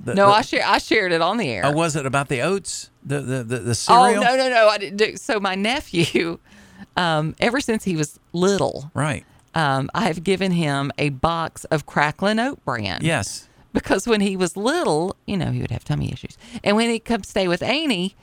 The 0.00 0.14
no, 0.14 0.26
the- 0.26 0.32
I 0.32 0.40
share 0.42 0.62
I 0.66 0.78
shared 0.78 1.12
it 1.12 1.20
on 1.20 1.36
the 1.38 1.48
air. 1.48 1.62
Oh, 1.66 1.72
was 1.72 1.96
it 1.96 2.06
about 2.06 2.28
the 2.28 2.40
oats? 2.42 2.90
The 3.04 3.20
the 3.20 3.42
the, 3.44 3.58
the 3.58 3.70
Oh 3.70 3.72
cereal? 3.74 4.22
no 4.22 4.36
no 4.36 4.48
no! 4.48 4.68
I 4.68 4.78
didn't 4.78 4.96
do. 4.98 5.16
So 5.16 5.40
my 5.40 5.54
nephew, 5.54 6.38
um, 6.96 7.34
ever 7.40 7.60
since 7.60 7.84
he 7.84 7.96
was 7.96 8.18
little, 8.32 8.90
Right. 8.94 9.24
um, 9.54 9.90
I 9.94 10.06
have 10.06 10.22
given 10.24 10.52
him 10.52 10.92
a 10.98 11.08
box 11.10 11.64
of 11.66 11.86
Cracklin 11.86 12.38
Oat 12.44 12.64
Bran. 12.64 13.00
Yes. 13.02 13.48
because 13.72 14.06
when 14.06 14.20
he 14.20 14.36
was 14.36 14.56
little, 14.56 15.14
you 15.26 15.36
know, 15.36 15.50
he 15.50 15.60
would 15.60 15.70
have 15.70 15.84
tummy 15.84 16.12
issues. 16.12 16.36
And 16.64 16.76
when 16.76 16.90
he'd 16.90 17.00
come 17.04 17.22
stay 17.22 17.48
with 17.48 17.62
Annie, 17.62 18.14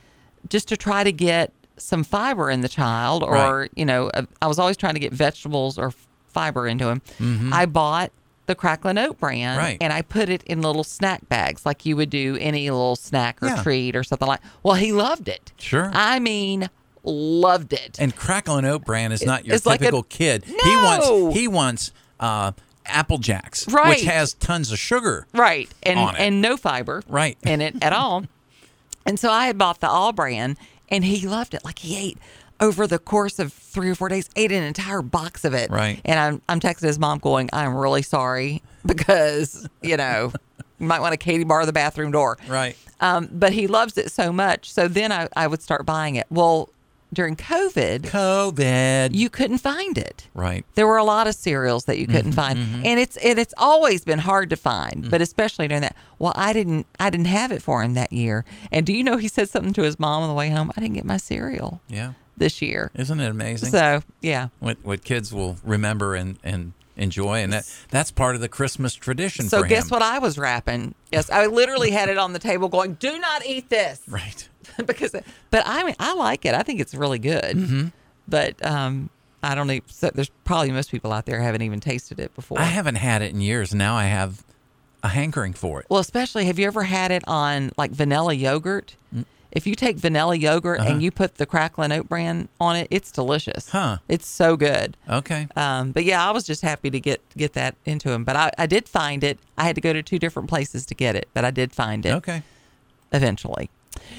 just 0.50 0.68
to 0.70 0.78
try 0.78 1.04
to 1.04 1.12
get 1.12 1.52
some 1.78 2.04
fiber 2.04 2.50
in 2.50 2.62
the 2.62 2.70
child, 2.70 3.22
or, 3.24 3.32
Right. 3.62 3.72
you 3.76 3.86
know, 3.86 4.10
uh, 4.10 4.24
I 4.42 4.48
was 4.48 4.60
always 4.60 4.76
trying 4.78 4.94
to 4.96 5.00
get 5.00 5.14
vegetables 5.14 5.78
or 5.78 5.92
fiber 6.30 6.68
into 6.68 6.88
him. 6.90 7.02
I 7.54 7.66
bought 7.66 8.12
the 8.48 8.56
Cracklin 8.56 8.98
Oat 9.04 9.20
Bran. 9.20 9.58
Right. 9.58 9.78
and 9.82 9.92
I 9.94 10.02
put 10.02 10.30
it 10.30 10.44
in 10.44 10.62
little 10.62 10.84
snack 10.84 11.28
bags 11.30 11.66
like 11.66 11.86
you 11.86 11.96
would 11.96 12.10
do 12.10 12.38
any 12.40 12.70
little 12.70 12.96
snack 12.96 13.42
or 13.42 13.48
Yeah. 13.48 13.64
treat 13.64 13.96
or 13.96 14.04
something 14.04 14.28
like 14.28 14.42
Well, 14.64 14.76
he 14.76 14.92
loved 14.92 15.28
it. 15.28 15.52
Sure. 15.60 15.92
I 15.94 16.20
mean, 16.20 16.70
loved 17.04 17.74
it. 17.74 17.98
And 18.00 18.16
Cracklin' 18.16 18.66
Oat 18.66 18.86
Bran 18.86 19.12
is 19.12 19.24
not 19.26 19.46
your 19.46 19.56
It's 19.56 19.66
like 19.66 19.82
a- 19.82 19.86
typical 19.86 20.04
kid. 20.04 20.44
He 20.46 20.76
wants 20.76 21.38
he 21.38 21.48
wants 21.48 21.92
uh, 22.20 22.52
apple 22.86 23.18
jacks, 23.18 23.68
Right. 23.68 23.90
which 23.90 24.04
has 24.06 24.34
tons 24.34 24.72
of 24.72 24.80
sugar. 24.80 25.28
Right. 25.34 25.70
And 25.84 26.00
and 26.18 26.42
no 26.42 26.56
fiber 26.58 27.04
Right. 27.08 27.38
in 27.44 27.62
it 27.62 27.76
at 27.82 27.94
all. 27.94 28.26
And 29.08 29.20
so 29.20 29.30
I 29.32 29.46
had 29.46 29.56
bought 29.60 29.82
the 29.82 29.88
all 29.88 30.14
brand 30.14 30.58
and 30.90 31.06
he 31.06 31.28
loved 31.28 31.54
it. 31.54 31.64
Like 31.64 31.78
he 31.80 31.96
ate 31.96 32.18
over 32.60 32.88
the 32.88 33.00
course 33.00 33.40
of 33.40 33.54
three 33.54 33.90
or 33.90 33.96
four 33.96 34.10
days, 34.10 34.30
ate 34.36 34.52
an 34.52 34.64
entire 34.64 35.02
box 35.02 35.46
of 35.46 35.54
it. 35.54 35.70
Right. 35.70 36.02
And 36.06 36.20
I'm 36.20 36.42
I'm 36.50 36.60
texting 36.60 36.88
his 36.88 37.00
mom 37.00 37.20
going, 37.20 37.50
I'm 37.54 37.76
really 37.76 38.02
sorry 38.02 38.62
because, 38.86 39.68
you 39.82 39.98
know, 39.98 40.32
you 40.80 40.88
might 40.88 41.00
want 41.00 41.14
to 41.14 41.18
Katie 41.18 41.44
bar 41.44 41.66
the 41.66 41.74
bathroom 41.74 42.12
door. 42.12 42.38
Right. 42.48 42.78
Um, 43.02 43.30
but 43.32 43.52
he 43.54 43.68
loves 43.68 43.98
it 43.98 44.12
so 44.12 44.32
much. 44.32 44.72
So 44.72 44.88
then 44.88 45.12
I, 45.12 45.28
I 45.36 45.48
would 45.48 45.62
start 45.62 45.86
buying 45.86 46.16
it. 46.16 46.28
Well, 46.30 46.70
during 47.14 47.36
COVID, 47.36 48.02
COVID. 48.02 49.16
you 49.16 49.30
couldn't 49.30 49.60
find 49.60 49.98
it. 49.98 50.28
right. 50.34 50.66
There 50.76 50.86
were 50.86 50.98
a 50.98 51.04
lot 51.04 51.28
of 51.28 51.36
cereals 51.36 51.86
that 51.86 51.98
you 51.98 52.08
couldn't 52.08 52.32
mm-hmm, 52.32 52.40
find, 52.40 52.60
mm-hmm. 52.60 52.86
and 52.86 53.00
it's 53.00 53.16
and 53.18 53.40
it's 53.40 53.54
always 53.58 54.04
been 54.04 54.20
hard 54.20 54.50
to 54.50 54.58
find, 54.58 55.06
mm. 55.06 55.10
but 55.10 55.22
especially 55.22 55.68
during 55.68 55.82
that. 55.82 55.96
Well, 56.20 56.34
I 56.36 56.52
didn't 56.52 56.88
I 57.00 57.10
didn't 57.10 57.28
have 57.28 57.52
it 57.52 57.62
for 57.62 57.82
him 57.82 57.94
that 57.94 58.12
year. 58.12 58.44
And 58.72 58.86
do 58.86 58.94
you 58.94 59.04
know 59.04 59.18
he 59.18 59.28
said 59.28 59.50
something 59.50 59.74
to 59.74 59.84
his 59.84 59.98
mom 59.98 60.24
on 60.24 60.30
the 60.30 60.36
way 60.36 60.50
home? 60.50 60.72
I 60.76 60.82
didn't 60.82 60.96
get 60.96 61.06
my 61.06 61.18
cereal 61.18 61.82
Yeah. 61.88 62.14
This 62.38 62.62
year. 62.62 62.92
Isn't 62.96 63.20
it 63.20 63.30
amazing? 63.30 63.70
So 63.70 64.02
yeah, 64.22 64.50
what 64.60 64.78
what 64.84 65.04
kids 65.04 65.34
will 65.34 65.58
remember 65.64 66.16
and 66.16 66.38
and 66.44 66.74
enjoy, 66.98 67.40
and 67.40 67.54
that 67.54 67.70
that's 67.90 68.12
part 68.12 68.36
of 68.36 68.42
the 68.42 68.50
Christmas 68.50 68.96
tradition. 68.96 69.50
so 69.50 69.64
guess 69.64 69.86
him. 69.86 69.90
what 69.90 70.02
I 70.02 70.20
was 70.20 70.38
wrapping? 70.38 70.96
Yes, 71.12 71.30
I 71.30 71.46
literally 71.48 71.92
had 71.92 72.10
it 72.10 72.18
on 72.18 72.34
the 72.34 72.40
table, 72.40 72.70
going, 72.70 72.94
"Do 72.96 73.18
not 73.20 73.46
eat 73.46 73.70
this," 73.70 74.02
Right. 74.08 74.48
because. 74.86 75.16
But 75.52 75.64
I 75.66 75.84
mean, 75.84 75.96
I 76.00 76.14
like 76.16 76.46
it. 76.46 76.54
I 76.54 76.64
think 76.64 76.80
it's 76.80 76.94
really 76.94 77.20
good. 77.20 77.56
Mm-hmm. 77.56 77.88
But 78.28 78.66
um, 78.66 79.10
I 79.44 79.56
don't 79.56 79.70
even. 79.70 79.88
So 79.90 80.10
there's 80.14 80.32
probably 80.44 80.72
most 80.72 80.92
people 80.92 81.12
out 81.12 81.26
there 81.26 81.40
haven't 81.40 81.62
even 81.62 81.80
tasted 81.80 82.20
it 82.20 82.34
before. 82.36 82.60
I 82.60 82.64
haven't 82.66 82.96
had 82.96 83.22
it 83.22 83.32
in 83.34 83.42
years. 83.42 83.74
Now 83.74 83.96
I 83.96 84.06
have 84.06 84.44
a 85.04 85.10
hankering 85.10 85.54
for 85.54 85.80
it. 85.82 85.86
Well, 85.90 86.00
especially, 86.00 86.46
have 86.46 86.58
you 86.58 86.66
ever 86.66 86.84
had 86.84 87.12
it 87.12 87.24
on 87.28 87.72
like 87.78 87.92
vanilla 87.92 88.34
yogurt? 88.34 88.96
Mm. 89.14 89.26
If 89.56 89.66
you 89.66 89.74
take 89.74 89.96
vanilla 89.98 90.36
yogurt 90.36 90.82
and 90.82 91.02
you 91.02 91.12
put 91.12 91.36
the 91.36 91.46
Cracklin 91.46 91.98
Oat 91.98 92.10
Bran 92.10 92.50
on 92.60 92.76
it, 92.76 92.88
it's 92.92 93.10
delicious. 93.12 93.74
Uh-huh. 93.74 93.80
Huh. 93.86 93.98
It's 94.10 94.28
so 94.28 94.58
good. 94.58 94.98
Okay. 95.10 95.48
Um, 95.56 95.92
but 95.94 96.04
yeah, 96.04 96.28
I 96.28 96.32
was 96.32 96.44
just 96.44 96.62
happy 96.62 96.90
to 96.90 97.00
get 97.00 97.22
get 97.38 97.54
that 97.54 97.76
into 97.86 98.12
him. 98.12 98.24
But 98.26 98.36
I, 98.36 98.52
I 98.58 98.66
did 98.66 98.88
find 98.90 99.24
it. 99.24 99.40
I 99.58 99.64
had 99.64 99.76
to 99.76 99.82
go 99.82 99.94
to 99.94 100.04
two 100.04 100.20
different 100.20 100.50
places 100.50 100.86
to 100.88 100.94
get 100.94 101.16
it, 101.16 101.30
but 101.34 101.46
I 101.46 101.52
did 101.52 101.72
find 101.74 102.06
it 102.06 102.12
Okay. 102.16 102.44
eventually. 103.14 103.70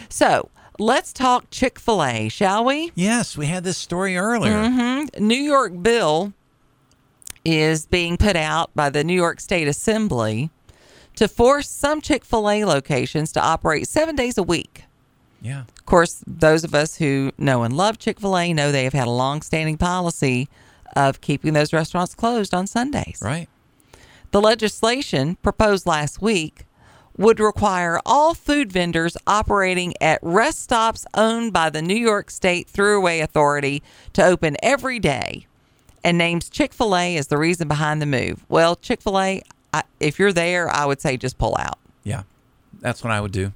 So 0.09 0.49
let's 0.78 1.12
talk 1.12 1.51
Chick 1.51 1.78
Fil 1.78 2.03
A, 2.03 2.28
shall 2.30 2.64
we? 2.64 2.93
Yes, 2.95 3.37
we 3.37 3.47
had 3.47 3.62
this 3.62 3.76
story 3.76 4.16
earlier. 4.16 4.55
Mm-hmm. 4.55 5.26
New 5.26 5.34
York 5.37 5.82
bill 5.82 6.32
is 7.45 7.87
being 7.87 8.16
put 8.16 8.37
out 8.37 8.70
by 8.74 8.91
the 8.91 9.05
New 9.05 9.14
York 9.14 9.41
State 9.41 9.68
Assembly 9.68 10.51
to 11.14 11.28
force 11.28 11.68
some 11.68 12.01
Chick 12.01 12.24
fil 12.24 12.49
A 12.51 12.64
locations 12.64 13.32
to 13.32 13.41
operate 13.41 13.87
seven 13.89 14.16
days 14.16 14.37
a 14.39 14.43
week. 14.43 14.82
Yeah. 15.47 15.61
Of 15.61 15.86
course, 15.86 16.24
those 16.26 16.64
of 16.64 16.74
us 16.74 16.97
who 16.97 17.30
know 17.38 17.62
and 17.62 17.76
love 17.76 17.99
Chick 17.99 18.18
fil 18.18 18.36
A 18.36 18.53
know 18.53 18.72
they 18.72 18.84
have 18.84 18.92
had 18.92 19.07
a 19.07 19.12
long 19.12 19.42
standing 19.42 19.78
policy 19.78 20.49
of 20.97 21.20
keeping 21.20 21.53
those 21.53 21.72
restaurants 21.72 22.14
closed 22.14 22.53
on 22.53 22.66
Sundays. 22.66 23.20
Right. 23.22 23.49
The 24.32 24.40
legislation 24.40 25.36
proposed 25.36 25.86
last 25.86 26.20
week 26.20 26.66
would 27.16 27.38
require 27.38 28.01
all 28.05 28.34
food 28.34 28.72
vendors 28.72 29.16
operating 29.26 29.94
at 30.01 30.18
rest 30.20 30.62
stops 30.62 31.07
owned 31.14 31.53
by 31.53 31.70
the 31.70 31.80
New 31.80 31.97
York 31.97 32.30
State 32.30 32.68
Thruway 32.68 33.22
Authority 33.22 33.82
to 34.14 34.24
open 34.24 34.57
every 34.62 34.99
day 34.99 35.47
and 36.03 36.18
names 36.18 36.51
Chick 36.51 36.74
fil 36.74 36.97
A 36.97 37.16
as 37.16 37.28
the 37.28 37.38
reason 37.38 37.68
behind 37.68 38.03
the 38.03 38.07
move. 38.07 38.44
Well, 38.49 38.74
Chick 38.74 39.01
fil 39.01 39.18
A, 39.20 39.42
if 40.01 40.18
you're 40.18 40.32
there, 40.32 40.68
I 40.68 40.86
would 40.86 41.01
say 41.01 41.16
just 41.16 41.38
pull 41.38 41.57
out. 41.59 41.78
Yeah, 42.03 42.24
that's 42.80 43.05
what 43.05 43.12
I 43.12 43.20
would 43.20 43.32
do. 43.32 43.53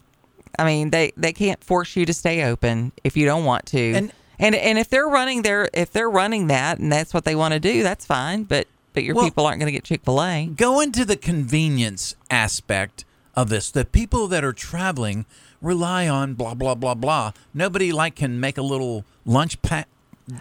I 0.61 0.65
mean, 0.67 0.91
they, 0.91 1.13
they 1.17 1.33
can't 1.33 1.63
force 1.65 1.97
you 1.97 2.05
to 2.07 2.13
stay 2.15 2.45
open 2.45 2.93
if 3.03 3.17
you 3.17 3.25
don't 3.27 3.45
want 3.45 3.67
to. 3.67 3.93
And- 3.95 4.13
and 4.43 4.55
and 4.55 4.79
if 4.79 4.89
they're 4.89 5.07
running 5.07 5.43
their 5.43 5.69
if 5.75 5.93
they're 5.93 6.09
running 6.09 6.47
that 6.47 6.79
and 6.79 6.91
that's 6.91 7.13
what 7.13 7.25
they 7.27 7.35
want 7.35 7.53
to 7.53 7.61
do, 7.61 7.83
that's 7.83 8.07
fine. 8.07 8.45
But 8.45 8.69
but 8.95 9.05
your 9.05 9.15
Well- 9.15 9.27
people 9.27 9.45
aren't 9.45 9.61
going 9.61 9.67
to 9.67 9.73
get 9.73 9.85
Chick 9.85 10.01
fil 10.03 10.23
A. 10.23 10.47
Go 10.47 10.81
into 10.81 11.05
the 11.05 11.17
convenience 11.17 12.15
aspect 12.31 13.05
of 13.35 13.51
this. 13.51 13.71
The 13.71 13.85
people 13.85 14.29
that 14.29 14.43
are 14.43 14.55
traveling 14.55 15.27
rely 15.61 16.09
on 16.09 16.33
blah 16.33 16.55
blah 16.55 16.75
blah 16.75 16.95
blah. 16.95 17.33
Nobody 17.53 17.93
like 17.93 18.15
can 18.17 18.41
make 18.41 18.57
a 18.57 18.63
little 18.63 19.05
lunch 19.27 19.61
pack 19.61 19.89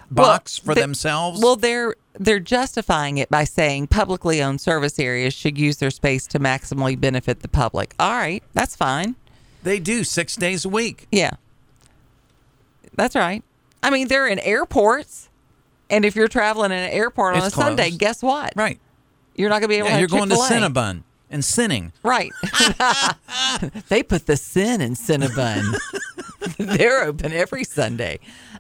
box 0.09 0.57
for 0.57 0.74
they- 0.76 0.82
themselves. 0.82 1.41
Well, 1.41 1.57
they're 1.57 1.95
they're 2.17 2.39
justifying 2.39 3.17
it 3.17 3.30
by 3.30 3.43
saying 3.43 3.88
publicly 3.88 4.41
owned 4.41 4.61
service 4.61 4.97
areas 4.99 5.34
should 5.34 5.57
use 5.57 5.78
their 5.78 5.91
space 5.91 6.26
to 6.28 6.39
maximally 6.39 6.99
benefit 6.99 7.41
the 7.41 7.47
public. 7.49 7.95
All 7.99 8.11
right, 8.11 8.43
that's 8.53 8.76
fine. 8.76 9.15
They 9.64 9.80
do 9.80 10.03
six 10.03 10.36
days 10.36 10.66
a 10.66 10.70
week. 10.70 11.07
Yeah, 11.12 11.32
that's 12.95 13.16
right. 13.16 13.43
I 13.82 13.89
mean, 13.89 14.07
they're 14.07 14.28
in 14.28 14.39
airports, 14.39 15.30
and 15.89 16.03
if 16.05 16.16
you're 16.16 16.28
traveling 16.28 16.72
in 16.72 16.78
an 16.80 16.89
airport 16.91 17.36
on 17.36 17.43
It's 17.45 17.47
a 17.55 17.60
Sunday, 17.60 17.91
guess 17.91 18.22
what? 18.22 18.53
Right. 18.55 18.80
You're 19.36 19.49
not 19.49 19.62
going 19.62 19.64
to 19.64 19.68
be 19.70 19.76
able 19.76 19.88
to 19.88 19.91
Yeah, 19.93 19.99
have 19.99 19.99
you're 20.01 20.20
going 20.20 20.30
to 20.30 20.36
Chick-fil-A. 20.36 20.70
Cinnabon 20.70 21.03
and 21.30 21.45
sinning. 21.45 21.93
Right. 22.03 22.32
they 23.89 24.03
put 24.03 24.26
the 24.26 24.36
sin 24.36 24.82
in 24.82 24.95
Cinnabon. 24.95 25.78
They're 26.57 27.03
open 27.03 27.32
every 27.32 27.64
Sunday. 27.64 28.20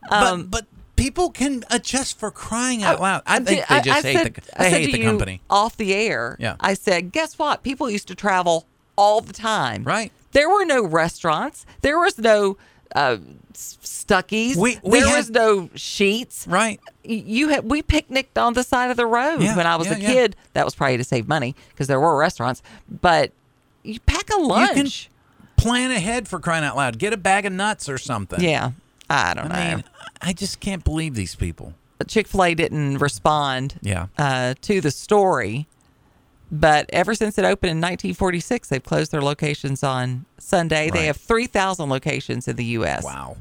Um, 0.09 0.43
but 0.43 0.49
but 0.51 0.65
people 0.95 1.29
can 1.31 1.63
adjust 1.71 2.19
for 2.19 2.29
crying 2.31 2.83
out 2.83 2.99
loud. 3.01 3.23
I 3.25 3.39
think 3.39 3.65
they 3.67 3.81
just 3.81 4.05
hate 4.05 4.17
said, 4.17 4.33
the 4.35 4.61
I 4.61 4.63
they 4.63 4.69
hate 4.69 4.85
to 4.91 4.97
the 4.97 5.03
company. 5.03 5.41
Off 5.49 5.75
the 5.77 5.93
air, 5.93 6.35
Yeah. 6.39 6.55
I 6.59 6.73
said, 6.73 7.11
guess 7.13 7.37
what? 7.39 7.63
People 7.63 7.89
used 7.89 8.07
to 8.09 8.15
travel 8.15 8.65
all 8.97 9.21
the 9.21 9.33
time. 9.33 9.83
Right. 9.83 10.11
There 10.31 10.49
were 10.49 10.65
no 10.65 10.83
restaurants. 10.85 11.65
There 11.81 11.99
was 11.99 12.17
no 12.17 12.57
uh, 12.95 13.17
Stuckey's. 13.53 14.57
We- 14.57 14.79
we 14.83 14.99
there 14.99 15.09
had- 15.09 15.17
was 15.17 15.29
no 15.29 15.67
Sheetz. 15.75 16.49
Right. 16.51 16.79
You 17.03 17.49
had 17.49 17.69
we 17.69 17.81
picnicked 17.81 18.37
on 18.37 18.53
the 18.53 18.63
side 18.63 18.91
of 18.91 18.97
the 18.97 19.05
road 19.05 19.41
Yeah, 19.41 19.55
when 19.55 19.65
I 19.67 19.75
was 19.75 19.87
yeah, 19.87 19.95
a 19.95 19.99
yeah. 19.99 20.07
kid. 20.13 20.35
That 20.53 20.65
was 20.65 20.75
probably 20.75 20.97
to 20.97 21.03
save 21.03 21.27
money 21.27 21.55
because 21.69 21.87
there 21.87 21.99
were 21.99 22.17
restaurants. 22.17 22.61
But 22.89 23.31
you 23.83 23.99
pack 24.01 24.29
a 24.29 24.37
lunch. 24.39 24.75
You 24.77 24.83
can 24.83 25.63
plan 25.63 25.91
ahead 25.91 26.27
for 26.27 26.39
crying 26.39 26.63
out 26.63 26.75
loud. 26.75 26.97
Get 26.99 27.13
a 27.13 27.17
bag 27.17 27.45
of 27.45 27.53
nuts 27.53 27.89
or 27.89 27.97
something. 27.97 28.41
yeah. 28.41 28.71
I 29.11 29.33
don't 29.33 29.49
know. 29.49 29.55
I 29.55 29.75
mean, 29.75 29.83
I 30.21 30.33
just 30.33 30.59
can't 30.59 30.83
believe 30.83 31.15
these 31.15 31.33
people. 31.33 31.73
Chick 32.07 32.27
fil 32.27 32.43
A 32.43 32.53
didn't 32.53 32.99
respond 32.99 33.75
Yeah. 33.81 34.05
uh, 34.19 34.53
to 34.61 34.81
the 34.81 34.91
story. 34.91 35.67
But 36.51 36.89
ever 36.91 37.13
since 37.13 37.37
it 37.37 37.45
opened 37.45 37.69
in 37.71 37.77
1946, 37.77 38.69
they've 38.69 38.83
closed 38.83 39.11
their 39.11 39.21
locations 39.21 39.83
on 39.83 40.25
Sunday. 40.39 40.89
They 40.89 41.05
have 41.05 41.17
3,000 41.17 41.89
locations 41.89 42.47
in 42.47 42.55
the 42.55 42.65
U.S. 42.65 43.03
Wow. 43.03 43.37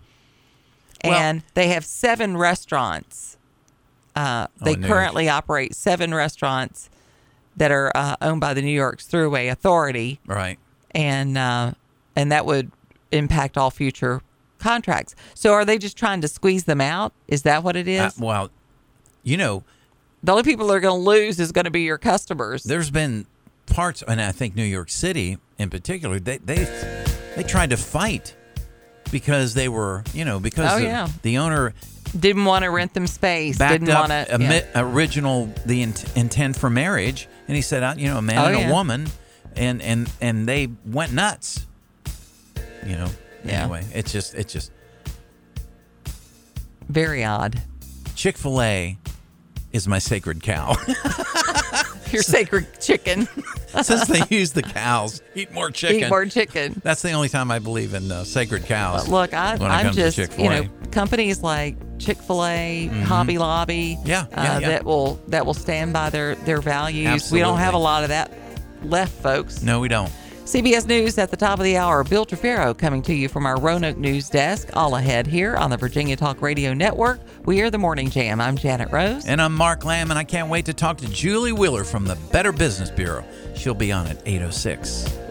Well- 1.02 1.14
And 1.14 1.42
they 1.54 1.68
have 1.68 1.84
seven 1.84 2.36
restaurants. 2.36 3.36
Uh, 4.14 4.48
they 4.60 4.72
Oh, 4.72 4.86
currently 4.86 5.28
operate 5.28 5.74
seven 5.74 6.12
restaurants 6.12 6.90
that 7.56 7.70
are 7.70 7.90
uh, 7.94 8.16
owned 8.20 8.40
by 8.40 8.52
the 8.52 8.60
New 8.62 8.72
York's 8.72 9.06
Thruway 9.06 9.50
Authority, 9.50 10.20
Right. 10.26 10.58
and 10.92 11.38
uh, 11.38 11.72
and 12.16 12.30
that 12.32 12.44
would 12.44 12.70
impact 13.12 13.56
all 13.56 13.70
future 13.70 14.20
contracts. 14.58 15.14
So, 15.34 15.52
are 15.54 15.64
they 15.64 15.78
just 15.78 15.96
trying 15.96 16.20
to 16.22 16.28
squeeze 16.28 16.64
them 16.64 16.80
out? 16.80 17.12
Is 17.28 17.42
that 17.42 17.62
what 17.62 17.76
it 17.76 17.86
is? 17.88 18.00
Uh, 18.00 18.10
well, 18.18 18.50
you 19.22 19.36
know, 19.36 19.62
The 20.22 20.32
only 20.32 20.42
people 20.44 20.66
that 20.68 20.74
are 20.74 20.80
going 20.80 21.00
to 21.00 21.08
lose 21.08 21.38
is 21.38 21.52
going 21.52 21.64
to 21.66 21.70
be 21.70 21.82
your 21.82 21.98
customers. 21.98 22.62
there's 22.64 22.90
been 22.90 23.26
parts, 23.66 24.02
and 24.02 24.20
I 24.20 24.32
think 24.32 24.56
New 24.56 24.64
York 24.64 24.90
City 24.90 25.38
in 25.58 25.70
particular, 25.70 26.18
they 26.18 26.38
they 26.38 26.64
they 27.36 27.42
tried 27.42 27.70
to 27.70 27.76
fight 27.76 28.34
because 29.12 29.54
they 29.54 29.68
were, 29.68 30.02
you 30.12 30.24
know, 30.24 30.38
because 30.40 30.72
Oh, 30.72 30.78
the, 30.78 30.84
yeah. 30.84 31.08
the 31.22 31.38
owner 31.38 31.72
Didn't 32.18 32.44
want 32.44 32.64
to 32.64 32.70
rent 32.70 32.94
them 32.94 33.06
space. 33.06 33.58
Didn't 33.58 33.88
want 33.88 34.10
to. 34.10 34.34
ami- 34.34 34.62
original 34.74 35.52
the 35.66 35.82
int- 35.82 36.16
intent 36.16 36.56
for 36.56 36.68
marriage, 36.70 37.28
and 37.46 37.54
he 37.56 37.62
said, 37.62 37.98
you 38.00 38.08
know, 38.08 38.18
a 38.18 38.22
man 38.22 38.38
Oh, 38.38 38.46
and 38.46 38.58
yeah. 38.58 38.70
a 38.70 38.72
woman, 38.72 39.06
and 39.56 39.80
and 39.82 40.10
and 40.20 40.46
they 40.48 40.68
went 40.86 41.12
nuts. 41.12 41.66
You 42.86 42.96
know. 42.96 43.08
Yeah. 43.44 43.62
Anyway, 43.62 43.84
it's 43.94 44.10
just 44.12 44.34
it's 44.34 44.52
just 44.52 44.72
Very 46.88 47.24
odd. 47.24 47.62
Chick 48.14 48.36
Fil 48.36 48.60
A 48.62 48.98
is 49.72 49.86
my 49.88 49.98
sacred 49.98 50.42
cow. 50.42 50.76
Your 52.10 52.22
sacred 52.22 52.66
chicken. 52.80 53.28
Since 53.82 54.06
they 54.06 54.22
use 54.34 54.52
the 54.52 54.62
cows, 54.62 55.20
eat 55.34 55.52
more 55.52 55.70
chicken. 55.70 56.04
Eat 56.04 56.08
more 56.08 56.24
chicken. 56.24 56.80
That's 56.82 57.02
the 57.02 57.12
only 57.12 57.28
time 57.28 57.50
I 57.50 57.58
believe 57.58 57.92
in 57.92 58.10
uh, 58.10 58.24
sacred 58.24 58.64
cows. 58.64 59.04
But 59.04 59.12
look, 59.12 59.34
I, 59.34 59.56
when 59.56 59.70
it 59.70 59.74
I'm 59.74 59.84
comes 59.84 59.96
to 59.96 60.10
just 60.10 60.38
you 60.38 60.48
know 60.48 60.64
companies 60.90 61.42
like 61.42 61.76
Chick 61.98 62.16
Fil 62.16 62.46
A, 62.46 62.86
Hobby 63.04 63.36
Lobby, 63.36 63.96
Mm-hmm. 63.98 64.08
Yeah, 64.08 64.20
uh, 64.22 64.26
yeah, 64.36 64.58
yeah. 64.58 64.68
that 64.70 64.84
will 64.84 65.20
that 65.28 65.44
will 65.44 65.54
stand 65.54 65.92
by 65.92 66.08
their 66.08 66.34
their 66.34 66.62
values. 66.62 67.30
We 67.30 67.40
don't 67.40 67.58
have 67.58 67.74
a 67.74 67.78
lot 67.78 68.04
of 68.04 68.08
that 68.08 68.32
left, 68.82 69.12
folks. 69.12 69.62
No, 69.62 69.80
we 69.80 69.88
don't. 69.88 70.10
CBS 70.48 70.86
News 70.86 71.18
at 71.18 71.30
the 71.30 71.36
top 71.36 71.58
of 71.58 71.64
the 71.66 71.76
hour. 71.76 72.02
Bill 72.02 72.24
Trefero 72.24 72.72
coming 72.72 73.02
to 73.02 73.12
you 73.12 73.28
from 73.28 73.44
our 73.44 73.60
Roanoke 73.60 73.98
News 73.98 74.30
Desk. 74.30 74.70
All 74.72 74.96
ahead 74.96 75.26
here 75.26 75.54
on 75.56 75.68
the 75.68 75.76
Virginia 75.76 76.16
Talk 76.16 76.40
Radio 76.40 76.72
Network. 76.72 77.20
We 77.44 77.60
are 77.60 77.68
the 77.68 77.76
Morning 77.76 78.08
Jam. 78.08 78.40
I'm 78.40 78.56
Janet 78.56 78.90
Rose. 78.90 79.26
And 79.26 79.42
I'm 79.42 79.54
Mark 79.54 79.84
Lamb, 79.84 80.08
and 80.10 80.18
I 80.18 80.24
can't 80.24 80.48
wait 80.48 80.64
to 80.64 80.72
talk 80.72 80.96
to 80.98 81.08
Julie 81.10 81.52
Wheeler 81.52 81.84
from 81.84 82.06
the 82.06 82.16
Better 82.32 82.50
Business 82.50 82.90
Bureau. 82.90 83.26
She'll 83.54 83.74
be 83.74 83.92
on 83.92 84.06
at 84.06 84.22
806. 84.24 85.27